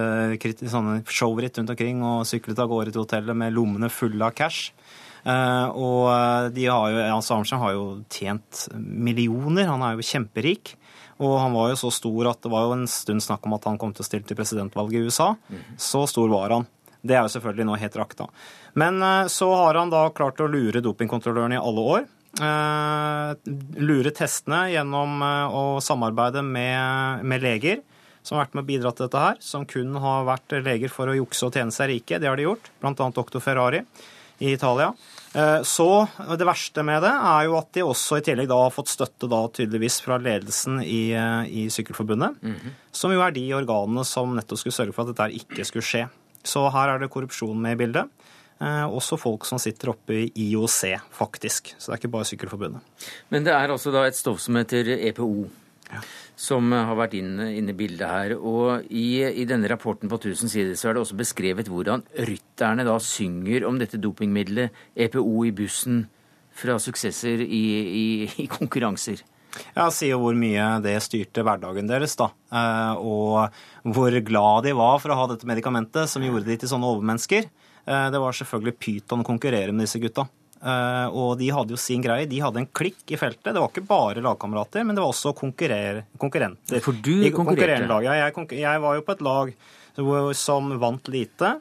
showritt 1.09 1.57
rundt 1.57 1.73
omkring 1.73 2.03
og 2.05 2.27
syklet 2.29 2.61
av 2.61 2.68
gårde 2.68 2.93
til 2.93 3.01
hotellet 3.07 3.39
med 3.41 3.55
lommene 3.57 3.89
fulle 3.89 4.21
av 4.27 4.35
cash. 4.37 4.75
Og 5.21 6.53
de 6.57 6.64
har 6.64 6.91
jo, 6.93 7.01
altså 7.16 7.37
Arntzen 7.37 7.61
har 7.61 7.75
jo 7.77 7.85
tjent 8.09 8.62
millioner, 8.75 9.68
han 9.68 9.83
er 9.85 9.99
jo 9.99 10.07
kjemperik. 10.07 10.75
Og 11.21 11.37
han 11.37 11.53
var 11.53 11.73
jo 11.73 11.81
så 11.83 11.91
stor 11.93 12.31
at 12.31 12.41
det 12.41 12.53
var 12.53 12.66
jo 12.66 12.77
en 12.79 12.87
stund 12.89 13.21
snakk 13.21 13.45
om 13.45 13.57
at 13.59 13.66
han 13.68 13.77
kom 13.81 13.93
til 13.93 14.05
å 14.05 14.09
stille 14.09 14.25
til 14.25 14.39
presidentvalget 14.39 14.97
i 15.03 15.11
USA. 15.11 15.35
Så 15.77 16.07
stor 16.09 16.31
var 16.33 16.55
han. 16.57 16.68
Det 17.01 17.16
er 17.16 17.25
jo 17.25 17.33
selvfølgelig 17.35 17.66
nå 17.68 17.77
helt 17.81 17.99
rakta. 18.01 18.29
Men 18.81 19.03
eh, 19.03 19.27
så 19.33 19.49
har 19.57 19.79
han 19.81 19.93
da 19.93 20.07
klart 20.16 20.41
å 20.41 20.49
lure 20.51 20.83
dopingkontrolløren 20.85 21.57
i 21.57 21.61
alle 21.61 21.85
år. 21.97 22.09
Eh, 22.41 23.53
lure 23.83 24.12
testene 24.16 24.66
gjennom 24.71 25.25
eh, 25.25 25.57
å 25.57 25.64
samarbeide 25.85 26.45
med, 26.47 27.25
med, 27.25 27.43
leger 27.45 27.81
som 28.23 28.37
har 28.37 28.47
vært 28.47 28.59
med 28.59 28.62
å 28.66 28.68
bidra 28.68 28.93
til 28.93 29.07
dette 29.07 29.25
her, 29.25 29.39
som 29.41 29.64
kun 29.68 29.97
har 30.01 30.29
vært 30.29 30.59
leger 30.61 30.93
for 30.93 31.09
å 31.09 31.16
jukse 31.16 31.49
og 31.49 31.57
tjene 31.57 31.73
seg 31.73 31.89
rike. 31.95 32.21
Det 32.21 32.29
har 32.29 32.37
de 32.37 32.45
gjort, 32.45 32.68
Blant 32.83 33.01
annet 33.01 33.16
doktor 33.16 33.45
Ferrari 33.45 33.81
i 34.41 34.53
Italia. 34.53 34.93
Eh, 35.34 35.62
så 35.62 35.86
det 36.38 36.47
verste 36.49 36.82
med 36.86 37.05
det 37.05 37.12
er 37.12 37.47
jo 37.47 37.57
at 37.59 37.68
de 37.76 37.84
også 37.86 38.18
i 38.18 38.24
tillegg 38.26 38.49
da 38.51 38.59
har 38.64 38.72
fått 38.74 38.91
støtte 38.91 39.28
da 39.30 39.45
tydeligvis 39.53 40.01
fra 40.03 40.18
ledelsen 40.18 40.80
i, 40.82 41.12
eh, 41.14 41.43
i 41.47 41.68
Sykkelforbundet, 41.70 42.41
mm 42.43 42.55
-hmm. 42.55 42.72
som 42.93 43.12
jo 43.12 43.20
er 43.20 43.30
de 43.30 43.47
organene 43.55 44.05
som 44.05 44.34
nettopp 44.34 44.59
skulle 44.59 44.78
sørge 44.78 44.93
for 44.93 45.03
at 45.03 45.16
dette 45.16 45.36
ikke 45.45 45.64
skulle 45.64 45.86
skje. 45.86 46.09
Så 46.43 46.70
her 46.72 46.88
er 46.88 46.99
det 46.99 47.11
korrupsjon 47.11 47.61
med 47.61 47.72
i 47.72 47.84
bildet. 47.84 48.09
Eh, 48.61 48.84
også 48.84 49.16
folk 49.16 49.45
som 49.45 49.59
sitter 49.59 49.88
oppe 49.88 50.12
i 50.12 50.32
IOC, 50.36 51.01
faktisk. 51.12 51.74
Så 51.78 51.88
det 51.88 51.95
er 51.95 51.99
ikke 52.03 52.12
bare 52.12 52.24
Sykkelforbundet. 52.24 52.80
Men 53.30 53.45
det 53.45 53.53
er 53.53 53.68
altså 53.68 53.93
da 53.93 54.05
et 54.05 54.16
stoff 54.16 54.41
som 54.41 54.55
heter 54.57 54.84
EPO. 55.09 55.49
Ja 55.93 56.03
som 56.41 56.70
har 56.72 56.97
vært 56.97 57.18
inne 57.18 57.51
inne 57.59 57.74
i 57.74 57.76
bildet 57.76 58.09
her. 58.09 58.34
Og 58.38 58.86
i, 58.88 59.20
i, 59.28 59.47
denne 59.49 59.68
rapporten 59.70 60.11
på 60.11 60.18
1000 60.20 60.53
sider 60.53 60.78
så 60.78 60.91
er 60.91 60.97
det 60.97 61.03
også 61.05 61.18
beskrevet 61.18 61.68
hvordan 61.70 62.05
rytterne 62.28 62.86
da 62.88 62.97
synger 63.05 63.66
om 63.68 63.80
dette 63.80 64.01
dopingmiddelet 64.01 64.72
EPO 64.97 65.45
i 65.49 65.53
bussen 65.57 66.07
fra 66.61 66.78
suksesser 66.82 67.45
i, 67.45 67.64
i, 68.01 68.07
i 68.45 68.49
konkurranser. 68.51 69.22
Ja, 69.74 69.88
sier 69.93 70.18
hvor 70.20 70.36
mye 70.38 70.64
det 70.84 70.95
styrte 71.03 71.43
hverdagen 71.45 71.88
deres, 71.91 72.14
da. 72.18 72.30
Eh, 72.55 73.01
og 73.03 73.95
hvor 73.97 74.14
glad 74.24 74.68
de 74.68 74.76
var 74.78 75.01
for 75.03 75.12
å 75.12 75.18
ha 75.18 75.30
dette 75.32 75.49
medikamentet 75.49 76.11
som 76.11 76.24
gjorde 76.24 76.47
de 76.47 76.57
til 76.62 76.70
sånne 76.70 76.88
overmennesker. 76.95 77.51
Eh, 77.84 78.07
det 78.14 78.20
var 78.22 78.36
selvfølgelig 78.36 78.78
pyton 78.78 79.24
å 79.24 79.26
konkurrere 79.26 79.74
med 79.74 79.88
disse 79.88 80.01
gutta. 80.03 80.28
Uh, 80.61 81.09
og 81.17 81.39
de 81.41 81.49
hadde 81.57 81.73
jo 81.73 81.81
sin 81.81 82.03
greie. 82.05 82.29
De 82.29 82.41
hadde 82.43 82.61
en 82.61 82.69
klikk 82.77 83.01
i 83.09 83.19
feltet. 83.21 83.53
Det 83.55 83.61
var 83.61 83.71
ikke 83.73 83.87
bare 83.89 84.25
lagkamerater, 84.25 84.85
men 84.85 84.97
det 84.97 85.03
var 85.03 85.15
også 85.15 85.33
konkurrenter. 85.37 86.83
For 86.85 86.93
du 86.93 87.25
konkurrerte? 87.33 88.01
Jeg, 88.05 88.47
jeg, 88.61 88.83
var 88.85 88.99
jo 88.99 89.05
på 89.07 89.17
et 89.17 89.25
lag 89.25 89.55
som 90.37 90.71
vant 90.81 91.13
lite, 91.13 91.55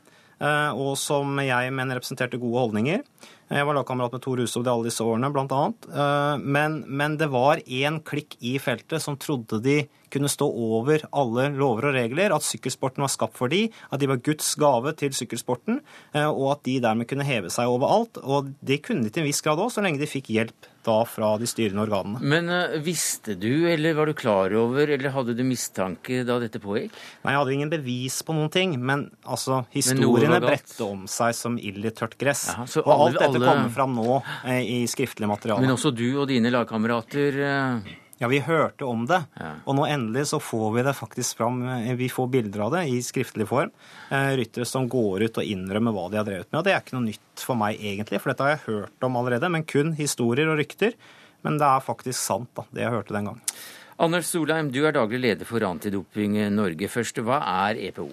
uh, 0.44 0.72
og 0.76 0.94
som 1.00 1.40
jeg 1.44 1.76
mener 1.76 2.00
representerte 2.00 2.42
gode 2.42 2.66
holdninger. 2.66 3.06
Jeg 3.50 3.66
var 3.66 3.80
lagkamerat 3.80 4.14
med 4.14 4.22
Tor 4.22 4.44
Hushovd 4.44 4.68
i 4.68 4.74
alle 4.74 4.92
disse 4.92 5.06
årene, 5.06 5.32
annet. 5.32 5.88
Uh, 5.90 6.36
men, 6.44 6.82
men 6.86 7.16
det 7.18 7.32
var 7.32 7.64
én 7.66 8.04
klikk 8.06 8.36
i 8.44 8.58
feltet 8.62 9.02
som 9.02 9.18
trodde 9.18 9.64
de 9.64 9.80
kunne 10.14 10.32
stå 10.32 10.48
over 10.50 11.06
alle 11.10 11.50
lover 11.56 11.90
og 11.90 11.98
regler, 11.98 12.34
at 12.36 12.46
sykkelsporten 12.46 13.06
var 13.06 13.12
skapt 13.14 13.38
for 13.40 13.52
de, 13.52 13.68
at 13.90 14.02
de 14.02 14.10
var 14.10 14.22
Guds 14.26 14.52
gave 14.60 14.94
til 15.00 15.16
sykkelsporten, 15.16 15.80
eh, 16.14 16.28
og 16.28 16.56
at 16.58 16.66
de 16.68 16.80
dermed 16.84 17.10
kunne 17.10 17.28
heve 17.28 17.52
seg 17.54 17.70
over 17.70 17.94
alt. 18.00 18.20
Og 18.24 18.52
det 18.66 18.82
kunne 18.86 19.06
de 19.06 19.14
til 19.14 19.24
en 19.24 19.30
viss 19.30 19.44
grad 19.46 19.62
òg, 19.62 19.72
så 19.74 19.86
lenge 19.86 20.02
de 20.02 20.10
fikk 20.10 20.32
hjelp 20.34 20.70
da 20.86 21.02
fra 21.06 21.34
de 21.40 21.48
styrende 21.50 21.84
organene. 21.84 22.22
Men 22.24 22.50
uh, 22.52 22.78
visste 22.84 23.36
du, 23.40 23.68
eller 23.70 23.98
var 23.98 24.10
du 24.10 24.16
klar 24.18 24.54
over, 24.58 24.90
eller 24.96 25.14
hadde 25.14 25.36
du 25.38 25.44
mistanke 25.48 26.24
da 26.28 26.40
dette 26.42 26.62
pågikk? 26.64 26.96
Nei, 27.26 27.34
jeg 27.34 27.42
hadde 27.42 27.56
ingen 27.58 27.74
bevis 27.74 28.22
på 28.26 28.36
noen 28.38 28.52
ting, 28.54 28.76
men 28.80 29.10
altså, 29.24 29.64
historiene 29.76 30.40
bredte 30.44 30.88
om 30.88 31.06
seg 31.12 31.36
som 31.38 31.60
ild 31.60 31.86
i 31.86 31.94
tørt 31.96 32.18
gress. 32.20 32.48
Jaha, 32.54 32.68
og 32.86 32.94
alle, 32.96 33.10
alt 33.10 33.20
dette 33.20 33.42
alle... 33.42 33.48
kommer 33.52 33.74
fram 33.76 33.98
nå 34.00 34.22
eh, 34.46 34.62
i 34.64 34.84
skriftlig 34.90 35.30
materiale. 35.30 35.66
Men 35.66 35.76
også 35.76 35.92
du 35.96 36.08
og 36.16 36.30
dine 36.32 36.54
lagkamerater 36.54 37.44
eh 37.50 37.98
ja, 38.20 38.28
vi 38.28 38.40
hørte 38.44 38.84
om 38.84 39.06
det. 39.08 39.22
Ja. 39.40 39.54
Og 39.64 39.78
nå 39.78 39.86
endelig 39.88 40.26
så 40.34 40.42
får 40.44 40.74
vi 40.76 40.82
det 40.84 40.94
faktisk 40.98 41.40
fram. 41.40 41.62
Eh, 41.64 41.94
vi 41.96 42.10
får 42.12 42.28
bilder 42.34 42.66
av 42.66 42.74
det 42.76 42.82
i 42.92 42.98
skriftlig 43.04 43.48
form. 43.48 43.72
Eh, 44.12 44.34
ryttere 44.42 44.68
som 44.68 44.90
går 44.92 45.24
ut 45.24 45.40
og 45.40 45.48
innrømmer 45.48 45.96
hva 45.96 46.10
de 46.12 46.20
har 46.20 46.28
drevet 46.28 46.50
med. 46.52 46.58
Og 46.60 46.66
det 46.68 46.74
er 46.74 46.84
ikke 46.84 46.98
noe 46.98 47.08
nytt 47.08 47.46
for 47.48 47.60
meg 47.60 47.80
egentlig, 47.80 48.20
for 48.20 48.34
dette 48.34 48.44
har 48.44 48.58
jeg 48.58 48.66
hørt 48.66 49.08
om 49.08 49.16
allerede. 49.22 49.52
Men 49.56 49.64
kun 49.64 49.96
historier 49.96 50.52
og 50.52 50.60
rykter. 50.60 51.00
Men 51.48 51.62
det 51.62 51.70
er 51.70 51.86
faktisk 51.88 52.20
sant, 52.20 52.52
da, 52.60 52.68
det 52.76 52.84
jeg 52.84 52.92
hørte 52.98 53.16
den 53.16 53.32
gangen. 53.32 53.56
Anders 54.04 54.28
Solheim, 54.28 54.68
du 54.76 54.82
er 54.84 54.96
daglig 54.96 55.24
leder 55.24 55.48
for 55.48 55.64
Antidoping 55.64 56.36
Norge. 56.52 56.92
Først, 56.92 57.24
hva 57.24 57.40
er 57.70 57.80
EPO? 57.88 58.10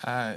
Eh, 0.00 0.32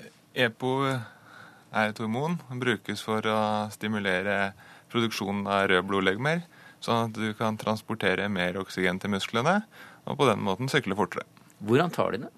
EPO 0.49 0.75
er 0.91 1.85
et 1.87 2.03
hormon. 2.03 2.35
Brukes 2.51 3.07
for 3.07 3.23
å 3.31 3.41
stimulere 3.71 4.51
produksjonen 4.91 5.47
av 5.47 5.69
røde 5.71 5.87
blodlegemer 5.87 6.43
sånn 6.83 7.09
at 7.09 7.15
du 7.17 7.29
kan 7.37 7.57
transportere 7.59 8.27
mer 8.31 8.59
oksygen 8.61 8.99
til 9.01 9.13
musklene, 9.13 9.61
og 10.07 10.19
på 10.19 10.27
den 10.29 10.43
måten 10.45 10.71
sykle 10.71 10.97
fortere. 10.97 11.27
Hvordan 11.59 11.91
tar 11.93 12.15
de 12.15 12.21
det? 12.25 12.33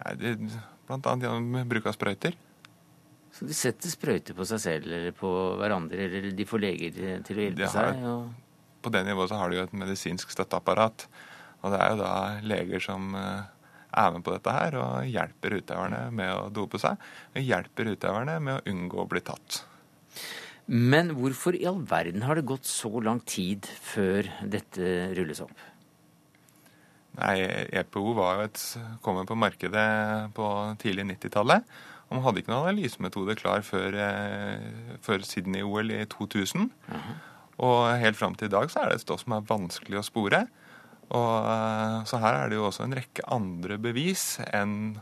Nei, 0.00 0.14
de, 0.20 0.36
blant 0.88 1.08
annet 1.10 1.28
gjennom 1.28 1.68
bruk 1.70 1.90
av 1.90 1.96
sprøyter. 1.96 2.38
Så 3.36 3.46
de 3.46 3.54
setter 3.56 3.92
sprøyter 3.92 4.36
på 4.36 4.46
seg 4.48 4.62
selv 4.62 4.88
eller 4.90 5.14
på 5.16 5.30
hverandre, 5.60 6.06
eller 6.08 6.32
de 6.36 6.46
får 6.48 6.62
leger 6.64 6.96
til 7.26 7.38
å 7.38 7.44
hjelpe 7.46 7.70
seg? 7.72 8.02
Og... 8.10 8.30
På 8.80 8.92
det 8.92 9.04
nivået 9.06 9.30
så 9.30 9.38
har 9.38 9.52
de 9.52 9.60
jo 9.60 9.66
et 9.68 9.76
medisinsk 9.76 10.32
støtteapparat. 10.32 11.06
Og 11.60 11.72
det 11.72 11.80
er 11.80 11.92
jo 11.92 12.00
da 12.00 12.12
leger 12.48 12.82
som 12.82 13.14
eh, 13.16 13.48
er 14.00 14.12
med 14.14 14.24
på 14.24 14.32
dette 14.34 14.54
her 14.54 14.76
og 14.80 15.08
hjelper 15.08 15.58
utøverne 15.60 16.06
med 16.16 16.32
å 16.32 16.48
dope 16.54 16.80
seg. 16.80 17.00
Og 17.34 17.44
hjelper 17.44 17.92
utøverne 17.92 18.38
med 18.40 18.58
å 18.58 18.72
unngå 18.72 19.04
å 19.04 19.08
bli 19.10 19.22
tatt. 19.24 19.62
Men 20.70 21.16
hvorfor 21.18 21.56
i 21.58 21.64
all 21.66 21.80
verden 21.90 22.22
har 22.22 22.38
det 22.38 22.46
gått 22.46 22.68
så 22.68 22.92
lang 23.02 23.18
tid 23.26 23.66
før 23.66 24.28
dette 24.46 25.10
rulles 25.18 25.42
opp? 25.42 25.66
Nei, 27.18 27.34
EPO 27.74 28.12
var 28.14 28.36
jo 28.38 28.44
et, 28.46 28.60
kom 29.02 29.18
på 29.26 29.38
markedet 29.38 30.30
på 30.36 30.46
tidlig 30.78 31.08
90-tallet. 31.08 31.66
Og 32.06 32.16
man 32.16 32.24
hadde 32.26 32.42
ikke 32.42 32.52
noen 32.52 32.68
analysemetode 32.68 33.34
klar 33.38 33.66
før, 33.66 33.98
eh, 33.98 34.96
før 35.02 35.26
Sydney-OL 35.26 35.90
i 35.94 36.04
2000. 36.06 36.70
Uh 36.86 36.94
-huh. 36.94 37.18
Og 37.66 37.98
helt 37.98 38.16
fram 38.16 38.34
til 38.34 38.46
i 38.46 38.54
dag 38.54 38.70
så 38.70 38.80
er 38.80 38.88
det 38.88 38.94
et 38.94 39.00
stoff 39.00 39.20
som 39.24 39.32
er 39.32 39.46
vanskelig 39.46 39.98
å 39.98 40.06
spore. 40.06 40.46
Og, 41.10 41.44
eh, 41.44 42.04
så 42.04 42.18
her 42.18 42.34
er 42.34 42.48
det 42.48 42.56
jo 42.56 42.66
også 42.66 42.84
en 42.84 42.94
rekke 42.94 43.26
andre 43.26 43.78
bevis 43.78 44.38
enn 44.52 45.00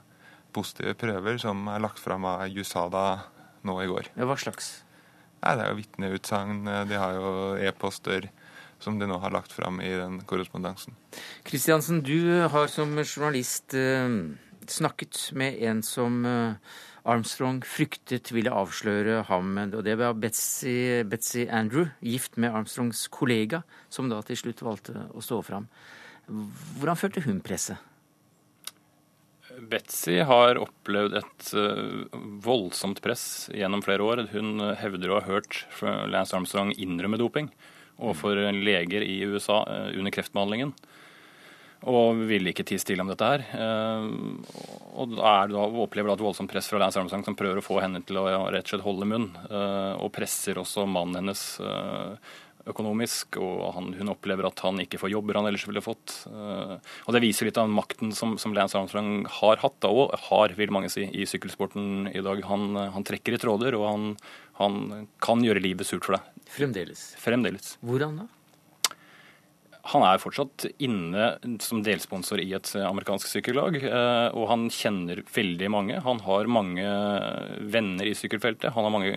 positive 0.53 0.95
prøver 0.95 1.39
som 1.39 1.69
er 1.69 1.81
lagt 1.81 1.99
fram 1.99 2.25
av 2.25 2.49
USADA 2.49 3.21
nå 3.65 3.83
i 3.83 3.87
går. 3.87 4.09
Ja, 4.17 4.25
hva 4.25 4.37
slags? 4.37 4.83
Nei, 5.43 5.55
Det 5.55 5.65
er 5.65 5.71
jo 5.71 5.79
vitneutsagn. 5.79 6.61
De 6.91 6.99
har 6.99 7.17
jo 7.17 7.33
e-poster 7.63 8.31
som 8.83 8.99
de 8.99 9.09
nå 9.11 9.19
har 9.19 9.35
lagt 9.35 9.53
fram 9.55 9.81
i 9.83 9.91
den 9.91 10.21
korrespondansen. 10.27 10.95
Kristiansen, 11.47 12.03
du 12.07 12.47
har 12.51 12.71
som 12.71 12.95
journalist 13.03 13.75
eh, 13.75 14.07
snakket 14.71 15.33
med 15.39 15.59
en 15.67 15.83
som 15.83 16.23
eh, 16.27 16.77
Armstrong 17.09 17.63
fryktet 17.65 18.33
ville 18.35 18.53
avsløre 18.53 19.23
ham. 19.31 19.57
og 19.73 19.83
Det 19.85 19.97
var 19.99 20.15
Betzy, 20.15 21.03
Betzy 21.09 21.47
Andrew, 21.49 21.89
gift 22.01 22.37
med 22.37 22.55
Armstrongs 22.55 23.07
kollega, 23.09 23.63
som 23.89 24.11
da 24.11 24.21
til 24.23 24.37
slutt 24.37 24.63
valgte 24.63 25.09
å 25.15 25.25
stå 25.25 25.41
fram. 25.43 25.69
Hvordan 26.29 27.01
følte 27.01 27.25
hun 27.25 27.41
presset? 27.41 27.81
Betzy 29.69 30.21
har 30.27 30.61
opplevd 30.61 31.17
et 31.21 31.49
uh, 31.57 32.19
voldsomt 32.45 33.03
press 33.05 33.49
gjennom 33.55 33.83
flere 33.85 34.05
år. 34.05 34.25
Hun 34.33 34.63
hevder 34.81 35.13
å 35.13 35.19
ha 35.21 35.27
hørt 35.29 35.65
Lance 35.83 36.37
Armstrong 36.37 36.75
innrømme 36.77 37.21
doping 37.21 37.51
overfor 37.99 38.39
leger 38.55 39.03
i 39.03 39.21
USA 39.27 39.65
uh, 39.67 39.91
under 39.93 40.15
kreftbehandlingen. 40.15 40.73
Og 41.89 42.25
ville 42.27 42.51
ikke 42.51 42.65
tie 42.67 42.81
stille 42.83 43.05
om 43.05 43.11
dette 43.13 43.29
her. 43.29 43.45
Uh, 43.55 44.09
og 44.99 45.15
er 45.21 45.53
da, 45.53 45.69
opplever 45.85 46.11
da 46.11 46.19
et 46.19 46.27
voldsomt 46.27 46.51
press 46.51 46.71
fra 46.71 46.81
Lance 46.83 46.99
Armstrong, 47.01 47.27
som 47.29 47.39
prøver 47.39 47.61
å 47.61 47.69
få 47.69 47.79
henne 47.85 48.03
til 48.07 48.19
å 48.19 48.27
rett 48.49 48.67
og 48.67 48.75
slett 48.75 48.87
holde 48.87 49.07
munn. 49.13 49.31
og 49.49 50.11
presser 50.15 50.59
også 50.59 50.89
mannen 50.91 51.21
hennes 51.21 51.45
økonomisk, 52.71 53.39
og 53.43 53.75
han, 53.77 53.91
hun 53.99 54.13
opplever 54.13 54.49
at 54.49 54.63
han 54.65 54.81
ikke 54.83 55.01
får 55.01 55.13
jobber 55.15 55.39
han 55.41 55.49
ellers 55.51 55.67
ville 55.69 55.85
fått. 55.85 56.15
Eh, 56.31 56.75
og 56.79 57.17
Det 57.17 57.23
viser 57.25 57.49
litt 57.49 57.61
av 57.61 57.71
makten 57.73 58.15
som, 58.17 58.37
som 58.41 58.55
Lance 58.57 58.79
Armstrong 58.79 59.27
har 59.41 59.63
hatt, 59.65 59.79
da, 59.85 59.93
og 59.93 60.17
har, 60.29 60.55
vil 60.59 60.75
mange 60.75 60.93
si, 60.93 61.07
i 61.09 61.27
sykkelsporten 61.29 62.11
i 62.13 62.25
dag. 62.25 62.43
Han, 62.51 62.73
han 62.95 63.07
trekker 63.07 63.37
i 63.37 63.43
tråder, 63.43 63.79
og 63.79 63.87
han, 63.89 64.09
han 64.63 65.07
kan 65.25 65.45
gjøre 65.45 65.65
livet 65.65 65.89
surt 65.89 66.07
for 66.09 66.19
deg. 66.19 66.35
Fremdeles. 66.49 67.13
Fremdeles. 67.21 67.77
Hvordan 67.85 68.23
da? 68.23 68.29
Han 69.89 70.05
er 70.05 70.21
fortsatt 70.21 70.67
inne 70.85 71.31
som 71.65 71.81
delsponsor 71.85 72.43
i 72.43 72.51
et 72.57 72.69
amerikansk 72.77 73.31
sykkellag, 73.31 73.79
eh, 73.81 74.29
og 74.37 74.49
han 74.51 74.67
kjenner 74.73 75.23
veldig 75.33 75.71
mange. 75.73 76.01
Han 76.05 76.21
har 76.27 76.51
mange 76.53 76.85
venner 77.73 78.09
i 78.09 78.17
sykkelfeltet. 78.19 78.75
Han 78.77 78.85
har 78.85 78.93
mange 78.93 79.13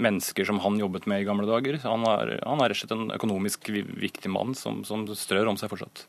mennesker 0.00 0.48
som 0.48 0.62
han 0.64 0.80
jobbet 0.80 1.08
med 1.10 1.20
i 1.20 1.28
gamle 1.28 1.48
dager. 1.48 1.76
Han 1.84 2.06
er, 2.08 2.38
han 2.46 2.64
er 2.64 2.72
rett 2.72 2.78
og 2.78 2.82
slett 2.86 2.96
en 2.96 3.12
økonomisk 3.18 3.68
viktig 3.76 4.32
mann 4.32 4.56
som, 4.56 4.84
som 4.88 5.04
strør 5.12 5.52
om 5.52 5.60
seg 5.60 5.72
fortsatt. 5.74 6.06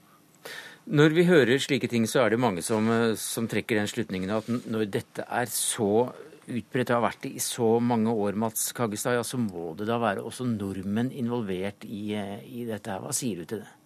Når 0.87 1.11
vi 1.11 1.27
hører 1.27 1.59
slike 1.59 1.89
ting, 1.91 2.05
så 2.07 2.21
er 2.23 2.31
det 2.31 2.39
mange 2.39 2.63
som, 2.63 2.87
eh, 2.87 3.17
som 3.19 3.49
trekker 3.51 3.75
den 3.75 3.91
slutningen 3.91 4.31
at 4.31 4.47
når 4.47 4.87
dette 4.87 5.25
er 5.27 5.51
så 5.51 6.07
utbredt 6.47 6.93
og 6.93 7.01
har 7.01 7.05
vært 7.09 7.25
det 7.25 7.33
i 7.35 7.43
så 7.43 7.73
mange 7.83 8.13
år, 8.13 8.37
Mats 8.39 8.71
Kaggestad, 8.71 9.17
ja, 9.17 9.25
så 9.27 9.35
må 9.41 9.73
det 9.75 9.89
da 9.89 9.97
være 9.99 10.23
også 10.23 10.47
nordmenn 10.47 11.11
involvert 11.11 11.83
i, 11.83 12.13
eh, 12.15 12.39
i 12.47 12.63
dette 12.69 12.93
her. 12.93 13.03
Hva 13.03 13.11
sier 13.11 13.43
du 13.43 13.49
til 13.51 13.65
det? 13.65 13.76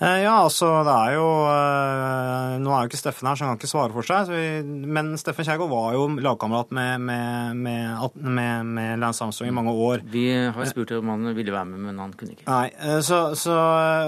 Eh, 0.00 0.22
ja, 0.24 0.32
altså 0.46 0.68
det 0.86 0.92
er 0.96 1.14
jo 1.18 1.24
eh, 1.44 2.54
Nå 2.64 2.70
er 2.72 2.86
jo 2.86 2.88
ikke 2.88 3.00
Steffen 3.02 3.28
her, 3.28 3.36
så 3.36 3.44
han 3.44 3.52
kan 3.52 3.60
ikke 3.60 3.68
svare 3.68 3.92
for 3.92 4.08
seg. 4.08 4.30
Vi, 4.32 4.44
men 4.88 5.12
Steffen 5.20 5.44
Kjærgaard 5.44 5.72
var 5.72 5.92
jo 5.92 6.06
lagkamerat 6.24 6.72
med, 6.76 7.04
med, 7.04 7.60
med, 7.60 8.16
med, 8.16 8.70
med 8.78 9.02
Lance 9.02 9.20
Armstrong 9.26 9.50
i 9.52 9.56
mange 9.58 9.74
år. 9.76 10.00
Vi 10.08 10.24
har 10.32 10.70
spurt 10.70 10.94
om 10.96 11.12
han 11.12 11.28
ville 11.36 11.52
være 11.52 11.68
med, 11.68 11.84
men 11.90 12.00
han 12.00 12.16
kunne 12.16 12.32
ikke. 12.32 12.48
Nei, 12.48 12.70
eh, 12.80 13.02
så, 13.04 13.36
så, 13.36 13.54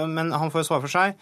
Men 0.09 0.33
han 0.33 0.49
får 0.53 0.63
jo 0.63 0.69
svare 0.71 0.85
for 0.87 0.93
seg. 0.93 1.13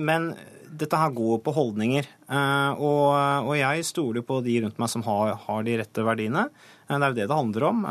Men 0.00 0.32
dette 0.76 0.96
her 1.00 1.12
går 1.16 1.38
på 1.44 1.52
holdninger. 1.56 2.08
Og, 2.28 3.06
og 3.48 3.54
jeg 3.56 3.84
stoler 3.88 4.24
på 4.26 4.40
de 4.44 4.58
rundt 4.64 4.80
meg 4.80 4.92
som 4.92 5.04
har, 5.06 5.36
har, 5.44 5.62
de 5.64 5.76
rette 5.80 6.04
verdiene. 6.04 6.48
Det 6.88 6.96
er 6.96 7.12
jo 7.12 7.16
det 7.20 7.28
det 7.28 7.40
handler 7.40 7.68
om. 7.68 7.84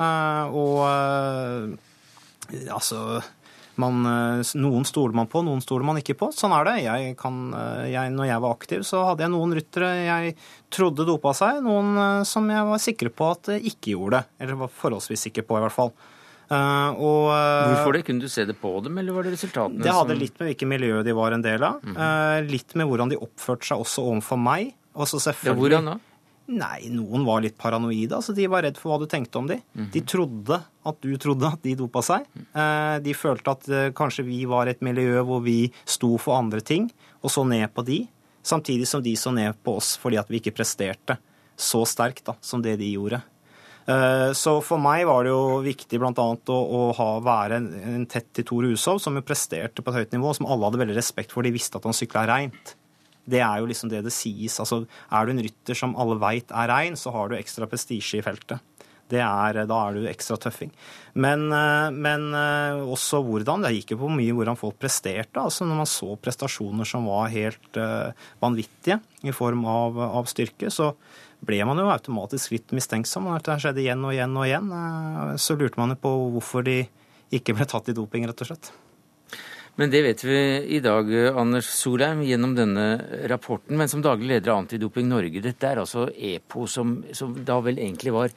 Og 0.57 0.77
altså 2.73 3.21
man, 3.81 4.01
eh, 4.09 4.53
noen 4.59 4.85
stoler 4.87 5.15
man 5.17 5.29
på, 5.31 5.41
noen 5.45 5.61
stoler 5.63 5.85
man 5.87 5.99
ikke 5.99 6.17
på. 6.19 6.31
Sånn 6.35 6.53
er 6.55 6.67
det. 6.67 6.75
Jeg 6.85 7.15
kan, 7.19 7.39
eh, 7.53 7.91
jeg, 7.93 8.13
når 8.15 8.29
jeg 8.29 8.43
var 8.45 8.55
aktiv, 8.55 8.83
så 8.87 9.03
hadde 9.09 9.25
jeg 9.25 9.33
noen 9.33 9.55
ryttere 9.57 9.91
jeg 10.05 10.35
trodde 10.73 11.07
dopa 11.07 11.33
seg, 11.37 11.61
noen 11.65 11.95
eh, 11.97 12.23
som 12.27 12.49
jeg 12.51 12.67
var 12.71 12.83
sikre 12.83 13.13
på 13.13 13.31
at 13.35 13.53
ikke 13.59 13.95
gjorde 13.95 14.19
det. 14.19 14.35
Eller 14.39 14.61
var 14.65 14.75
forholdsvis 14.81 15.27
sikker 15.29 15.47
på, 15.47 15.59
i 15.59 15.65
hvert 15.65 15.75
fall. 15.75 15.95
Uh, 16.45 16.93
og, 17.01 17.21
uh, 17.33 17.71
Hvorfor 17.71 17.95
det? 17.95 18.03
Kunne 18.05 18.21
du 18.21 18.29
se 18.29 18.43
det 18.45 18.53
på 18.61 18.69
dem, 18.85 18.99
eller 19.01 19.15
var 19.15 19.25
det 19.25 19.31
resultatene 19.33 19.81
Det 19.81 19.89
hadde 19.89 20.13
som... 20.13 20.19
litt 20.21 20.35
med 20.37 20.51
hvilket 20.51 20.69
miljø 20.69 20.99
de 21.01 21.15
var 21.17 21.33
en 21.33 21.41
del 21.41 21.63
av. 21.65 21.79
Uh, 21.81 22.37
litt 22.45 22.75
med 22.77 22.85
hvordan 22.85 23.09
de 23.09 23.17
oppførte 23.17 23.65
seg 23.65 23.81
også 23.81 24.05
overfor 24.11 24.37
meg. 24.37 24.75
Også 24.93 25.17
selvfølgelig... 25.25 25.73
Ja, 25.73 25.81
hvordan 25.81 25.89
da? 25.95 25.95
Nei, 26.45 26.91
noen 26.93 27.23
var 27.25 27.41
litt 27.41 27.55
paranoide. 27.57 28.19
altså 28.19 28.33
De 28.37 28.45
var 28.51 28.61
redd 28.65 28.77
for 28.77 28.93
hva 28.93 28.99
du 29.01 29.09
tenkte 29.09 29.39
om 29.39 29.47
dem. 29.49 29.61
Mm 29.73 29.85
-hmm. 29.85 29.91
De 29.91 30.01
trodde 30.01 30.61
at 30.85 31.01
du 31.01 31.17
trodde 31.17 31.47
at 31.47 31.63
de 31.63 31.75
dopa 31.75 32.01
seg. 32.01 32.25
Mm. 32.35 33.03
De 33.03 33.13
følte 33.13 33.51
at 33.51 33.69
eh, 33.69 33.91
kanskje 33.91 34.23
vi 34.23 34.45
var 34.45 34.67
et 34.67 34.81
miljø 34.81 35.23
hvor 35.23 35.41
vi 35.41 35.71
sto 35.85 36.17
for 36.17 36.37
andre 36.37 36.61
ting, 36.61 36.91
og 37.23 37.31
så 37.31 37.43
ned 37.43 37.73
på 37.73 37.85
de. 37.85 38.07
Samtidig 38.43 38.87
som 38.87 39.01
de 39.01 39.15
så 39.15 39.31
ned 39.31 39.55
på 39.63 39.77
oss 39.77 39.97
fordi 39.97 40.17
at 40.17 40.29
vi 40.29 40.37
ikke 40.37 40.55
presterte 40.55 41.17
så 41.57 41.85
sterkt 41.85 42.25
da, 42.25 42.35
som 42.41 42.61
det 42.61 42.75
de 42.77 42.91
gjorde. 42.91 43.21
Eh, 43.85 44.31
så 44.33 44.61
for 44.65 44.81
meg 44.81 45.05
var 45.05 45.23
det 45.23 45.33
jo 45.33 45.59
viktig 45.65 45.99
bl.a. 46.01 46.13
Å, 46.13 46.55
å 46.77 46.93
ha, 46.97 47.09
være 47.25 47.59
en, 47.59 47.67
en 47.95 48.05
tett 48.09 48.31
til 48.33 48.45
Tor 48.45 48.65
Hushov, 48.65 48.99
som 49.01 49.15
jo 49.17 49.25
presterte 49.25 49.81
på 49.81 49.93
et 49.93 50.01
høyt 50.01 50.17
nivå, 50.17 50.33
som 50.33 50.49
alle 50.49 50.69
hadde 50.69 50.81
veldig 50.81 50.97
respekt 50.97 51.35
for. 51.35 51.45
De 51.45 51.53
visste 51.53 51.77
at 51.77 51.85
han 51.85 51.95
sykla 51.95 52.25
reint. 52.29 52.75
Det 53.25 53.41
er 53.41 53.61
jo 53.61 53.69
liksom 53.69 53.89
det 53.91 54.03
det 54.05 54.13
sies. 54.13 54.59
Altså, 54.61 54.83
er 54.85 55.25
du 55.25 55.33
en 55.33 55.43
rytter 55.47 55.77
som 55.77 55.95
alle 55.99 56.17
veit 56.21 56.51
er 56.53 56.71
rein, 56.71 56.97
så 56.99 57.13
har 57.15 57.29
du 57.29 57.37
ekstra 57.37 57.67
prestisje 57.69 58.21
i 58.21 58.25
feltet. 58.25 58.61
Er, 59.13 59.59
da 59.69 59.77
er 59.85 59.93
du 59.93 60.07
ekstra 60.09 60.33
tøffing. 60.41 60.71
Men, 61.13 61.51
eh, 61.53 61.91
men, 61.93 62.33
eh, 62.33 62.81
også 62.81 63.21
hvordan. 63.21 63.61
Det 63.61 63.75
gikk 63.75 63.93
jo 63.93 63.99
på 64.01 64.09
mye 64.09 64.33
hvordan 64.33 64.57
folk 64.57 64.79
presterte. 64.81 65.37
altså 65.37 65.65
Når 65.65 65.77
man 65.77 65.85
så 65.85 66.15
prestasjoner 66.17 66.85
som 66.85 67.05
var 67.05 67.29
helt 67.29 67.77
uh, 67.77 68.11
vanvittige 68.41 68.99
i 69.21 69.31
form 69.31 69.65
av, 69.65 69.99
av, 69.99 70.25
styrke, 70.25 70.71
så 70.73 70.95
ble 71.45 71.61
man 71.65 71.77
jo 71.77 71.91
automatisk 71.93 72.51
litt 72.55 72.73
mistenksom. 72.73 73.29
Når 73.29 73.45
det 73.45 73.59
skjedde 73.61 73.83
igjen 73.83 74.03
og 74.03 74.15
igjen 74.15 74.37
og 74.37 74.47
igjen, 74.47 74.73
så 75.37 75.53
lurte 75.53 75.77
man 75.77 75.93
jo 75.93 76.01
på 76.01 76.15
hvorfor 76.33 76.65
de 76.65 76.81
ikke 77.31 77.53
ble 77.53 77.69
tatt 77.69 77.89
i 77.89 77.93
doping, 77.93 78.25
rett 78.25 78.41
og 78.41 78.49
slett. 78.49 78.73
Men 79.75 79.91
det 79.91 80.01
vet 80.05 80.21
vi 80.23 80.37
i 80.77 80.79
dag, 80.79 81.09
Anders 81.35 81.67
Solheim, 81.75 82.21
gjennom 82.23 82.53
denne 82.55 82.85
rapporten. 83.27 83.75
Men 83.75 83.91
som 83.91 84.03
daglig 84.03 84.29
leder 84.29 84.53
av 84.53 84.61
Antidoping 84.63 85.09
Norge, 85.11 85.43
dette 85.43 85.67
er 85.67 85.81
altså 85.81 86.07
EPO 86.15 86.63
som, 86.71 86.95
som 87.11 87.33
da 87.43 87.59
vel 87.63 87.81
egentlig 87.83 88.13
var 88.15 88.31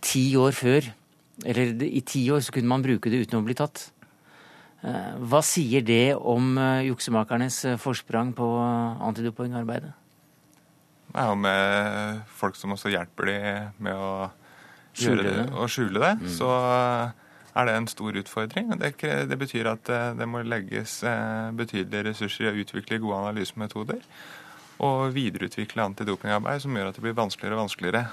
ti 0.00 0.30
år 0.40 0.56
før. 0.56 0.88
Eller 1.44 1.76
i 1.84 2.00
ti 2.08 2.24
år 2.32 2.40
så 2.42 2.54
kunne 2.56 2.72
man 2.72 2.84
bruke 2.84 3.12
det 3.12 3.26
uten 3.26 3.42
å 3.42 3.44
bli 3.44 3.56
tatt. 3.58 3.90
Eh, 4.78 5.14
hva 5.26 5.40
sier 5.42 5.82
det 5.82 6.14
om 6.16 6.52
eh, 6.56 6.88
juksemakernes 6.88 7.64
eh, 7.66 7.78
forsprang 7.82 8.30
på 8.36 8.46
antidopingarbeidet? 9.10 9.90
Det 11.08 11.18
er 11.18 11.30
jo 11.32 11.38
med 11.40 12.20
folk 12.38 12.58
som 12.58 12.74
også 12.76 12.92
hjelper 12.92 13.30
de 13.30 13.38
med 13.82 13.96
å 13.96 14.28
skjule 14.94 15.24
det. 15.24 15.46
Skjule 15.72 16.02
det. 16.04 16.12
Mm. 16.20 16.28
Så 16.30 16.50
er 17.58 17.66
det 17.66 17.74
en 17.74 17.88
stor 17.90 18.16
utfordring. 18.20 18.70
Det, 18.78 18.92
det 19.30 19.38
betyr 19.38 19.70
at 19.72 19.90
eh, 19.92 20.10
det 20.18 20.28
må 20.30 20.42
legges 20.46 21.00
eh, 21.06 21.50
betydelige 21.58 22.10
ressurser 22.10 22.48
i 22.48 22.52
å 22.52 22.64
utvikle 22.64 23.00
gode 23.02 23.22
analysemetoder 23.24 24.02
og 24.84 25.08
videreutvikle 25.10 25.88
antidopingarbeid 25.88 26.62
som 26.62 26.76
gjør 26.76 26.90
at 26.90 26.98
det 26.98 27.02
blir 27.02 27.16
vanskeligere 27.18 27.56
og 27.56 27.64
vanskeligere 27.64 28.04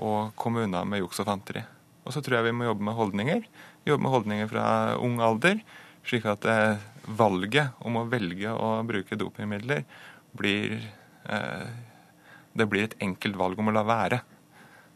å 0.00 0.12
komme 0.38 0.64
unna 0.64 0.84
med 0.88 1.02
juks 1.02 1.20
og 1.20 1.28
fanteri. 1.28 1.64
Og 2.06 2.14
så 2.14 2.22
tror 2.24 2.38
jeg 2.38 2.48
vi 2.48 2.54
må 2.56 2.68
jobbe 2.70 2.86
med 2.86 2.96
holdninger. 2.96 3.42
Jobbe 3.88 4.06
med 4.06 4.14
holdninger 4.14 4.48
fra 4.48 4.68
ung 5.04 5.18
alder, 5.24 5.60
slik 6.08 6.24
at 6.30 6.46
eh, 6.48 6.86
valget 7.18 7.76
om 7.84 8.00
å 8.00 8.06
velge 8.08 8.54
å 8.54 8.78
bruke 8.88 9.18
dopingmidler 9.20 9.84
blir 10.36 10.80
Det 12.58 12.64
blir 12.64 12.86
et 12.86 12.94
enkelt 13.04 13.36
valg 13.36 13.58
om 13.60 13.68
å 13.68 13.72
la 13.74 13.82
være. 13.84 14.18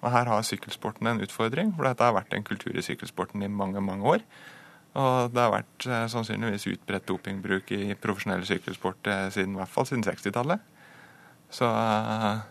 Og 0.02 0.10
Her 0.10 0.26
har 0.26 0.42
sykkelsporten 0.42 1.06
en 1.06 1.22
utfordring, 1.22 1.70
for 1.76 1.86
dette 1.86 2.02
har 2.02 2.16
vært 2.16 2.34
en 2.34 2.46
kultur 2.46 2.74
i 2.74 2.82
sykkelsporten 2.82 3.42
i 3.46 3.50
mange 3.50 3.80
mange 3.80 4.16
år. 4.16 4.24
Og 4.98 5.32
det 5.32 5.40
har 5.40 5.52
vært 5.54 5.86
eh, 5.88 6.06
sannsynligvis 6.12 6.66
utbredt 6.74 7.06
dopingbruk 7.08 7.70
i 7.72 7.94
profesjonell 8.00 8.42
sykkelsport 8.44 9.08
eh, 9.08 9.28
siden, 9.32 9.54
i 9.54 9.62
hvert 9.62 9.72
fall 9.72 9.88
siden 9.88 10.04
60-tallet. 10.04 10.66
Så, 11.52 11.68
eh, 11.68 12.42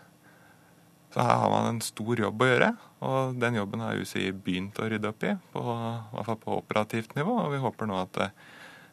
så, 1.12 1.20
her 1.20 1.44
har 1.44 1.54
man 1.54 1.70
en 1.74 1.84
stor 1.86 2.24
jobb 2.24 2.42
å 2.42 2.50
gjøre, 2.50 2.72
og 3.06 3.38
den 3.42 3.60
jobben 3.60 3.86
har 3.86 4.00
UCI 4.00 4.32
begynt 4.34 4.82
å 4.82 4.90
rydde 4.90 5.12
opp 5.12 5.28
i, 5.28 5.36
på, 5.54 5.62
i 5.62 6.16
hvert 6.16 6.32
fall 6.32 6.42
på 6.48 6.58
operativt 6.64 7.14
nivå. 7.20 7.36
Og 7.44 7.54
vi 7.54 7.62
håper 7.62 7.92
nå 7.92 8.00
at 8.00 8.24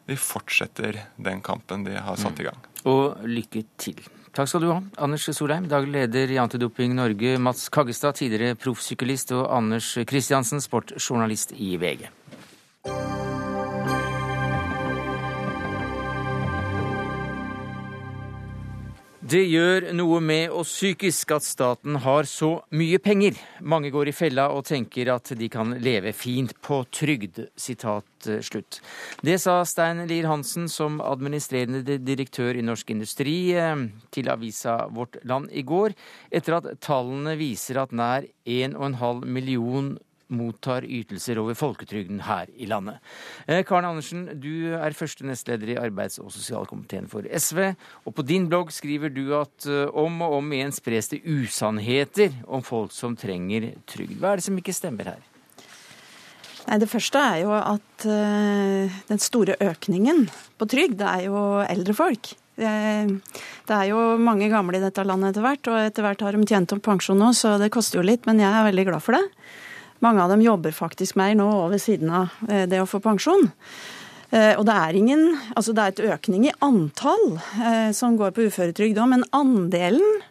vi 0.09 0.17
fortsetter 0.19 1.03
den 1.17 1.41
kampen 1.45 1.87
de 1.87 1.97
har 1.97 2.21
satt 2.21 2.41
i 2.41 2.49
gang. 2.49 2.61
Mm. 2.81 2.85
Og 2.91 3.29
lykke 3.29 3.65
til. 3.81 4.03
Takk 4.39 4.47
skal 4.47 4.61
du 4.63 4.69
ha, 4.71 4.77
Anders 5.03 5.25
Solheim, 5.35 5.65
daglig 5.67 5.91
leder 5.97 6.31
i 6.31 6.37
Antidoping 6.39 6.93
Norge, 6.95 7.33
Mats 7.43 7.65
Kaggestad, 7.75 8.15
tidligere 8.15 8.55
proffsyklist, 8.55 9.33
og 9.35 9.49
Anders 9.51 9.89
Kristiansen, 10.07 10.63
sportsjournalist 10.63 11.51
i 11.59 11.73
VG. 11.75 12.05
Det 19.29 19.41
gjør 19.45 19.91
noe 19.93 20.17
med 20.25 20.53
oss 20.57 20.71
psykisk 20.73 21.35
at 21.35 21.43
staten 21.45 21.99
har 22.01 22.25
så 22.25 22.47
mye 22.73 22.97
penger. 23.03 23.35
Mange 23.61 23.91
går 23.93 24.09
i 24.09 24.13
fella 24.15 24.47
og 24.55 24.63
tenker 24.65 25.11
at 25.13 25.29
de 25.37 25.49
kan 25.53 25.75
leve 25.83 26.15
fint 26.17 26.55
på 26.65 26.79
trygd. 26.89 27.43
Eh, 27.45 28.39
slutt. 28.41 28.79
Det 29.21 29.35
sa 29.43 29.59
Stein 29.69 30.01
Lier 30.09 30.25
Hansen 30.31 30.65
som 30.71 30.97
administrerende 31.03 31.99
direktør 32.01 32.57
i 32.57 32.65
Norsk 32.65 32.89
Industri 32.95 33.35
eh, 33.53 33.85
til 34.09 34.31
avisa 34.33 34.79
Vårt 34.95 35.19
Land 35.29 35.53
i 35.53 35.61
går, 35.61 35.93
etter 36.33 36.57
at 36.57 36.71
tallene 36.81 37.37
viser 37.37 37.83
at 37.83 37.93
nær 37.93 38.25
1,5 38.49 39.27
million 39.29 39.93
mottar 40.29 40.85
ytelser 40.85 41.39
over 41.41 41.57
folketrygden 41.57 42.23
her 42.27 42.49
i 42.55 42.67
landet. 42.69 42.99
Eh, 43.47 43.63
Karen 43.67 43.87
Andersen, 43.89 44.25
du 44.41 44.75
er 44.77 44.97
første 44.97 45.25
nestleder 45.27 45.73
i 45.73 45.79
arbeids- 45.81 46.19
og 46.21 46.31
sosialkomiteen 46.33 47.09
for 47.09 47.25
SV. 47.25 47.73
Og 48.05 48.15
på 48.15 48.25
din 48.25 48.49
blogg 48.49 48.73
skriver 48.73 49.13
du 49.13 49.33
at 49.37 49.67
eh, 49.69 49.87
om 49.89 50.21
og 50.25 50.39
om 50.39 50.53
igjen 50.53 50.75
spres 50.75 51.11
det 51.13 51.23
usannheter 51.25 52.35
om 52.47 52.63
folk 52.65 52.93
som 52.95 53.17
trenger 53.19 53.71
trygd. 53.89 54.19
Hva 54.19 54.33
er 54.33 54.41
det 54.41 54.47
som 54.49 54.59
ikke 54.59 54.75
stemmer 54.75 55.13
her? 55.15 55.25
Nei, 56.67 56.77
Det 56.77 56.89
første 56.91 57.17
er 57.17 57.39
jo 57.41 57.55
at 57.55 58.05
uh, 58.05 58.99
den 59.09 59.21
store 59.23 59.55
økningen 59.63 60.27
på 60.59 60.67
trygd, 60.69 60.99
det 60.99 61.07
er 61.07 61.25
jo 61.25 61.39
eldre 61.63 61.95
folk. 61.97 62.33
Det 62.59 63.71
er 63.71 63.85
jo 63.87 64.17
mange 64.19 64.49
gamle 64.51 64.77
i 64.77 64.83
dette 64.83 65.05
landet 65.07 65.31
etter 65.31 65.45
hvert, 65.45 65.69
og 65.71 65.79
etter 65.79 66.05
hvert 66.05 66.23
har 66.25 66.35
de 66.35 66.47
tjent 66.49 66.75
opp 66.75 66.83
pensjon 66.89 67.17
nå, 67.17 67.31
så 67.33 67.55
det 67.61 67.71
koster 67.71 68.01
jo 68.01 68.05
litt, 68.05 68.27
men 68.27 68.41
jeg 68.43 68.51
er 68.51 68.67
veldig 68.67 68.85
glad 68.89 69.05
for 69.05 69.15
det. 69.15 69.23
Mange 69.99 70.23
av 70.23 70.31
dem 70.31 70.43
jobber 70.43 70.75
faktisk 70.75 71.17
mer 71.19 71.33
nå 71.35 71.47
og 71.65 71.73
ved 71.73 71.83
siden 71.83 72.11
av 72.21 72.35
eh, 72.47 72.65
det 72.71 72.79
å 72.79 72.87
få 72.87 73.01
pensjon. 73.03 73.49
Eh, 74.31 74.53
og 74.55 74.63
det 74.67 74.75
er, 74.75 74.95
ingen, 74.95 75.25
altså 75.59 75.75
det 75.75 75.83
er 75.83 75.95
et 75.95 76.05
økning 76.15 76.45
i 76.47 76.55
antall 76.63 77.25
eh, 77.59 77.89
som 77.95 78.15
går 78.19 78.31
på 78.35 78.47
uføretrygd 78.47 78.99
òg, 78.99 79.09
men 79.11 79.27
andelen 79.35 80.21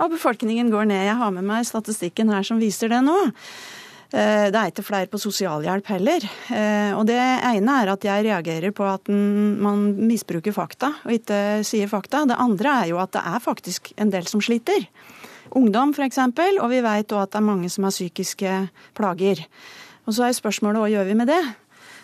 av 0.00 0.14
befolkningen 0.14 0.70
går 0.72 0.88
ned. 0.88 1.04
Jeg 1.10 1.18
har 1.20 1.34
med 1.34 1.44
meg 1.44 1.68
statistikken 1.68 2.32
her 2.32 2.46
som 2.46 2.62
viser 2.62 2.92
det 2.92 3.02
nå. 3.04 3.18
Det 4.08 4.56
er 4.56 4.70
ikke 4.70 4.86
flere 4.86 5.08
på 5.12 5.18
sosialhjelp 5.20 5.88
heller. 5.92 6.22
Og 6.96 7.02
det 7.10 7.18
ene 7.18 7.74
er 7.82 7.90
at 7.92 8.06
jeg 8.06 8.22
reagerer 8.24 8.72
på 8.72 8.86
at 8.88 9.10
man 9.10 9.82
misbruker 9.98 10.54
fakta 10.56 10.94
og 11.02 11.12
ikke 11.12 11.40
sier 11.66 11.90
fakta. 11.90 12.22
Det 12.30 12.38
andre 12.40 12.76
er 12.86 12.88
jo 12.94 13.02
at 13.02 13.12
det 13.18 13.24
er 13.34 13.42
faktisk 13.44 13.90
en 14.00 14.14
del 14.14 14.30
som 14.30 14.40
sliter. 14.40 14.86
Ungdom 15.56 15.94
f.eks., 15.94 16.18
og 16.60 16.68
vi 16.72 16.82
vet 16.84 17.14
òg 17.14 17.22
at 17.22 17.32
det 17.32 17.40
er 17.40 17.46
mange 17.46 17.70
som 17.72 17.86
har 17.86 17.94
psykiske 17.94 18.52
plager. 18.98 19.44
Og 20.06 20.16
så 20.16 20.26
er 20.26 20.36
spørsmålet 20.36 20.82
hva 20.82 20.90
gjør 20.92 21.08
vi 21.08 21.16
med 21.18 21.30
det? 21.30 21.40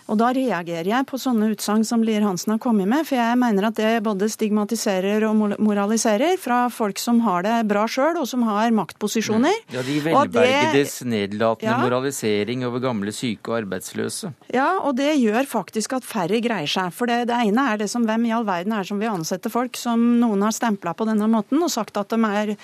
Og 0.05 0.19
da 0.21 0.29
reagerer 0.37 0.89
jeg 0.91 1.07
på 1.09 1.17
sånne 1.21 1.47
utsagn 1.55 1.85
som 1.89 2.03
Lier 2.05 2.25
Hansen 2.27 2.53
har 2.53 2.61
kommet 2.61 2.89
med, 2.91 3.07
for 3.09 3.17
jeg 3.17 3.39
mener 3.41 3.71
at 3.71 3.79
det 3.79 4.03
både 4.05 4.29
stigmatiserer 4.29 5.25
og 5.25 5.55
moraliserer 5.57 6.37
fra 6.41 6.67
folk 6.73 7.01
som 7.01 7.23
har 7.25 7.47
det 7.47 7.55
bra 7.71 7.87
sjøl, 7.89 8.19
og 8.21 8.29
som 8.29 8.45
har 8.45 8.75
maktposisjoner. 8.77 9.55
Ja, 9.73 9.85
De 9.87 9.97
velbergedes 10.05 10.99
det, 11.01 11.09
nedlatende 11.09 11.71
ja, 11.71 11.79
moralisering 11.81 12.67
over 12.69 12.83
gamle 12.85 13.15
syke 13.17 13.53
og 13.55 13.63
arbeidsløse. 13.63 14.35
Ja, 14.53 14.69
og 14.85 14.99
det 15.01 15.15
gjør 15.23 15.49
faktisk 15.49 15.97
at 15.97 16.05
færre 16.09 16.41
greier 16.45 16.69
seg. 16.69 16.93
For 16.93 17.09
det, 17.09 17.23
det 17.33 17.41
ene 17.49 17.69
er 17.73 17.81
det 17.81 17.89
som 17.93 18.05
hvem 18.05 18.29
i 18.29 18.35
all 18.37 18.45
verden 18.49 18.77
er 18.77 18.85
som 18.85 19.01
vil 19.01 19.13
ansette 19.15 19.53
folk 19.53 19.81
som 19.81 20.03
noen 20.21 20.45
har 20.45 20.53
stempla 20.53 20.93
på 20.93 21.09
denne 21.09 21.31
måten 21.33 21.65
og 21.65 21.73
sagt 21.73 21.97
at 22.01 22.13
de 22.13 22.21
er 22.29 22.57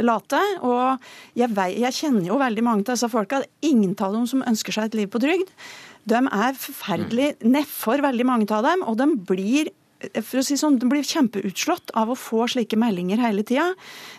late. 0.00 0.40
Og 0.64 1.36
jeg, 1.36 1.52
jeg 1.76 1.98
kjenner 2.00 2.30
jo 2.32 2.40
veldig 2.40 2.64
mange 2.64 2.86
av 2.86 2.94
disse 2.94 3.12
folka. 3.12 3.42
Ingen 3.60 3.92
av 4.00 4.16
dem 4.16 4.24
som 4.30 4.44
ønsker 4.48 4.78
seg 4.78 4.88
et 4.88 4.98
liv 5.02 5.12
på 5.12 5.20
trygd. 5.20 5.52
De 6.06 6.22
er 6.22 6.60
forferdelig 6.60 7.34
nedfor, 7.42 8.04
veldig 8.04 8.28
mange 8.28 8.48
av 8.54 8.64
dem. 8.66 8.86
Og 8.86 8.98
de 9.00 9.10
blir 9.28 9.72
for 9.96 10.40
å 10.40 10.44
si 10.44 10.56
sånn, 10.60 10.76
De 10.80 10.88
blir 10.88 11.04
kjempeutslått 11.06 11.92
av 11.96 12.10
å 12.12 12.18
få 12.18 12.44
slike 12.52 12.76
meldinger 12.78 13.20
hele 13.22 13.44
tida. 13.46 13.70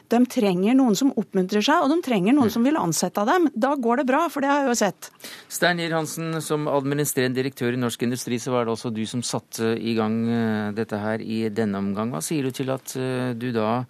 De 0.09 0.19
trenger 0.25 0.77
noen 0.77 0.95
som 0.97 1.11
oppmuntrer 1.19 1.61
seg, 1.65 1.83
og 1.83 1.91
de 1.91 1.99
trenger 2.05 2.35
noen 2.35 2.51
som 2.53 2.65
vil 2.65 2.79
ansette 2.79 3.25
dem. 3.27 3.49
Da 3.53 3.75
går 3.75 4.01
det 4.01 4.07
bra, 4.09 4.23
for 4.33 4.43
det 4.43 4.49
har 4.49 4.63
jeg 4.63 4.71
jo 4.71 4.77
sett. 4.79 5.09
Stein 5.53 5.81
Lier 5.81 5.93
Hansen, 5.93 6.39
som 6.41 6.67
administrerende 6.71 7.37
direktør 7.37 7.77
i 7.77 7.81
Norsk 7.81 8.07
Industri, 8.07 8.39
så 8.41 8.55
var 8.55 8.65
det 8.65 8.73
også 8.73 8.93
du 8.95 9.03
som 9.09 9.21
satte 9.25 9.75
i 9.77 9.93
gang 9.97 10.17
eh, 10.25 10.71
dette 10.77 11.01
her 11.01 11.21
i 11.21 11.45
denne 11.53 11.83
omgang. 11.83 12.13
Hva 12.15 12.23
sier 12.25 12.47
du 12.47 12.55
til 12.55 12.73
at 12.73 12.97
eh, 12.97 13.35
du 13.37 13.51
da 13.55 13.83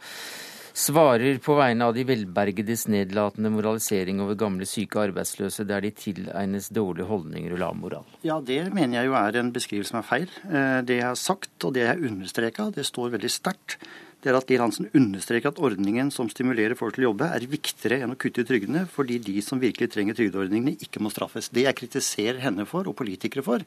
svarer 0.77 1.39
på 1.41 1.55
vegne 1.57 1.87
av 1.89 1.95
de 1.95 2.03
velbergedes 2.05 2.85
nedlatende 2.91 3.49
moralisering 3.53 4.21
over 4.21 4.37
gamle 4.37 4.67
syke 4.69 5.01
arbeidsløse, 5.07 5.65
der 5.65 5.81
de 5.81 5.93
tilegnes 5.97 6.69
dårlige 6.73 7.09
holdninger 7.09 7.55
og 7.55 7.63
lav 7.63 7.77
moral. 7.79 8.09
Ja, 8.27 8.37
det 8.41 8.61
mener 8.75 8.99
jeg 8.99 9.09
jo 9.09 9.15
er 9.17 9.39
en 9.41 9.53
beskrivelse 9.55 9.95
som 9.95 10.01
er 10.03 10.09
feil. 10.09 10.27
Eh, 10.45 10.81
det 10.85 10.99
jeg 10.99 11.09
har 11.09 11.17
sagt 11.17 11.65
og 11.65 11.73
det 11.73 11.85
jeg 11.85 11.93
har 11.95 12.11
understreka, 12.11 12.69
det 12.75 12.85
står 12.85 13.15
veldig 13.17 13.33
sterkt. 13.33 13.79
Det 14.17 14.31
er 14.31 14.37
at 14.39 14.49
Lier 14.49 14.63
Hansen 14.63 14.87
understreker 14.97 15.51
at 15.51 15.59
ordningen 15.61 16.09
som 16.13 16.29
stimulerer 16.29 16.77
folk 16.77 16.95
til 16.95 17.05
å 17.05 17.11
jobbe, 17.11 17.27
er 17.31 17.49
viktigere 17.49 18.01
enn 18.01 18.15
å 18.15 18.17
kutte 18.17 18.41
i 18.41 18.47
trygdene, 18.49 18.87
fordi 18.89 19.19
de 19.21 19.35
som 19.45 19.61
virkelig 19.61 19.91
trenger 19.93 20.17
trygdeordningene, 20.17 20.73
ikke 20.83 21.01
må 21.05 21.11
straffes. 21.13 21.51
Det 21.53 21.67
jeg 21.67 21.77
kritiserer 21.77 22.41
henne 22.41 22.65
for, 22.69 22.89
og 22.89 22.97
politikere 22.97 23.45
for, 23.45 23.61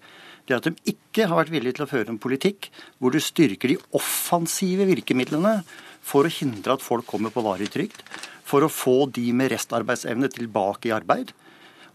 det 0.47 0.57
er 0.57 0.59
at 0.59 0.67
de 0.67 0.95
ikke 0.95 1.29
har 1.31 1.39
vært 1.39 1.55
villige 1.55 1.79
til 1.79 1.87
å 1.87 1.91
føre 1.91 2.11
en 2.11 2.19
politikk 2.23 2.71
hvor 2.99 3.15
du 3.15 3.23
styrker 3.23 3.71
de 3.71 3.79
offensive 3.99 4.89
virkemidlene 4.91 5.61
for 6.01 6.27
å 6.27 6.33
hindre 6.33 6.77
at 6.77 6.85
folk 6.85 7.07
kommer 7.09 7.33
på 7.35 7.45
varig 7.45 7.71
trygd, 7.73 8.03
for 8.47 8.67
å 8.67 8.73
få 8.73 9.05
de 9.15 9.29
med 9.37 9.53
restarbeidsevne 9.53 10.31
tilbake 10.33 10.91
i 10.91 10.97
arbeid. 10.97 11.33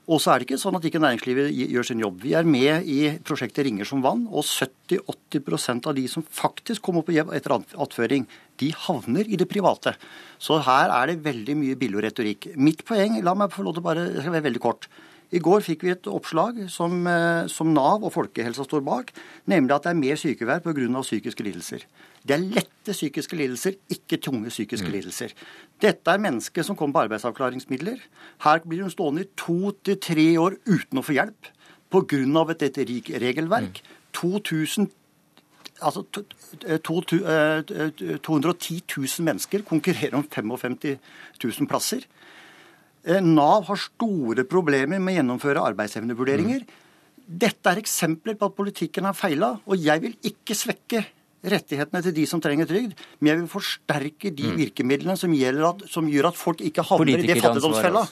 Og 0.06 0.20
så 0.22 0.32
er 0.32 0.39
det 0.39 0.45
ikke 0.45 0.60
sånn 0.62 0.76
at 0.78 0.84
ikke 0.86 1.01
næringslivet 1.01 1.47
gjør 1.74 1.88
sin 1.88 2.01
jobb. 2.03 2.20
Vi 2.22 2.36
er 2.38 2.45
med 2.45 2.86
i 2.86 2.99
prosjektet 3.26 3.66
Ringer 3.66 3.88
som 3.89 4.03
vann, 4.06 4.28
og 4.30 4.45
70-80% 4.45 5.89
av 5.89 5.95
de 5.97 6.03
som 6.12 6.26
faktisk 6.26 6.86
kommer 6.86 7.01
på 7.06 7.16
jobb 7.16 7.34
etter 7.34 7.56
attføring, 7.58 8.28
de 8.62 8.70
havner 8.86 9.26
i 9.26 9.39
det 9.41 9.49
private. 9.49 9.95
Så 10.38 10.60
her 10.68 10.93
er 10.93 11.10
det 11.10 11.24
veldig 11.26 11.58
mye 11.58 11.80
billig 11.80 12.06
retorikk. 12.06 12.51
Mitt 12.53 12.86
poeng, 12.86 13.18
la 13.26 13.34
meg 13.34 13.53
få 13.56 13.66
lov 13.66 13.80
til 13.80 13.88
bare, 13.88 14.06
jeg 14.14 14.22
skal 14.22 14.38
være 14.38 14.47
veldig 14.51 14.64
kort. 14.68 14.86
I 15.34 15.41
går 15.41 15.63
fikk 15.65 15.84
vi 15.86 15.91
et 15.93 16.07
oppslag 16.07 16.59
som, 16.69 17.07
eh, 17.07 17.47
som 17.47 17.73
Nav 17.73 18.03
og 18.03 18.13
Folkehelsa 18.13 18.65
står 18.65 18.84
bak, 18.86 19.11
nemlig 19.47 19.76
at 19.76 19.84
det 19.84 19.91
er 19.91 20.01
mer 20.01 20.15
sykevær 20.15 20.61
pga. 20.61 21.01
psykiske 21.01 21.43
lidelser. 21.43 21.86
Det 22.26 22.34
er 22.36 22.45
lette 22.45 22.91
psykiske 22.93 23.36
lidelser, 23.36 23.76
ikke 23.89 24.21
tunge 24.21 24.49
psykiske 24.49 24.88
mm. 24.88 24.91
lidelser. 24.91 25.34
Dette 25.82 26.07
er 26.07 26.17
mennesker 26.17 26.63
som 26.63 26.76
kommer 26.76 26.93
på 26.93 27.03
arbeidsavklaringsmidler. 27.09 27.99
Her 28.39 28.59
blir 28.59 28.82
hun 28.82 28.91
stående 28.91 29.21
i 29.21 29.30
to 29.36 29.71
til 29.84 29.97
tre 29.97 30.38
år 30.38 30.57
uten 30.65 30.99
å 30.99 31.03
få 31.03 31.13
hjelp 31.13 31.49
pga. 31.91 32.51
et 32.51 32.59
dette 32.59 32.86
regelverk. 33.19 33.82
Mm. 33.82 33.95
2000 34.13 34.91
Altså 35.84 36.03
210 36.07 37.19
000 38.97 39.05
eh, 39.05 39.23
mennesker 39.26 39.61
konkurrerer 39.61 40.15
om 40.15 40.23
55 40.23 40.78
000 41.43 41.67
plasser. 41.67 41.99
Eh, 43.06 43.22
Nav 43.22 43.68
har 43.70 43.80
store 43.80 44.45
problemer 44.49 44.97
med 44.99 45.14
å 45.14 45.18
gjennomføre 45.20 45.66
arbeidsevnevurderinger. 45.72 46.64
Mm. 46.66 46.82
Dette 47.45 47.72
er 47.72 47.82
eksempler 47.82 48.38
på 48.38 48.49
at 48.49 48.58
politikken 48.58 49.06
har 49.08 49.18
feila, 49.18 49.56
og 49.66 49.82
jeg 49.82 50.01
vil 50.03 50.16
ikke 50.26 50.58
svekke 50.58 51.03
rettighetene 51.45 52.01
til 52.01 52.16
de 52.16 52.24
som 52.30 52.41
trenger 52.41 52.70
trygd, 52.70 52.95
men 53.20 53.30
jeg 53.30 53.39
vil 53.41 53.51
forsterke 53.51 54.32
de 54.34 54.47
mm. 54.49 54.56
virkemidlene 54.62 55.18
som, 55.20 55.34
at, 55.70 55.84
som 55.89 56.08
gjør 56.10 56.32
at 56.32 56.39
folk 56.39 56.64
ikke 56.66 56.86
havner 56.86 57.22
i 57.22 57.28
det 57.30 57.38
fattigdomsfella. 57.43 58.06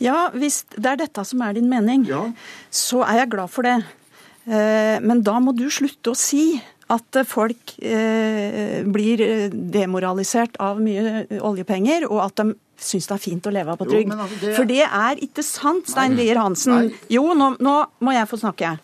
Ja, 0.00 0.28
hvis 0.32 0.62
det 0.76 0.88
er 0.88 1.00
dette 1.00 1.24
som 1.28 1.40
er 1.44 1.56
din 1.56 1.68
mening, 1.68 2.04
ja. 2.08 2.26
så 2.72 3.02
er 3.04 3.22
jeg 3.22 3.32
glad 3.36 3.52
for 3.52 3.68
det. 3.68 3.78
Eh, 4.48 4.96
men 5.04 5.24
da 5.24 5.38
må 5.40 5.56
du 5.56 5.66
slutte 5.72 6.12
å 6.12 6.18
si 6.18 6.54
at 6.90 7.20
folk 7.28 7.76
eh, 7.78 8.80
blir 8.84 9.22
demoralisert 9.52 10.56
av 10.60 10.80
mye 10.82 11.24
oljepenger, 11.38 12.08
og 12.08 12.24
at 12.24 12.40
de 12.40 12.56
syns 12.80 13.08
det 13.10 13.16
er 13.16 13.22
fint 13.22 13.46
å 13.46 13.52
leve 13.54 13.74
av 13.74 13.80
på 13.80 13.88
trygd. 13.88 14.14
Altså 14.14 14.38
det... 14.40 14.54
For 14.56 14.68
det 14.68 14.84
er 14.86 15.20
ikke 15.26 15.44
sant, 15.46 15.90
Stein 15.90 16.16
Lier 16.18 16.40
Hansen. 16.40 16.88
Nei. 16.88 17.02
Jo, 17.12 17.26
nå, 17.36 17.52
nå 17.60 17.76
må 18.00 18.16
jeg 18.16 18.30
få 18.30 18.40
snakke. 18.40 18.76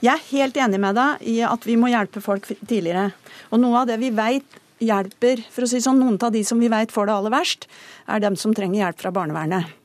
Jeg 0.00 0.14
er 0.14 0.28
helt 0.30 0.56
enig 0.56 0.80
med 0.80 0.96
deg 0.96 1.26
i 1.28 1.40
at 1.44 1.66
vi 1.68 1.76
må 1.76 1.90
hjelpe 1.92 2.22
folk 2.24 2.46
tidligere. 2.62 3.10
Og 3.50 3.60
noe 3.60 3.82
av 3.82 3.90
det 3.90 3.98
vi 4.00 4.12
vet 4.16 4.60
hjelper, 4.80 5.42
for 5.52 5.66
å 5.66 5.68
si 5.68 5.82
sånn, 5.84 6.00
noen 6.00 6.16
av 6.24 6.32
de 6.32 6.40
som 6.46 6.60
vi 6.60 6.70
vet 6.72 6.92
får 6.94 7.10
det 7.10 7.18
aller 7.18 7.34
verst, 7.34 7.66
er 8.08 8.22
dem 8.24 8.38
som 8.40 8.54
trenger 8.56 8.86
hjelp 8.86 9.02
fra 9.02 9.12
barnevernet. 9.12 9.76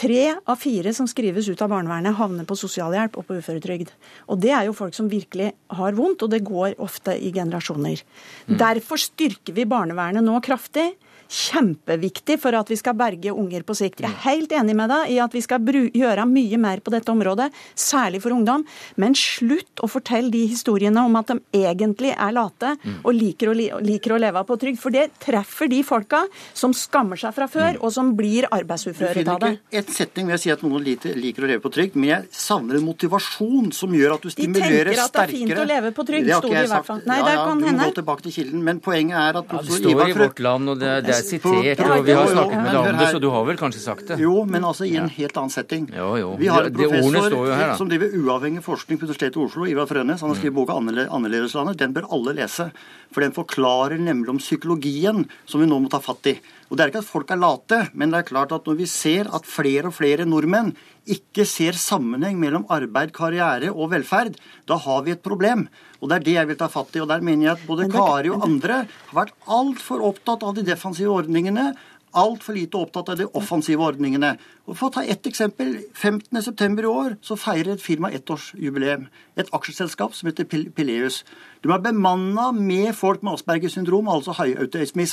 Tre 0.00 0.22
av 0.48 0.56
fire 0.56 0.94
som 0.96 1.08
skrives 1.10 1.50
ut 1.50 1.60
av 1.60 1.68
barnevernet, 1.74 2.16
havner 2.16 2.46
på 2.48 2.56
sosialhjelp 2.56 3.18
og 3.20 3.26
på 3.28 3.36
uføretrygd. 3.42 3.90
Og 4.32 4.40
det 4.40 4.54
er 4.56 4.68
jo 4.68 4.76
folk 4.78 4.96
som 4.96 5.10
virkelig 5.10 5.50
har 5.76 5.98
vondt, 5.98 6.24
og 6.24 6.32
det 6.32 6.40
går 6.46 6.78
ofte 6.80 7.12
i 7.18 7.32
generasjoner. 7.34 8.00
Mm. 8.48 8.56
Derfor 8.62 9.02
styrker 9.02 9.56
vi 9.56 9.68
barnevernet 9.68 10.24
nå 10.24 10.38
kraftig 10.46 10.94
kjempeviktig 11.30 12.36
for 12.42 12.56
at 12.58 12.70
vi 12.70 12.78
skal 12.78 12.96
berge 12.98 13.32
unger 13.32 13.62
på 13.66 13.76
sikt. 13.78 14.02
Jeg 14.02 14.10
er 14.10 14.22
helt 14.24 14.52
enig 14.56 14.74
med 14.78 14.90
deg 14.90 15.12
i 15.14 15.18
at 15.22 15.34
vi 15.34 15.42
skal 15.44 15.62
gjøre 15.62 16.26
mye 16.26 16.58
mer 16.60 16.82
på 16.82 16.92
dette 16.92 17.12
området, 17.12 17.50
særlig 17.78 18.22
for 18.24 18.34
ungdom. 18.34 18.64
Men 19.00 19.14
slutt 19.18 19.82
å 19.84 19.88
fortelle 19.90 20.32
de 20.32 20.42
historiene 20.50 21.04
om 21.06 21.18
at 21.20 21.30
de 21.30 21.38
egentlig 21.62 22.12
er 22.16 22.34
late 22.34 22.74
og 23.04 23.12
liker 23.14 23.52
å, 23.52 23.54
liker 23.54 24.16
å 24.16 24.20
leve 24.20 24.42
på 24.48 24.58
trygd. 24.60 24.80
For 24.82 24.94
det 24.94 25.06
treffer 25.22 25.70
de 25.70 25.82
folka 25.86 26.24
som 26.56 26.74
skammer 26.76 27.20
seg 27.20 27.34
fra 27.36 27.46
før, 27.50 27.78
og 27.80 27.94
som 27.94 28.12
blir 28.18 28.48
arbeidsuføre 28.50 29.10
av 29.10 29.14
det. 29.14 29.24
Du 29.24 29.30
finner 29.30 29.58
ikke 29.60 29.78
Et 29.80 29.94
setning 29.94 30.26
ved 30.28 30.36
å 30.36 30.42
si 30.42 30.50
at 30.52 30.62
noen 30.66 30.82
liker 30.84 31.46
å 31.46 31.48
leve 31.48 31.62
på 31.62 31.72
trygd, 31.72 31.96
men 31.96 32.10
jeg 32.10 32.28
savner 32.34 32.80
en 32.80 32.86
motivasjon 32.88 33.70
som 33.76 33.94
gjør 33.94 34.16
at 34.16 34.26
du 34.26 34.32
stimulerer 34.34 34.90
sterkere. 34.90 34.90
De 34.90 34.90
tenker 34.90 35.04
at 35.04 35.14
det 35.14 35.22
er 35.22 35.34
fint 35.36 35.62
å 35.62 35.68
leve 35.70 35.92
på 35.96 36.06
trygd, 36.10 36.32
sto 36.34 36.50
det 36.50 36.64
i 36.66 36.72
hvert 36.74 36.88
fall. 36.90 37.02
Nei, 37.06 37.18
ja, 37.20 37.30
ja, 37.36 37.46
du 37.54 37.64
må 37.64 37.86
gå 37.86 37.96
tilbake 38.00 38.26
til 38.26 38.36
kilden, 38.40 38.64
men 38.66 38.82
poenget 38.84 39.18
er 39.20 39.40
at 39.40 39.54
ja, 39.54 39.62
Det 39.70 39.78
står 39.78 40.04
i 40.08 40.16
Vårt 40.18 40.42
Land, 40.44 40.72
og 40.74 40.80
det, 40.80 40.92
det 41.06 41.14
er 41.14 41.19
sitert, 41.26 41.82
og 41.84 42.04
vi 42.06 42.14
har 42.16 42.28
snakket 42.30 42.56
med 42.56 42.70
deg 42.70 42.80
om 42.80 43.00
det, 43.00 43.08
så 43.14 43.20
du 43.22 43.28
har 43.32 43.44
vel 43.48 43.58
kanskje 43.60 43.82
sagt 43.82 44.12
det? 44.12 44.18
Jo, 44.22 44.44
men 44.48 44.66
altså 44.66 44.86
i 44.88 44.94
en 45.00 45.10
helt 45.12 45.40
annen 45.40 45.52
setting. 45.54 45.88
Jo, 45.96 46.10
jo. 46.20 46.30
Vi 46.40 46.50
har 46.50 46.68
en 46.68 46.76
professor 46.76 47.50
her, 47.52 47.74
som 47.80 47.90
driver 47.90 48.14
uavhengig 48.20 48.64
forskning 48.66 49.00
på 49.00 49.08
Universitetet 49.08 49.38
i 49.38 49.44
Oslo, 49.44 49.66
Ivar 49.70 49.90
Frønes. 49.90 50.22
Han 50.24 50.32
har 50.32 50.40
skrevet 50.40 50.58
boka 50.60 50.78
'Annerledeslandet'. 50.78 51.80
Den 51.80 51.94
bør 51.96 52.08
alle 52.12 52.36
lese. 52.40 52.70
For 53.10 53.20
den 53.24 53.34
forklarer 53.34 53.98
nemlig 53.98 54.30
om 54.30 54.38
psykologien 54.38 55.26
som 55.46 55.60
vi 55.60 55.66
nå 55.66 55.80
må 55.82 55.90
ta 55.90 55.98
fatt 55.98 56.26
i. 56.30 56.38
Og 56.70 56.78
Det 56.78 56.84
er 56.84 56.92
ikke 56.92 57.02
at 57.02 57.10
folk 57.10 57.30
er 57.34 57.40
late, 57.42 57.78
men 57.98 58.12
det 58.12 58.20
er 58.20 58.28
klart 58.28 58.52
at 58.54 58.68
når 58.68 58.76
vi 58.78 58.86
ser 58.86 59.26
at 59.34 59.46
flere 59.48 59.90
og 59.90 59.96
flere 59.96 60.22
nordmenn 60.22 60.70
ikke 61.10 61.42
ser 61.48 61.74
sammenheng 61.74 62.36
mellom 62.38 62.66
arbeid, 62.70 63.10
karriere 63.16 63.72
og 63.72 63.90
velferd, 63.90 64.36
da 64.70 64.78
har 64.78 65.02
vi 65.02 65.16
et 65.16 65.22
problem. 65.24 65.66
Og 66.00 66.08
Det 66.08 66.16
er 66.16 66.24
det 66.28 66.34
jeg 66.36 66.46
vil 66.46 66.56
ta 66.60 66.68
fatt 66.70 66.94
i. 66.94 67.00
og 67.00 67.08
Der 67.08 67.20
mener 67.20 67.48
jeg 67.48 67.52
at 67.58 67.66
både 67.66 67.90
Kari 67.90 68.30
og 68.30 68.44
andre 68.46 68.86
har 68.86 69.18
vært 69.18 69.34
altfor 69.48 70.00
opptatt 70.00 70.46
av 70.46 70.54
de 70.54 70.62
defensive 70.62 71.10
ordningene. 71.10 71.74
Altfor 72.16 72.56
lite 72.56 72.78
opptatt 72.80 73.12
av 73.12 73.18
de 73.20 73.26
offensive 73.38 73.84
ordningene. 73.86 74.32
Og 74.66 74.76
For 74.76 74.88
å 74.88 74.94
ta 74.96 75.02
ett 75.04 75.26
eksempel. 75.26 75.76
15.9. 75.94 76.80
i 76.80 76.86
år 76.90 77.16
så 77.22 77.36
feirer 77.38 77.74
et 77.74 77.82
firma 77.82 78.10
ettårsjubileum. 78.14 79.08
Et 79.36 79.52
aksjeselskap 79.52 80.14
som 80.14 80.30
heter 80.30 80.44
Pileus. 80.44 81.24
De 81.62 81.70
har 81.70 81.82
bemanna 81.84 82.50
med 82.56 82.94
folk 82.96 83.22
med 83.22 83.34
Aspergers 83.34 83.76
syndrom, 83.76 84.08
altså 84.08 84.34
høyautisme. 84.38 85.06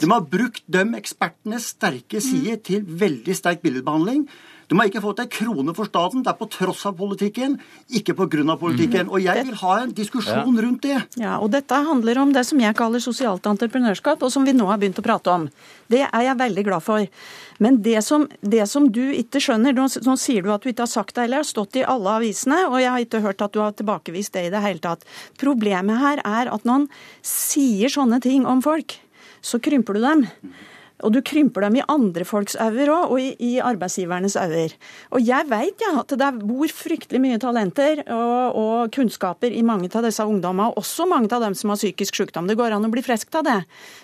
De 0.00 0.10
har 0.10 0.24
brukt 0.30 0.64
de 0.66 0.86
ekspertenes 0.98 1.72
sterke 1.76 2.20
side 2.20 2.56
til 2.66 2.86
veldig 2.86 3.36
sterk 3.36 3.62
billedbehandling. 3.62 4.26
De 4.68 4.78
har 4.78 4.88
ikke 4.88 5.02
fått 5.04 5.22
ei 5.22 5.28
krone 5.32 5.74
for 5.76 5.88
staten. 5.88 6.22
Det 6.24 6.32
er 6.32 6.38
på 6.38 6.48
tross 6.52 6.84
av 6.88 6.96
politikken, 6.98 7.58
ikke 7.90 8.14
av 8.16 8.58
politikken. 8.60 9.10
Og 9.10 9.22
jeg 9.24 9.46
vil 9.48 9.58
ha 9.62 9.74
en 9.82 9.92
diskusjon 9.96 10.60
rundt 10.64 10.82
det. 10.86 10.98
Ja, 11.20 11.38
og 11.38 11.50
dette 11.52 11.74
handler 11.74 12.22
om 12.22 12.32
det 12.32 12.44
som 12.48 12.60
jeg 12.60 12.76
kaller 12.78 13.02
sosialt 13.02 13.46
entreprenørskap, 13.46 14.22
og 14.22 14.32
som 14.32 14.46
vi 14.46 14.54
nå 14.56 14.66
har 14.70 14.80
begynt 14.82 15.00
å 15.02 15.06
prate 15.06 15.30
om. 15.32 15.48
Det 15.92 16.04
er 16.06 16.26
jeg 16.26 16.40
veldig 16.40 16.64
glad 16.68 16.86
for. 16.86 17.06
Men 17.62 17.82
det 17.84 18.00
som, 18.06 18.26
det 18.40 18.64
som 18.70 18.88
du 18.90 19.04
ikke 19.12 19.42
skjønner 19.42 19.76
nå, 19.76 19.86
nå 20.06 20.16
sier 20.18 20.42
du 20.42 20.50
at 20.54 20.64
du 20.64 20.72
ikke 20.72 20.86
har 20.86 20.94
sagt 20.94 21.14
det 21.14 21.26
heller, 21.26 21.42
har 21.42 21.48
stått 21.48 21.78
i 21.78 21.86
alle 21.86 22.16
avisene, 22.18 22.64
og 22.70 22.80
jeg 22.80 22.90
har 22.90 23.04
ikke 23.04 23.22
hørt 23.22 23.44
at 23.44 23.54
du 23.54 23.62
har 23.62 23.76
tilbakevist 23.76 24.34
det 24.34 24.48
i 24.48 24.52
det 24.54 24.62
hele 24.64 24.82
tatt. 24.82 25.06
Problemet 25.42 26.00
her 26.02 26.22
er 26.24 26.52
at 26.52 26.66
når 26.66 26.84
man 26.84 26.90
sier 27.26 27.92
sånne 27.92 28.18
ting 28.24 28.46
om 28.48 28.62
folk, 28.64 28.96
så 29.42 29.60
krymper 29.62 29.98
du 29.98 30.04
dem. 30.04 30.26
Og 31.02 31.12
du 31.14 31.20
krymper 31.24 31.66
dem 31.66 31.80
i 31.80 31.84
andre 31.90 32.26
folks 32.28 32.56
øyne 32.56 32.88
òg, 32.92 33.12
og 33.12 33.18
i, 33.20 33.32
i 33.42 33.52
arbeidsgivernes 33.62 34.36
øyne. 34.38 34.78
Og 35.14 35.24
jeg 35.26 35.48
veit 35.50 35.82
ja, 35.82 35.94
at 36.02 36.14
det 36.18 36.30
bor 36.42 36.70
fryktelig 36.72 37.20
mye 37.22 37.40
talenter 37.42 38.04
og, 38.06 38.58
og, 38.58 38.92
kunnskaper 38.94 39.54
i 39.54 39.62
mange 39.66 39.90
av 39.92 40.06
disse 40.06 40.24
ungdommene, 40.26 40.70
og 40.70 40.82
også 40.82 41.06
mange 41.10 41.30
av 41.32 41.44
dem 41.44 41.56
som 41.58 41.72
har 41.72 41.80
psykisk 41.80 42.18
sykdom. 42.18 42.48
Det 42.50 42.58
går 42.58 42.76
an 42.76 42.86
å 42.86 42.92
bli 42.92 43.04
frisk 43.04 43.34
av 43.38 43.46
det, 43.46 43.58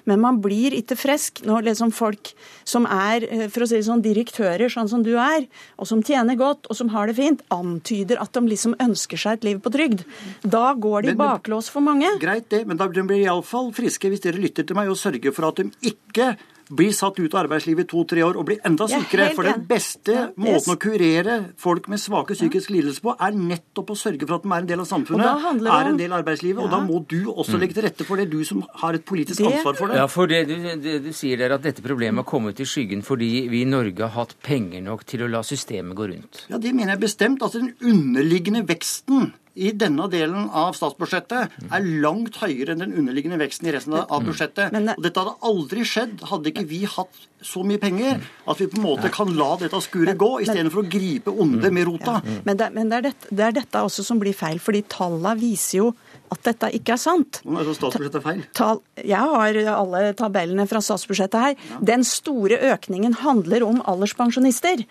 men 0.09 0.23
man 0.23 0.41
blir 0.43 0.77
ikke 0.77 0.99
frisk 0.99 1.43
når 1.47 1.71
liksom 1.71 1.93
folk 1.95 2.33
som 2.69 2.87
er 2.89 3.27
for 3.53 3.65
å 3.65 3.71
si 3.71 3.81
sånn, 3.85 4.03
direktører, 4.05 4.69
sånn 4.73 4.91
som 4.91 5.05
du 5.07 5.15
er, 5.21 5.47
og 5.79 5.89
som 5.91 6.03
tjener 6.05 6.39
godt 6.39 6.69
og 6.69 6.79
som 6.79 6.93
har 6.95 7.11
det 7.11 7.19
fint, 7.19 7.45
antyder 7.55 8.21
at 8.23 8.35
de 8.35 8.45
liksom 8.49 8.77
ønsker 8.83 9.21
seg 9.21 9.39
et 9.39 9.49
liv 9.51 9.63
på 9.63 9.73
trygd. 9.75 10.05
Da 10.43 10.73
går 10.79 11.09
de 11.09 11.17
baklås 11.19 11.71
for 11.73 11.85
mange. 11.85 12.11
Greit 12.23 12.49
det, 12.53 12.65
men 12.69 12.81
da 12.81 12.89
blir 12.91 13.07
de 13.09 13.25
iallfall 13.25 13.73
friske 13.77 14.11
hvis 14.11 14.25
dere 14.25 14.41
lytter 14.41 14.67
til 14.67 14.79
meg 14.79 14.91
og 14.91 14.99
sørger 15.01 15.35
for 15.35 15.51
at 15.51 15.61
de 15.61 15.93
ikke 15.93 16.33
blir 16.69 16.93
satt 16.97 17.19
ut 17.19 17.35
av 17.35 17.45
arbeidslivet 17.45 17.87
i 17.87 17.89
to-tre 17.89 18.25
år 18.27 18.39
og 18.41 18.49
blir 18.51 18.61
enda 18.67 18.89
sykere. 18.91 19.31
For 19.37 19.49
den 19.49 19.65
beste 19.69 20.15
ja, 20.15 20.27
måten 20.39 20.75
å 20.75 20.79
kurere 20.81 21.39
folk 21.61 21.89
med 21.93 22.03
svake 22.03 22.37
psykiske 22.37 22.75
lidelser 22.75 23.05
på, 23.05 23.15
er 23.15 23.37
nettopp 23.39 23.95
å 23.95 23.99
sørge 23.99 24.29
for 24.29 24.39
at 24.39 24.47
de 24.47 24.53
er 24.53 24.65
en 24.65 24.71
del 24.73 24.85
av 24.85 24.89
samfunnet, 24.91 25.49
er 25.59 25.91
en 25.93 26.01
del 26.01 26.13
av 26.13 26.23
arbeidslivet. 26.23 26.61
Ja. 26.61 26.67
Og 26.67 26.75
da 26.75 26.83
må 26.85 27.03
du 27.09 27.33
også 27.33 27.61
legge 27.61 27.79
til 27.79 27.89
rette 27.89 28.07
for 28.09 28.21
det, 28.21 28.29
du 28.33 28.43
som 28.49 28.63
har 28.83 28.99
et 28.99 29.07
politisk 29.09 29.43
det... 29.43 29.51
ansvar 29.53 29.79
for 29.79 29.93
det. 29.93 30.01
Ja, 30.01 30.07
for 30.13 30.31
det 30.31 30.45
du, 30.51 30.55
det, 30.85 30.99
du 31.09 31.11
sier 31.17 31.41
der 31.41 31.57
at 31.57 31.65
dette 31.65 31.85
problemet 31.85 32.25
har 32.25 32.29
kommet 32.29 32.61
i 32.63 32.69
skyggen 32.69 33.05
fordi 33.07 33.49
vi 33.53 33.65
i 33.65 33.69
Norge 33.69 34.05
har 34.05 34.15
hatt 34.17 34.37
penger 34.45 34.83
nok 34.85 35.05
til 35.09 35.25
å 35.25 35.33
la 35.33 35.45
systemet 35.47 35.97
gå 35.99 36.11
rundt. 36.13 36.45
Ja, 36.53 36.61
det 36.61 36.75
mener 36.75 36.97
jeg 36.97 37.05
bestemt. 37.07 37.45
Altså 37.45 37.63
den 37.63 37.75
underliggende 37.81 38.65
veksten 38.69 39.33
i 39.59 39.73
denne 39.77 40.07
delen 40.13 40.49
av 40.55 40.77
statsbudsjettet 40.79 41.57
er 41.75 41.89
langt 42.03 42.39
høyere 42.43 42.75
enn 42.75 42.85
den 42.85 42.95
underliggende 43.01 43.41
veksten 43.41 43.69
i 43.69 43.75
resten 43.75 43.97
av 43.99 44.23
budsjettet. 44.27 44.75
Og 44.95 45.03
dette 45.05 45.25
hadde 45.25 45.35
aldri 45.51 45.87
skjedd 45.89 46.23
hadde 46.31 46.53
ikke 46.53 46.67
vi 46.71 46.85
hatt 46.89 47.25
så 47.45 47.63
mye 47.67 47.79
penger 47.83 48.19
at 48.19 48.61
vi 48.61 48.69
på 48.71 48.79
en 48.81 48.87
måte 48.87 49.11
kan 49.15 49.31
la 49.39 49.53
dette 49.61 49.79
skuret 49.85 50.19
gå, 50.19 50.31
istedenfor 50.45 50.83
å 50.83 50.89
gripe 50.91 51.35
onde 51.35 51.71
med 51.75 51.87
rota. 51.91 52.19
Ja. 52.19 52.39
Men, 52.47 52.59
det, 52.59 52.71
men 52.75 52.91
det, 52.91 53.01
er 53.01 53.09
dette, 53.11 53.31
det, 53.31 53.45
er 53.47 53.59
dette, 53.61 53.83
også 53.87 54.07
som 54.07 54.23
blir 54.23 54.37
feil, 54.37 54.63
fordi 54.63 54.85
tallene 54.91 55.35
viser 55.39 55.83
jo 55.83 55.91
at 56.29 56.43
dette 56.45 56.71
ikke 56.77 56.95
er 56.97 57.01
sant. 57.01 57.41
Statsbudsjettet 57.41 57.63
er 57.63 57.69
det 57.69 57.77
statsbudsjettet 57.79 58.27
feil? 58.27 58.43
Tal, 58.59 58.83
jeg 59.01 59.35
har 59.35 59.61
alle 59.75 60.03
tabellene 60.19 60.67
fra 60.71 60.83
statsbudsjettet 60.85 61.47
her. 61.47 61.55
Ja. 61.71 61.83
Den 61.95 62.05
store 62.07 62.59
økningen 62.75 63.17
handler 63.23 63.65
om 63.67 63.81
alderspensjonister. 63.89 64.85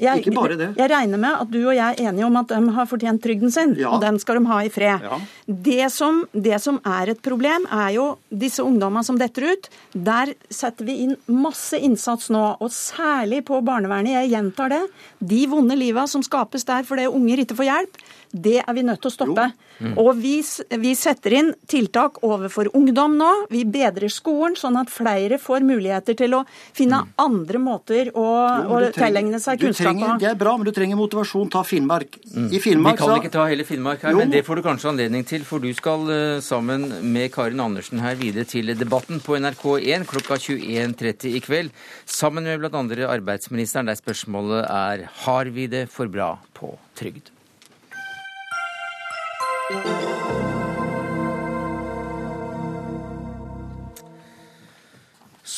Jeg, 0.00 0.22
ikke 0.22 0.32
bare 0.34 0.56
det. 0.58 0.68
Jeg 0.78 0.90
regner 0.90 1.20
med 1.20 1.42
at 1.44 1.50
du 1.52 1.58
og 1.60 1.74
jeg 1.76 1.84
er 1.84 2.08
enige 2.08 2.26
om 2.26 2.38
at 2.40 2.52
de 2.52 2.74
har 2.76 2.88
fortjent 2.88 3.22
trygden 3.24 3.52
sin, 3.52 3.74
ja. 3.78 3.90
og 3.92 4.00
den 4.04 4.18
skal 4.22 4.40
de 4.40 4.48
ha 4.48 4.60
i 4.64 4.70
fred. 4.72 5.04
Ja. 5.04 5.18
Det, 5.46 5.90
som, 5.92 6.22
det, 6.32 6.56
som, 6.64 6.80
er 6.86 7.12
et 7.12 7.20
problem, 7.24 7.66
er 7.68 7.90
jo 7.98 8.06
disse 8.28 8.64
ungdommene 8.64 9.04
som 9.06 9.18
detter 9.20 9.50
ut. 9.52 9.68
Der 9.92 10.32
setter 10.48 10.88
vi 10.88 10.96
inn 11.04 11.16
masse 11.28 11.78
innsats 11.78 12.30
nå, 12.32 12.44
og 12.60 12.72
særlig 12.74 13.42
på 13.48 13.60
barnevernet. 13.66 14.16
Jeg 14.16 14.32
gjentar 14.34 14.72
det. 14.72 14.82
De 15.20 15.42
vonde 15.50 15.76
liva 15.78 16.06
som 16.10 16.24
skapes 16.24 16.64
der 16.68 16.86
fordi 16.88 17.08
unger 17.10 17.44
ikke 17.44 17.58
får 17.58 17.68
hjelp, 17.68 18.00
det 18.30 18.60
er 18.62 18.74
vi 18.76 18.82
nødt 18.86 19.00
til 19.02 19.10
å 19.10 19.12
stoppe. 19.12 19.44
Mm. 19.80 19.94
Og 19.98 20.10
vi, 20.20 20.36
vi, 20.82 20.92
setter 20.98 21.34
inn 21.38 21.48
tiltak 21.70 22.20
overfor 22.26 22.68
ungdom 22.76 23.16
nå. 23.18 23.30
Vi 23.50 23.64
bedrer 23.66 24.12
skolen, 24.12 24.54
sånn 24.58 24.76
at 24.78 24.92
flere 24.92 25.38
får 25.40 25.64
muligheter 25.66 26.14
til 26.18 26.36
å 26.38 26.42
finne 26.76 27.00
mm. 27.06 27.14
andre 27.24 27.62
måter 27.62 28.10
å, 28.12 28.26
jo, 28.60 28.76
å 28.76 28.92
tilegne 28.94 29.40
seg 29.42 29.62
kunnskap 29.62 29.98
på. 29.98 30.12
Det 30.22 30.28
er 30.30 30.38
bra, 30.38 30.54
men 30.60 30.68
du 30.68 30.72
trenger 30.76 31.00
motivasjon. 31.00 31.48
Ta 31.50 31.64
Finnmark. 31.66 32.20
Mm. 32.34 32.50
I 32.52 32.62
Finnmark 32.62 33.00
vi 33.00 33.02
kan 33.02 33.14
så... 33.14 33.18
ikke 33.22 33.32
ta 33.34 33.48
hele 33.50 33.66
Finnmark 33.66 34.06
her, 34.06 34.14
jo. 34.14 34.22
men 34.22 34.34
det 34.34 34.44
får 34.46 34.60
du 34.60 34.66
kanskje 34.68 34.92
anledning 34.92 35.26
til. 35.26 35.46
For 35.48 35.64
du 35.64 35.70
skal 35.76 36.06
uh, 36.12 36.38
sammen 36.44 36.86
med 37.10 37.32
Karin 37.34 37.64
Andersen 37.64 38.04
her 38.04 38.20
videre 38.20 38.46
til 38.48 38.70
debatten 38.78 39.24
på 39.24 39.40
NRK1 39.40 40.06
klokka 40.12 40.38
21.30 40.38 41.34
i 41.34 41.42
kveld. 41.42 41.74
Sammen 42.06 42.46
med 42.46 42.62
bl.a. 42.62 43.10
arbeidsministeren, 43.10 43.90
der 43.90 43.98
spørsmålet 43.98 44.68
er 44.68 45.08
har 45.26 45.50
vi 45.50 45.66
det 45.72 45.86
for 45.90 46.10
bra 46.12 46.36
på 46.54 46.76
trygd. 47.00 47.32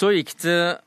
Så 0.03 0.09
gikk 0.17 0.33
det 0.43 0.81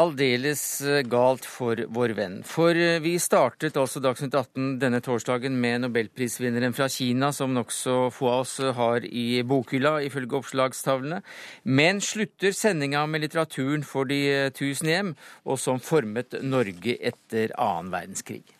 aldeles 0.00 0.62
eh, 0.86 1.00
galt 1.08 1.46
for 1.48 1.80
vår 1.94 2.14
venn. 2.18 2.36
For 2.46 2.76
eh, 2.76 3.00
vi 3.02 3.16
startet 3.22 3.78
altså 3.80 4.02
Dagsnytt 4.02 4.36
18 4.36 4.76
denne 4.82 5.00
torsdagen 5.04 5.56
med 5.60 5.84
nobelprisvinneren 5.84 6.76
fra 6.76 6.88
Kina, 6.92 7.32
som 7.36 7.54
nokså 7.56 7.96
få 8.14 8.30
av 8.30 8.44
oss 8.44 8.54
har 8.78 9.06
i 9.06 9.42
bokhylla, 9.46 9.96
ifølge 10.06 10.38
oppslagstavlene, 10.40 11.20
men 11.64 12.00
slutter 12.04 12.54
sendinga 12.56 13.04
med 13.10 13.26
litteraturen 13.26 13.84
for 13.86 14.08
de 14.10 14.22
eh, 14.30 14.54
tusen 14.54 14.92
hjem, 14.92 15.12
og 15.44 15.60
som 15.60 15.82
formet 15.82 16.40
Norge 16.46 16.96
etter 17.12 17.56
annen 17.58 17.92
verdenskrig. 17.94 18.59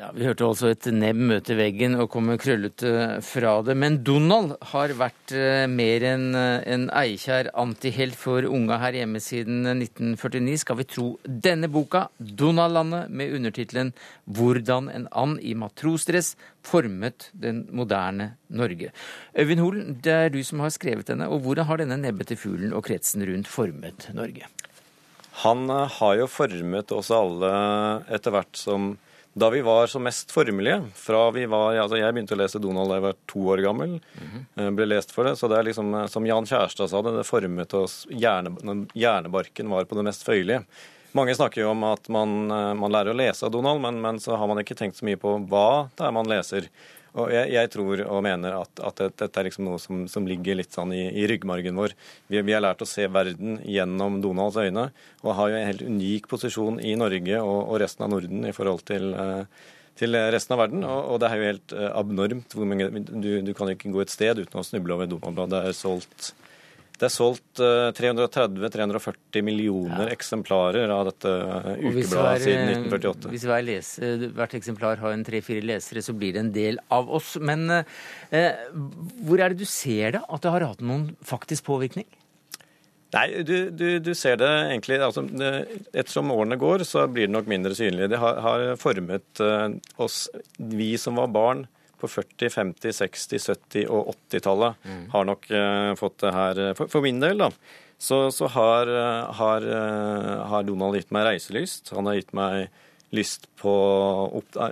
Ja, 0.00 0.06
Vi 0.16 0.24
hørte 0.24 0.46
altså 0.48 0.70
et 0.72 0.86
nebb 0.88 1.18
møte 1.28 1.52
veggen 1.52 1.98
og 2.00 2.06
komme 2.14 2.38
krøllete 2.40 3.18
fra 3.20 3.50
det. 3.60 3.74
Men 3.76 3.98
Donald 4.00 4.54
har 4.70 4.94
vært 4.96 5.34
eh, 5.36 5.66
mer 5.68 6.06
enn 6.08 6.30
eh, 6.32 6.64
en 6.72 6.86
eikjær 6.96 7.50
antihelt 7.60 8.16
for 8.16 8.48
unga 8.48 8.78
her 8.80 8.96
hjemme 8.96 9.20
siden 9.20 9.66
1949, 9.74 10.56
skal 10.62 10.80
vi 10.80 10.88
tro 10.88 11.04
denne 11.28 11.68
boka, 11.68 12.06
'Donald-landet', 12.16 13.12
med 13.12 13.36
undertittelen 13.36 13.92
'Hvordan 14.24 14.88
en 14.96 15.06
and 15.12 15.44
i 15.44 15.52
matrosdress 15.52 16.38
formet 16.64 17.28
den 17.36 17.68
moderne 17.68 18.38
Norge'. 18.48 18.96
Øyvind 19.36 19.60
Holen, 19.60 20.00
det 20.00 20.16
er 20.16 20.32
du 20.32 20.40
som 20.42 20.64
har 20.64 20.72
skrevet 20.72 21.12
denne, 21.12 21.28
og 21.28 21.44
hvordan 21.44 21.68
har 21.68 21.84
denne 21.84 22.00
nebbete 22.00 22.40
fuglen 22.40 22.72
og 22.72 22.88
kretsen 22.88 23.28
rundt 23.28 23.46
formet 23.46 24.08
Norge? 24.16 24.48
Han 25.44 25.68
eh, 25.68 25.88
har 26.00 26.16
jo 26.16 26.32
formet 26.32 26.96
oss 26.96 27.12
alle 27.12 27.56
etter 28.08 28.32
hvert 28.32 28.56
som 28.56 28.94
da 29.34 29.48
vi 29.50 29.60
var 29.64 29.86
som 29.86 30.02
mest 30.04 30.32
formelige. 30.32 30.78
Fra 30.94 31.30
vi 31.30 31.46
var, 31.48 31.76
altså 31.80 31.96
Jeg 31.96 32.12
begynte 32.12 32.36
å 32.36 32.40
lese 32.40 32.60
Donald 32.60 32.90
da 32.92 32.98
jeg 32.98 33.06
var 33.06 33.20
to 33.30 33.44
år 33.54 33.62
gammel. 33.64 34.00
Mm 34.20 34.28
-hmm. 34.54 34.76
Ble 34.76 34.86
lest 34.86 35.12
for 35.12 35.24
det. 35.24 35.36
Så 35.36 35.48
det 35.48 35.58
er 35.58 35.62
liksom, 35.62 35.94
eh, 35.94 36.06
som 36.06 36.26
Jan 36.26 36.46
Kjærstad 36.46 36.88
sa 36.88 37.02
det, 37.02 37.16
det 37.16 37.24
formet 37.24 37.74
oss 37.74 38.06
hjerne, 38.10 38.86
Hjernebarken 38.94 39.68
var 39.68 39.84
på 39.84 39.94
det 39.94 40.04
mest 40.04 40.24
føyelige. 40.24 40.64
Mange 41.12 41.34
snakker 41.34 41.60
jo 41.60 41.70
om 41.70 41.84
at 41.84 42.08
man, 42.08 42.50
eh, 42.50 42.74
man 42.74 42.92
lærer 42.92 43.12
å 43.12 43.16
lese 43.16 43.44
av 43.46 43.52
Donald, 43.52 43.80
men, 43.80 44.00
men, 44.00 44.20
så 44.20 44.36
har 44.36 44.46
man 44.46 44.58
ikke 44.58 44.76
tenkt 44.76 44.96
så 44.96 45.04
mye 45.04 45.16
på 45.16 45.48
hva 45.48 45.88
det 45.96 46.06
er 46.06 46.12
man 46.12 46.26
leser. 46.26 46.68
Og 47.12 47.28
jeg, 47.28 47.50
jeg, 47.52 47.68
tror 47.74 48.00
og 48.06 48.22
mener 48.24 48.54
at, 48.56 48.80
at 48.88 49.02
dette 49.20 49.40
er 49.40 49.48
liksom 49.48 49.66
noe 49.68 49.80
som, 49.82 50.06
som, 50.08 50.24
ligger 50.28 50.56
litt 50.56 50.72
sånn 50.72 50.94
i, 50.96 51.02
i 51.20 51.26
ryggmargen 51.28 51.76
vår. 51.76 51.92
Vi, 52.32 52.40
vi, 52.40 52.54
har 52.56 52.64
lært 52.64 52.84
å 52.84 52.88
se 52.88 53.04
verden 53.12 53.58
gjennom 53.68 54.22
Donalds 54.24 54.56
øyne, 54.56 54.88
og 55.20 55.36
har 55.36 55.52
jo 55.52 55.58
en 55.58 55.68
helt 55.68 55.84
unik 55.84 56.30
posisjon 56.30 56.80
i 56.80 56.94
Norge 56.96 57.42
og, 57.44 57.58
og 57.66 57.82
resten 57.84 58.06
av 58.06 58.14
Norden 58.14 58.48
i 58.48 58.54
forhold 58.56 58.86
til, 58.88 59.12
eh, 59.12 59.66
til 60.00 60.16
resten 60.32 60.56
av 60.56 60.62
verden. 60.64 60.86
Og, 60.88 61.18
det 61.20 61.28
er 61.28 61.36
jo 61.36 61.50
helt 61.50 61.76
uh, 61.76 61.90
abnormt. 62.00 62.56
Du, 62.56 63.30
du, 63.44 63.52
kan 63.58 63.68
ikke 63.74 63.92
gå 63.92 64.06
et 64.06 64.14
sted 64.14 64.40
uten 64.40 64.62
å 64.62 64.64
snuble 64.64 64.96
over 64.96 65.10
Donald-bladet. 65.10 65.52
Det 65.52 65.68
er 65.68 65.76
solgt 65.76 66.32
det 67.00 67.08
er 67.08 67.12
solgt 67.12 67.60
330-340 67.98 69.38
eh, 69.40 69.44
millioner 69.44 70.06
ja. 70.06 70.12
eksemplarer 70.14 70.92
av 70.92 71.08
dette 71.08 71.32
eh, 71.32 71.68
ukebladet 71.88 72.44
siden 72.44 72.72
1948. 72.76 73.32
Hvis 73.32 73.46
hver 73.48 73.64
lese, 73.66 74.10
hvert 74.36 74.56
eksemplar 74.58 75.02
har 75.02 75.16
en 75.16 75.24
tre-fire 75.26 75.64
lesere, 75.66 76.04
så 76.04 76.14
blir 76.14 76.36
det 76.36 76.42
en 76.44 76.52
del 76.54 76.80
av 76.94 77.10
oss. 77.10 77.34
Men 77.42 77.66
eh, 77.72 78.64
hvor 79.26 79.42
er 79.42 79.52
det 79.52 79.64
du 79.64 79.68
ser 79.68 80.18
det, 80.18 80.22
at 80.22 80.44
det 80.44 80.54
har 80.54 80.68
hatt 80.68 80.84
noen 80.84 81.10
faktisk 81.26 81.66
påvirkning? 81.70 82.06
Nei, 83.12 83.26
du, 83.44 83.56
du, 83.76 83.86
du, 84.00 84.14
ser 84.16 84.38
det 84.40 84.48
egentlig 84.48 84.96
altså, 85.04 85.26
Ettersom 85.92 86.30
årene 86.32 86.56
går, 86.56 86.86
så 86.88 87.04
blir 87.12 87.26
det 87.26 87.34
nok 87.34 87.50
mindre 87.50 87.74
synlig. 87.76 88.08
Det 88.08 88.20
har, 88.22 88.38
har 88.40 88.70
formet 88.80 89.42
oss, 90.00 90.24
vi 90.56 90.94
som 91.00 91.20
var 91.20 91.28
barn, 91.34 91.66
på 92.02 92.10
40-, 92.10 92.50
50-, 92.50 92.92
60-, 92.98 93.46
70- 93.54 93.88
og 93.94 94.12
80-tallet 94.28 94.82
Mm. 94.82 95.04
har 95.14 95.24
nok 95.28 95.46
eh, 95.54 95.94
fått 95.98 96.18
det 96.24 96.32
her 96.34 96.58
eh, 96.58 96.72
For, 96.78 96.90
for 96.90 97.04
min 97.04 97.20
del, 97.22 97.38
da, 97.38 97.48
så, 98.02 98.24
så 98.34 98.48
har, 98.50 98.90
eh, 98.90 99.32
har, 99.38 99.66
har 100.50 100.66
Donald 100.66 100.98
gitt 100.98 101.12
meg 101.14 101.28
reiselyst. 101.30 101.92
Han 101.94 102.10
har 102.10 102.18
gitt 102.18 102.34
meg 102.34 102.66
lyst 103.12 103.44
på 103.60 103.72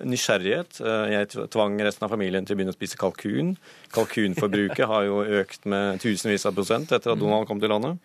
nysgjerrighet. 0.08 0.78
Jeg 1.12 1.28
tvang 1.52 1.74
resten 1.84 2.06
av 2.06 2.12
familien 2.14 2.46
til 2.48 2.56
å 2.56 2.58
begynne 2.58 2.72
å 2.72 2.76
spise 2.78 2.96
kalkun. 3.00 3.50
Kalkunforbruket 3.92 4.88
har 4.88 5.04
jo 5.04 5.20
økt 5.42 5.68
med 5.68 6.00
tusenvis 6.00 6.46
av 6.48 6.56
prosent 6.56 6.92
etter 6.96 7.12
at 7.12 7.20
Donald 7.20 7.44
kom 7.50 7.60
til 7.60 7.68
landet. 7.72 8.00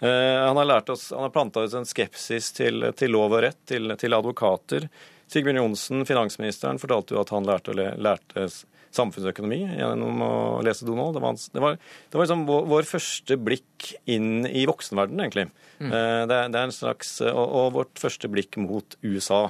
Han 0.00 0.56
har, 0.56 0.64
lært 0.70 0.92
oss, 0.94 1.08
han 1.12 1.26
har 1.26 1.32
planta 1.34 1.64
ut 1.66 1.74
en 1.76 1.84
skepsis 1.90 2.52
til, 2.56 2.86
til 2.96 3.12
lov 3.12 3.34
og 3.36 3.42
rett, 3.44 3.58
til, 3.68 3.90
til 4.00 4.14
advokater. 4.16 4.86
Sigbjørn 5.30 5.60
Johnsen, 5.62 6.04
finansministeren, 6.08 6.80
fortalte 6.82 7.14
jo 7.14 7.20
at 7.22 7.30
han 7.34 7.46
lærte, 7.46 7.74
lærte 7.76 8.48
samfunnsøkonomi 8.90 9.60
gjennom 9.78 10.22
å 10.26 10.30
lese 10.66 10.82
Donald. 10.88 11.14
Det 11.14 11.22
var, 11.22 11.36
det 11.54 11.62
var, 11.62 11.76
det 12.10 12.18
var 12.18 12.24
liksom 12.26 12.40
vår, 12.48 12.64
vår 12.72 12.88
første 12.90 13.36
blikk 13.38 13.92
inn 14.10 14.42
i 14.50 14.64
voksenverdenen, 14.66 15.22
egentlig. 15.28 15.46
Mm. 15.78 15.92
Eh, 15.94 16.26
Det, 16.26 16.36
er- 16.40 16.50
det 16.50 16.58
er 16.58 16.66
en 16.68 16.74
slags, 16.74 17.12
og, 17.30 17.44
og 17.60 17.72
vårt 17.78 18.02
første 18.02 18.28
blikk 18.32 18.58
mot 18.58 18.96
USA. 19.06 19.44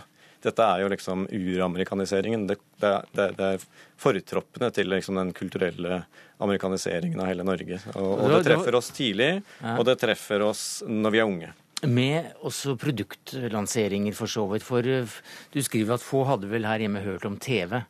Dette 0.45 0.65
er 0.65 0.81
jo 0.85 0.89
liksom 0.93 1.27
uramerikaniseringen. 1.37 2.47
Det, 2.49 2.59
det, 2.81 2.93
det, 3.17 3.27
det 3.37 3.49
er 3.57 3.65
fortroppene 4.01 4.71
til 4.73 4.89
liksom 4.93 5.19
den 5.21 5.33
kulturelle 5.37 6.03
amerikaniseringen 6.41 7.21
av 7.21 7.29
hele 7.29 7.45
Norge. 7.45 7.81
Og, 7.95 8.13
og 8.25 8.31
Det 8.33 8.45
treffer 8.49 8.79
oss 8.79 8.89
tidlig, 8.97 9.33
og 9.77 9.85
det 9.89 9.99
treffer 10.01 10.45
oss 10.47 10.63
når 10.89 11.13
vi 11.17 11.21
er 11.21 11.29
unge. 11.29 11.51
Med 11.89 12.35
også 12.45 12.75
produktlanseringer, 12.81 14.13
for 14.17 14.29
så 14.29 14.45
vidt. 14.51 14.65
For 14.67 14.85
eh, 14.85 15.21
du 15.55 15.63
skriver 15.65 15.97
at 15.97 16.05
få 16.05 16.27
hadde 16.29 16.51
vel 16.51 16.69
her 16.69 16.83
hjemme 16.85 17.03
hørt 17.05 17.25
om 17.29 17.39
TV 17.41 17.81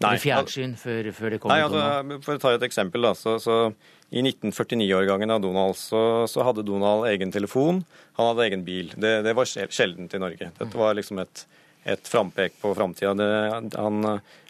Nei, 0.00 0.14
eller 0.14 0.22
fjernsyn 0.22 0.76
før, 0.80 1.10
før 1.12 1.34
det 1.34 1.40
kom. 1.42 1.52
Nei, 1.52 1.64
altså, 1.66 2.20
For 2.24 2.38
å 2.38 2.40
ta 2.40 2.54
et 2.56 2.64
eksempel, 2.64 3.04
da. 3.04 3.12
Så, 3.18 3.34
så 3.42 3.56
I 4.08 4.22
1949-årgangen 4.22 5.34
av 5.34 5.42
Donald 5.44 5.76
så, 5.76 6.24
så 6.30 6.46
hadde 6.46 6.64
Donald 6.64 7.08
egen 7.10 7.34
telefon, 7.34 7.82
han 8.16 8.30
hadde 8.30 8.46
egen 8.46 8.64
bil. 8.64 8.94
Det, 8.96 9.18
det 9.26 9.34
var 9.36 9.50
sjeldent 9.50 10.14
i 10.16 10.22
Norge. 10.22 10.52
Dette 10.56 10.80
var 10.80 10.96
liksom 10.96 11.20
et, 11.20 11.44
et 11.84 12.08
frampek 12.08 12.56
på 12.62 12.72
framtida. 12.78 13.12
Han, 13.76 14.00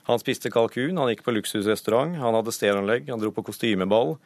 han 0.07 0.22
spiste 0.22 0.53
kalkun, 0.55 1.01
han 1.01 1.11
gikk 1.11 1.24
på 1.26 1.34
luksusrestaurant, 1.34 2.14
han 2.20 2.38
hadde 2.38 2.55
stereoanlegg, 2.55 3.11
han 3.11 3.22
dro 3.22 3.32
på 3.34 3.44
kostymeball. 3.51 4.16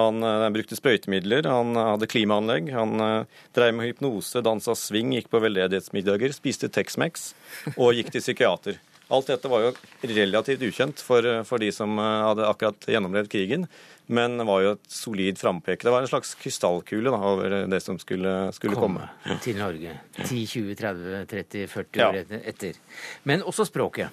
Han 0.00 0.24
eh, 0.26 0.48
brukte 0.54 0.78
sprøytemidler, 0.78 1.48
han 1.50 1.76
hadde 1.78 2.08
klimaanlegg, 2.10 2.70
han 2.74 3.04
eh, 3.04 3.40
drev 3.56 3.74
med 3.76 3.90
hypnose, 3.92 4.42
dansa 4.44 4.76
swing, 4.78 5.14
gikk 5.16 5.30
på 5.32 5.42
veldedighetsmiddager, 5.44 6.34
spiste 6.36 6.70
Tex-Mex 6.72 7.32
og 7.76 7.98
gikk 7.98 8.14
til 8.14 8.24
psykiater. 8.24 8.80
Alt 9.10 9.26
dette 9.26 9.50
var 9.50 9.64
jo 9.64 9.70
relativt 10.06 10.62
ukjent 10.62 11.00
for, 11.02 11.26
for 11.46 11.62
de 11.62 11.72
som 11.74 11.98
eh, 11.98 12.18
hadde 12.28 12.46
akkurat 12.46 12.86
gjennomlevd 12.94 13.32
krigen, 13.32 13.66
men 14.10 14.38
var 14.46 14.62
jo 14.62 14.72
et 14.74 14.86
solid 14.90 15.38
frampek. 15.38 15.82
Det 15.86 15.92
var 15.94 16.02
en 16.02 16.10
slags 16.10 16.32
krystallkule 16.38 17.12
da, 17.14 17.18
over 17.32 17.56
det 17.70 17.82
som 17.82 17.98
skulle, 17.98 18.32
skulle 18.54 18.78
komme. 18.78 19.06
til 19.44 19.58
Norge. 19.58 19.94
10, 20.22 20.46
20, 20.46 20.74
30, 20.78 21.20
30, 21.30 21.66
40 21.74 22.06
år 22.06 22.18
ja. 22.22 22.40
etter. 22.50 22.80
Men 23.26 23.46
også 23.46 23.66
språket. 23.70 24.10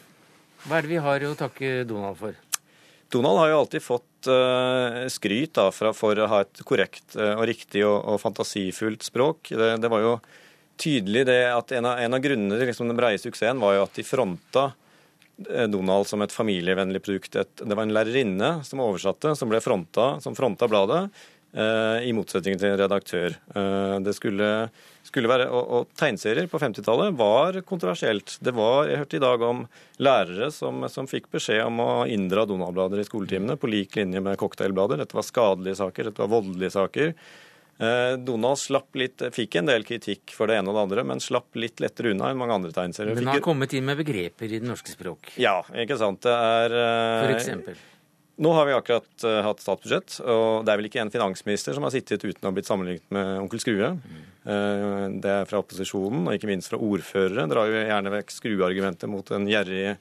Hva 0.66 0.80
er 0.80 0.86
det 0.86 0.92
vi 0.92 1.02
har 1.02 1.26
å 1.26 1.34
takke 1.38 1.72
Donald 1.90 2.18
for? 2.20 2.38
Donald 3.14 3.40
har 3.40 3.52
jo 3.52 3.60
alltid 3.62 3.84
fått 3.84 4.28
uh, 4.32 5.06
skryt 5.12 5.54
da, 5.56 5.70
for, 5.72 5.94
for 5.96 6.20
å 6.20 6.28
ha 6.32 6.42
et 6.44 6.64
korrekt 6.68 7.16
uh, 7.16 7.38
og 7.38 7.46
riktig 7.48 7.86
og, 7.88 8.02
og 8.04 8.20
fantasifullt 8.24 9.06
språk. 9.08 9.54
Det, 9.54 9.70
det 9.84 9.92
var 9.92 10.04
jo 10.04 10.18
tydelig 10.78 11.26
det 11.30 11.40
at 11.52 11.72
en 11.78 11.88
av, 11.90 12.02
en 12.02 12.18
av 12.18 12.22
grunnene 12.24 12.60
til 12.60 12.70
liksom, 12.70 12.92
den 12.92 13.00
breie 13.00 13.22
suksessen 13.22 13.62
var 13.64 13.78
jo 13.78 13.86
at 13.88 13.98
de 13.98 14.06
fronta 14.06 14.68
eh, 15.48 15.66
Donald 15.72 16.10
som 16.10 16.22
et 16.22 16.34
familievennlig 16.34 17.02
produkt. 17.06 17.38
Et, 17.40 17.64
det 17.64 17.74
var 17.74 17.88
en 17.88 17.96
lærerinne 17.96 18.52
som 18.68 18.84
oversatte, 18.86 19.34
som 19.40 19.50
ble 19.50 19.62
fronta, 19.64 20.18
som 20.24 20.38
fronta 20.38 20.70
bladet, 20.70 21.08
i 21.56 22.12
motsetning 22.14 22.58
til 22.60 22.70
en 22.74 22.78
redaktør. 22.78 23.34
Eh, 23.56 23.96
det 24.04 24.14
skulle, 24.18 24.50
skulle 25.08 25.32
være, 25.32 25.48
og, 25.50 25.72
og 25.74 25.88
tegneserier 25.98 26.50
på 26.52 26.60
50-tallet 26.62 27.16
var 27.18 27.62
kontroversielt. 27.66 28.38
Det 28.44 28.54
var, 28.58 28.88
Jeg 28.92 29.02
hørte 29.02 29.18
i 29.18 29.24
dag 29.24 29.42
om 29.48 29.64
lærere 30.04 30.52
som, 30.52 30.84
som 30.92 31.08
fikk 31.08 31.32
beskjed 31.34 31.64
om 31.66 31.80
å 31.82 31.90
inndra 32.12 32.46
Donald-blader 32.46 33.02
i 33.02 33.08
skoletimene, 33.08 33.58
på 33.58 33.72
lik 33.72 33.96
linje 33.98 34.22
med 34.22 34.38
cocktailblader. 34.38 35.02
Dette 35.02 35.18
var 35.18 35.26
skadelige 35.26 35.80
saker, 35.80 36.12
dette 36.12 36.26
var 36.26 36.34
voldelige 36.36 36.76
saker. 36.76 37.16
Eh, 37.78 38.14
Donald 38.26 38.58
slapp 38.58 38.96
litt, 38.98 39.22
fikk 39.34 39.60
en 39.60 39.68
del 39.70 39.84
kritikk 39.86 40.34
for 40.34 40.50
det 40.50 40.58
ene 40.58 40.72
og 40.72 40.78
det 40.78 40.86
andre, 40.88 41.04
men 41.14 41.22
slapp 41.22 41.58
litt 41.62 41.82
lettere 41.84 42.10
unna 42.16 42.32
enn 42.32 42.40
mange 42.40 42.56
andre 42.58 42.74
tegneserier. 42.74 43.14
Men 43.14 43.30
han 43.30 43.38
har 43.38 43.46
kommet 43.46 43.74
inn 43.78 43.86
med 43.86 44.00
begreper 44.02 44.50
i 44.50 44.60
det 44.60 44.66
norske 44.66 44.94
språk. 44.94 45.36
ja, 45.38 45.60
ikke 45.86 46.00
sant. 46.02 46.24
Det 46.26 46.34
er 46.34 46.74
eh, 46.74 47.22
For 47.22 47.36
eksempel. 47.36 47.86
Nå 48.38 48.52
har 48.54 48.68
vi 48.70 48.74
akkurat 48.78 49.26
uh, 49.26 49.40
hatt 49.48 49.62
statsbudsjett, 49.64 50.20
og 50.22 50.66
det 50.66 50.74
er 50.74 50.80
vel 50.80 50.90
ikke 50.92 51.02
en 51.02 51.14
finansminister 51.14 51.74
som 51.74 51.88
har 51.88 51.94
sittet 51.96 52.22
uten 52.22 52.46
å 52.46 52.52
ha 52.52 52.54
blitt 52.54 52.70
sammenlignet 52.70 53.08
med 53.16 53.32
onkel 53.42 53.62
Skrue. 53.64 53.96
Eh, 54.48 55.08
det 55.20 55.34
er 55.42 55.50
fra 55.50 55.60
opposisjonen, 55.60 56.24
og 56.28 56.38
ikke 56.38 56.50
minst 56.50 56.72
fra 56.72 56.80
ordførere. 56.80 57.48
Drar 57.52 57.68
jo 57.68 57.82
gjerne 57.82 58.14
vekk 58.14 58.32
skrueargumentet 58.32 59.12
mot 59.12 59.32
en 59.36 59.48
gjerrig, 59.50 59.98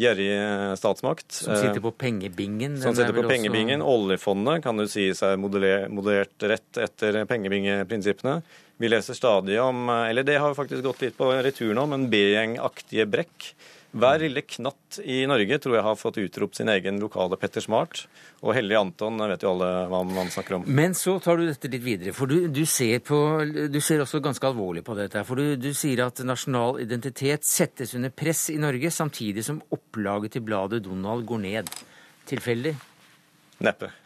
gjerrig 0.00 0.30
eh, 0.36 0.70
statsmakt. 0.80 1.28
Som 1.42 1.58
sitter 1.58 1.82
på 1.84 1.92
pengebingen. 2.00 2.78
Som 2.80 2.94
er 2.94 3.02
sitter 3.02 3.18
på 3.18 3.26
pengebingen. 3.28 3.84
også-. 3.84 4.06
Oljefondet 4.06 4.64
kan 4.64 4.80
jo 4.80 4.88
si 4.88 5.10
seg 5.16 5.36
modellert 5.42 5.92
moderert 5.92 6.48
rett 6.48 6.80
etter 6.86 7.24
pengebingeprinsippene. 7.28 8.38
Vi 8.80 8.88
leser 8.88 9.18
stadig 9.18 9.58
om, 9.60 9.90
eller 9.92 10.24
det 10.24 10.38
har 10.40 10.56
faktisk 10.56 10.86
gått 10.86 11.04
litt 11.04 11.18
på 11.18 11.28
retur 11.44 11.74
nå, 11.76 11.84
men 11.90 12.08
B-gjengaktige 12.12 13.04
brekk. 13.10 13.50
Hver 13.90 14.22
lille 14.22 14.44
knatt 14.46 15.00
i 15.02 15.24
Norge 15.26 15.56
tror 15.58 15.74
jeg 15.74 15.82
har 15.82 15.96
fått 15.98 16.20
utropt 16.22 16.60
sin 16.60 16.68
egen 16.70 17.00
lokale 17.02 17.34
Petter 17.40 17.64
Smart. 17.64 18.04
Og 18.44 18.54
Hellig 18.54 18.76
Anton 18.78 19.18
vet 19.32 19.42
jo 19.42 19.50
alle 19.50 19.70
hva 19.90 20.02
man 20.06 20.30
snakker 20.30 20.60
om. 20.60 20.66
Men 20.70 20.94
så 20.94 21.16
tar 21.22 21.40
du 21.40 21.48
dette 21.48 21.70
litt 21.72 21.82
videre, 21.82 22.14
for 22.14 22.30
du, 22.30 22.46
du, 22.54 22.62
ser, 22.70 23.02
på, 23.02 23.18
du 23.42 23.80
ser 23.82 24.04
også 24.04 24.22
ganske 24.22 24.46
alvorlig 24.46 24.84
på 24.86 24.94
dette. 24.98 25.24
For 25.26 25.42
du, 25.42 25.56
du 25.58 25.72
sier 25.74 26.04
at 26.06 26.22
nasjonal 26.22 26.78
identitet 26.84 27.48
settes 27.48 27.96
under 27.98 28.14
press 28.14 28.46
i 28.54 28.60
Norge, 28.62 28.94
samtidig 28.94 29.44
som 29.48 29.58
opplaget 29.74 30.38
til 30.38 30.46
bladet 30.46 30.84
Donald 30.86 31.26
går 31.26 31.42
ned. 31.48 31.74
Tilfeldig? 32.30 32.76
Neppe. 33.60 33.90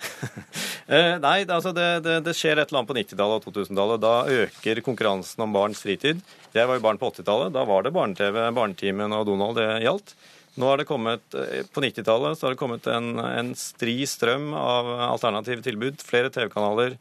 Eh, 0.85 1.15
Nei, 1.17 1.47
altså 1.49 1.71
det, 1.73 1.85
det, 2.05 2.19
det 2.27 2.35
skjer 2.37 2.59
et 2.61 2.69
eller 2.69 2.83
annet 2.83 2.89
på 2.91 2.97
90-tallet 2.99 3.47
og 3.49 3.55
2000-tallet. 3.55 4.03
Da 4.03 4.11
øker 4.29 4.81
konkurransen 4.85 5.41
om 5.41 5.55
barns 5.55 5.81
fritid. 5.81 6.19
Jeg 6.53 6.69
var 6.69 6.77
jo 6.77 6.83
barn 6.85 6.99
på 7.01 7.09
80-tallet. 7.09 7.55
Da 7.55 7.63
var 7.65 7.87
det 7.87 7.95
barne-TV, 7.97 8.37
Barnetimen 8.53 9.15
og 9.17 9.25
Donald 9.31 9.57
det 9.57 9.65
gjaldt. 9.87 10.13
Nå 10.61 10.69
har 10.69 10.83
det 10.83 10.87
kommet, 10.91 11.25
eh, 11.41 11.65
På 11.73 11.81
90-tallet 11.81 12.37
så 12.37 12.47
har 12.51 12.53
det 12.53 12.61
kommet 12.61 12.85
en, 12.93 13.15
en 13.17 13.55
stri 13.57 13.97
strøm 14.05 14.51
av 14.61 14.93
alternative 15.09 15.65
tilbud. 15.65 16.05
Flere 16.05 16.29
TV-kanaler. 16.37 16.99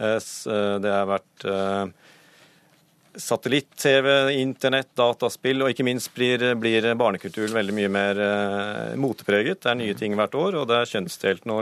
Eh, 0.00 0.16
Det 0.80 0.96
har 0.96 1.12
vært 1.12 1.48
satellitt-TV, 3.20 4.08
internett, 4.40 4.90
dataspill, 4.98 5.64
og 5.64 5.72
ikke 5.72 5.86
minst 5.86 6.12
blir, 6.16 6.42
blir 6.60 6.86
barnekulturen 6.98 7.56
veldig 7.56 7.74
mye 7.76 7.92
mer 7.92 8.20
eh, 8.22 8.94
motepreget. 9.00 9.62
Det 9.64 9.72
er 9.72 9.80
nye 9.80 9.96
ting 9.98 10.16
hvert 10.18 10.36
år, 10.38 10.60
og 10.60 10.68
det 10.70 10.80
er 10.80 10.92
kjønnsdelt 10.92 11.48
nå. 11.48 11.58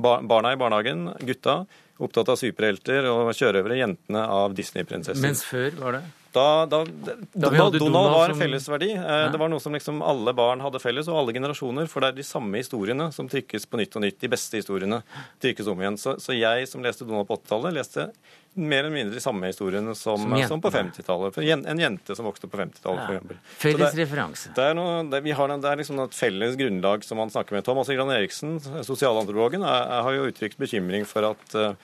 Bar 0.00 0.22
barna 0.24 0.54
i 0.54 0.60
barnehagen, 0.60 1.10
gutta, 1.28 1.58
opptatt 2.00 2.30
av 2.32 2.38
superhelter 2.40 3.10
og 3.10 3.34
sjørøvere, 3.36 3.76
jentene 3.82 4.22
av 4.32 4.54
Disney-prinsesser. 4.56 5.20
Mens 5.20 5.44
før 5.44 5.76
var 5.82 5.98
det? 5.98 6.04
Da, 6.32 6.66
da, 6.70 6.84
Da 6.84 7.14
Donald, 7.32 7.78
Donald 7.78 8.12
var 8.14 8.30
en 8.30 8.38
fellesverdi. 8.38 8.92
Eh, 8.94 9.30
Det 9.32 9.38
var 9.40 9.50
noe 9.50 9.60
som 9.62 9.74
liksom 9.74 10.02
alle 10.02 10.34
barn 10.36 10.60
hadde 10.62 10.78
felles, 10.82 11.08
og 11.10 11.18
alle 11.18 11.34
generasjoner. 11.34 11.88
For 11.90 12.04
det 12.04 12.12
er 12.12 12.20
de 12.20 12.26
samme 12.26 12.60
historiene 12.62 13.08
som 13.14 13.28
trykkes 13.30 13.66
på 13.66 13.80
nytt 13.80 13.96
og 13.98 14.04
nytt. 14.06 14.20
De 14.22 14.30
beste 14.30 14.60
historiene 14.60 15.02
trykkes 15.42 15.66
om 15.72 15.80
igjen. 15.82 15.98
Så, 15.98 16.14
så 16.22 16.36
jeg 16.36 16.68
som 16.70 16.84
leste 16.86 17.06
Donald 17.08 17.26
på 17.30 17.40
80-tallet, 17.40 17.74
leste 17.80 18.10
mer 18.54 18.82
eller 18.82 18.90
mindre 18.94 19.14
de 19.14 19.22
samme 19.22 19.46
historiene 19.46 19.92
som, 19.94 20.18
Som 20.18 20.46
som 20.48 20.62
på 20.62 20.70
50-tallet. 20.74 21.36
En 21.70 21.78
jente 21.82 22.16
som 22.18 22.26
vokste 22.26 22.50
på 22.50 22.58
50-tallet, 22.58 23.12
Ja. 23.14 23.36
Felles 23.62 23.94
referanse. 23.98 24.50
Det 24.54 24.64
er, 24.70 24.74
noe, 24.74 25.04
det, 25.10 25.22
har, 25.38 25.54
det 25.54 25.70
er 25.70 25.78
liksom 25.82 26.00
et 26.02 26.14
felles 26.18 26.56
grunnlag 26.58 27.06
som 27.06 27.18
man 27.22 27.30
snakker 27.30 27.54
med. 27.58 27.64
Thomas 27.66 27.90
Gran 27.90 28.10
Eriksen, 28.10 28.58
sosialantropologen, 28.86 29.62
har 29.66 30.10
jo 30.14 30.26
uttrykt 30.30 30.58
bekymring 30.58 31.06
for 31.06 31.30
at 31.30 31.54
eh, 31.58 31.74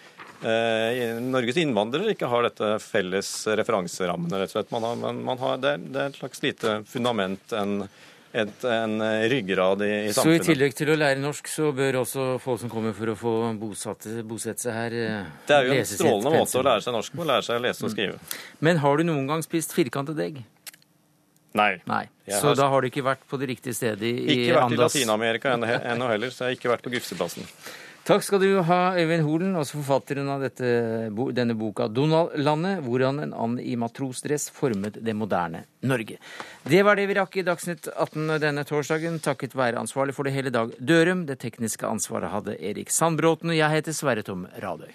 Norges 0.42 1.56
innvandrere 1.62 2.12
ikke 2.14 2.28
har 2.30 2.42
dette 2.48 2.74
felles 2.82 3.30
referanserammene, 3.58 4.40
rett 4.42 4.52
og 4.52 4.58
slett. 4.58 4.70
Man 4.74 4.84
har, 4.86 4.98
man, 5.00 5.22
man 5.24 5.38
har, 5.40 5.56
det, 5.62 5.72
er, 5.76 5.86
det 5.94 6.04
et 6.10 6.18
slags 6.20 6.42
lite 6.44 6.74
fundament, 6.88 7.52
en, 7.56 7.86
et, 8.36 8.64
en 8.68 8.96
ryggrad 9.32 9.82
i, 9.86 9.90
i 10.08 10.12
Så 10.16 10.26
i 10.34 10.40
tillegg 10.44 10.74
til 10.76 10.92
å 10.92 10.98
lære 10.98 11.22
norsk, 11.22 11.48
så 11.48 11.70
bør 11.76 12.02
også 12.02 12.26
folk 12.42 12.60
som 12.64 12.72
kommer 12.72 12.92
for 12.96 13.12
å 13.12 13.16
få 13.16 13.34
bosatte, 13.60 14.18
bosette 14.28 14.66
seg 14.66 14.76
her, 14.76 14.98
eh, 15.06 15.30
Det 15.48 15.56
er 15.56 15.70
jo 15.70 15.78
en 15.78 15.88
strålende 15.92 16.34
måte 16.36 16.60
å 16.60 16.66
lære 16.66 16.84
seg 16.84 16.98
norsk 16.98 17.16
på, 17.16 17.28
lære 17.32 17.46
seg 17.48 17.60
å 17.62 17.64
lese 17.68 17.86
og 17.88 17.94
skrive. 17.96 18.20
Men 18.60 18.82
har 18.84 19.00
du 19.00 19.06
noen 19.08 19.26
gang 19.30 19.46
spist 19.46 19.72
firkantet 19.76 20.20
egg? 20.26 20.44
Nei. 21.56 21.78
Nei. 21.88 22.02
Så 22.28 22.50
har- 22.50 22.56
da 22.58 22.68
har 22.68 22.82
du 22.84 22.90
ikke 22.90 23.02
vært 23.06 23.22
på 23.30 23.38
det 23.40 23.46
riktige 23.48 23.72
stedet 23.72 24.02
i, 24.04 24.12
Andas? 24.12 24.28
Ikke 24.36 24.52
vært 24.52 24.60
i 24.60 24.74
Andas? 24.74 24.94
Latin-Amerika 24.94 25.54
ennå 25.56 25.70
ennå 25.94 26.08
heller, 26.10 26.28
så 26.28 26.44
jeg 26.44 26.50
har 26.50 26.56
ikke 26.60 26.72
vært 26.74 26.84
på 26.84 26.92
Gufseplassen. 26.92 27.48
Takk 28.06 28.22
skal 28.22 28.38
du 28.38 28.60
ha, 28.62 28.94
Øyvind 28.94 29.24
Holen, 29.26 29.56
også 29.58 29.80
forfatteren 29.80 30.28
av 30.30 30.44
dette, 30.44 30.68
denne 31.34 31.56
boka 31.58 31.88
'Donald-landet', 31.90 32.84
hvordan 32.86 33.18
en 33.24 33.32
and 33.34 33.58
i 33.58 33.74
matrosdress 33.74 34.46
formet 34.54 35.00
det 35.02 35.14
moderne 35.16 35.64
Norge. 35.82 36.18
Det 36.62 36.84
var 36.84 36.94
det 36.94 37.08
vi 37.08 37.16
rakk 37.18 37.36
i 37.36 37.42
Dagsnytt 37.42 37.88
18 37.88 38.38
denne 38.38 38.62
torsdagen, 38.62 39.18
takket 39.18 39.56
være 39.56 39.82
ansvarlig 39.82 40.14
for 40.14 40.22
det 40.22 40.34
hele 40.34 40.50
Dag 40.50 40.70
Dørum. 40.78 41.26
Det 41.26 41.40
tekniske 41.40 41.82
ansvaret 41.82 42.30
hadde 42.30 42.54
Erik 42.62 42.94
Sandbråten, 42.94 43.50
og 43.50 43.56
jeg 43.58 43.70
heter 43.74 43.92
Sverre 43.92 44.22
Tom 44.22 44.46
Radøy. 44.54 44.94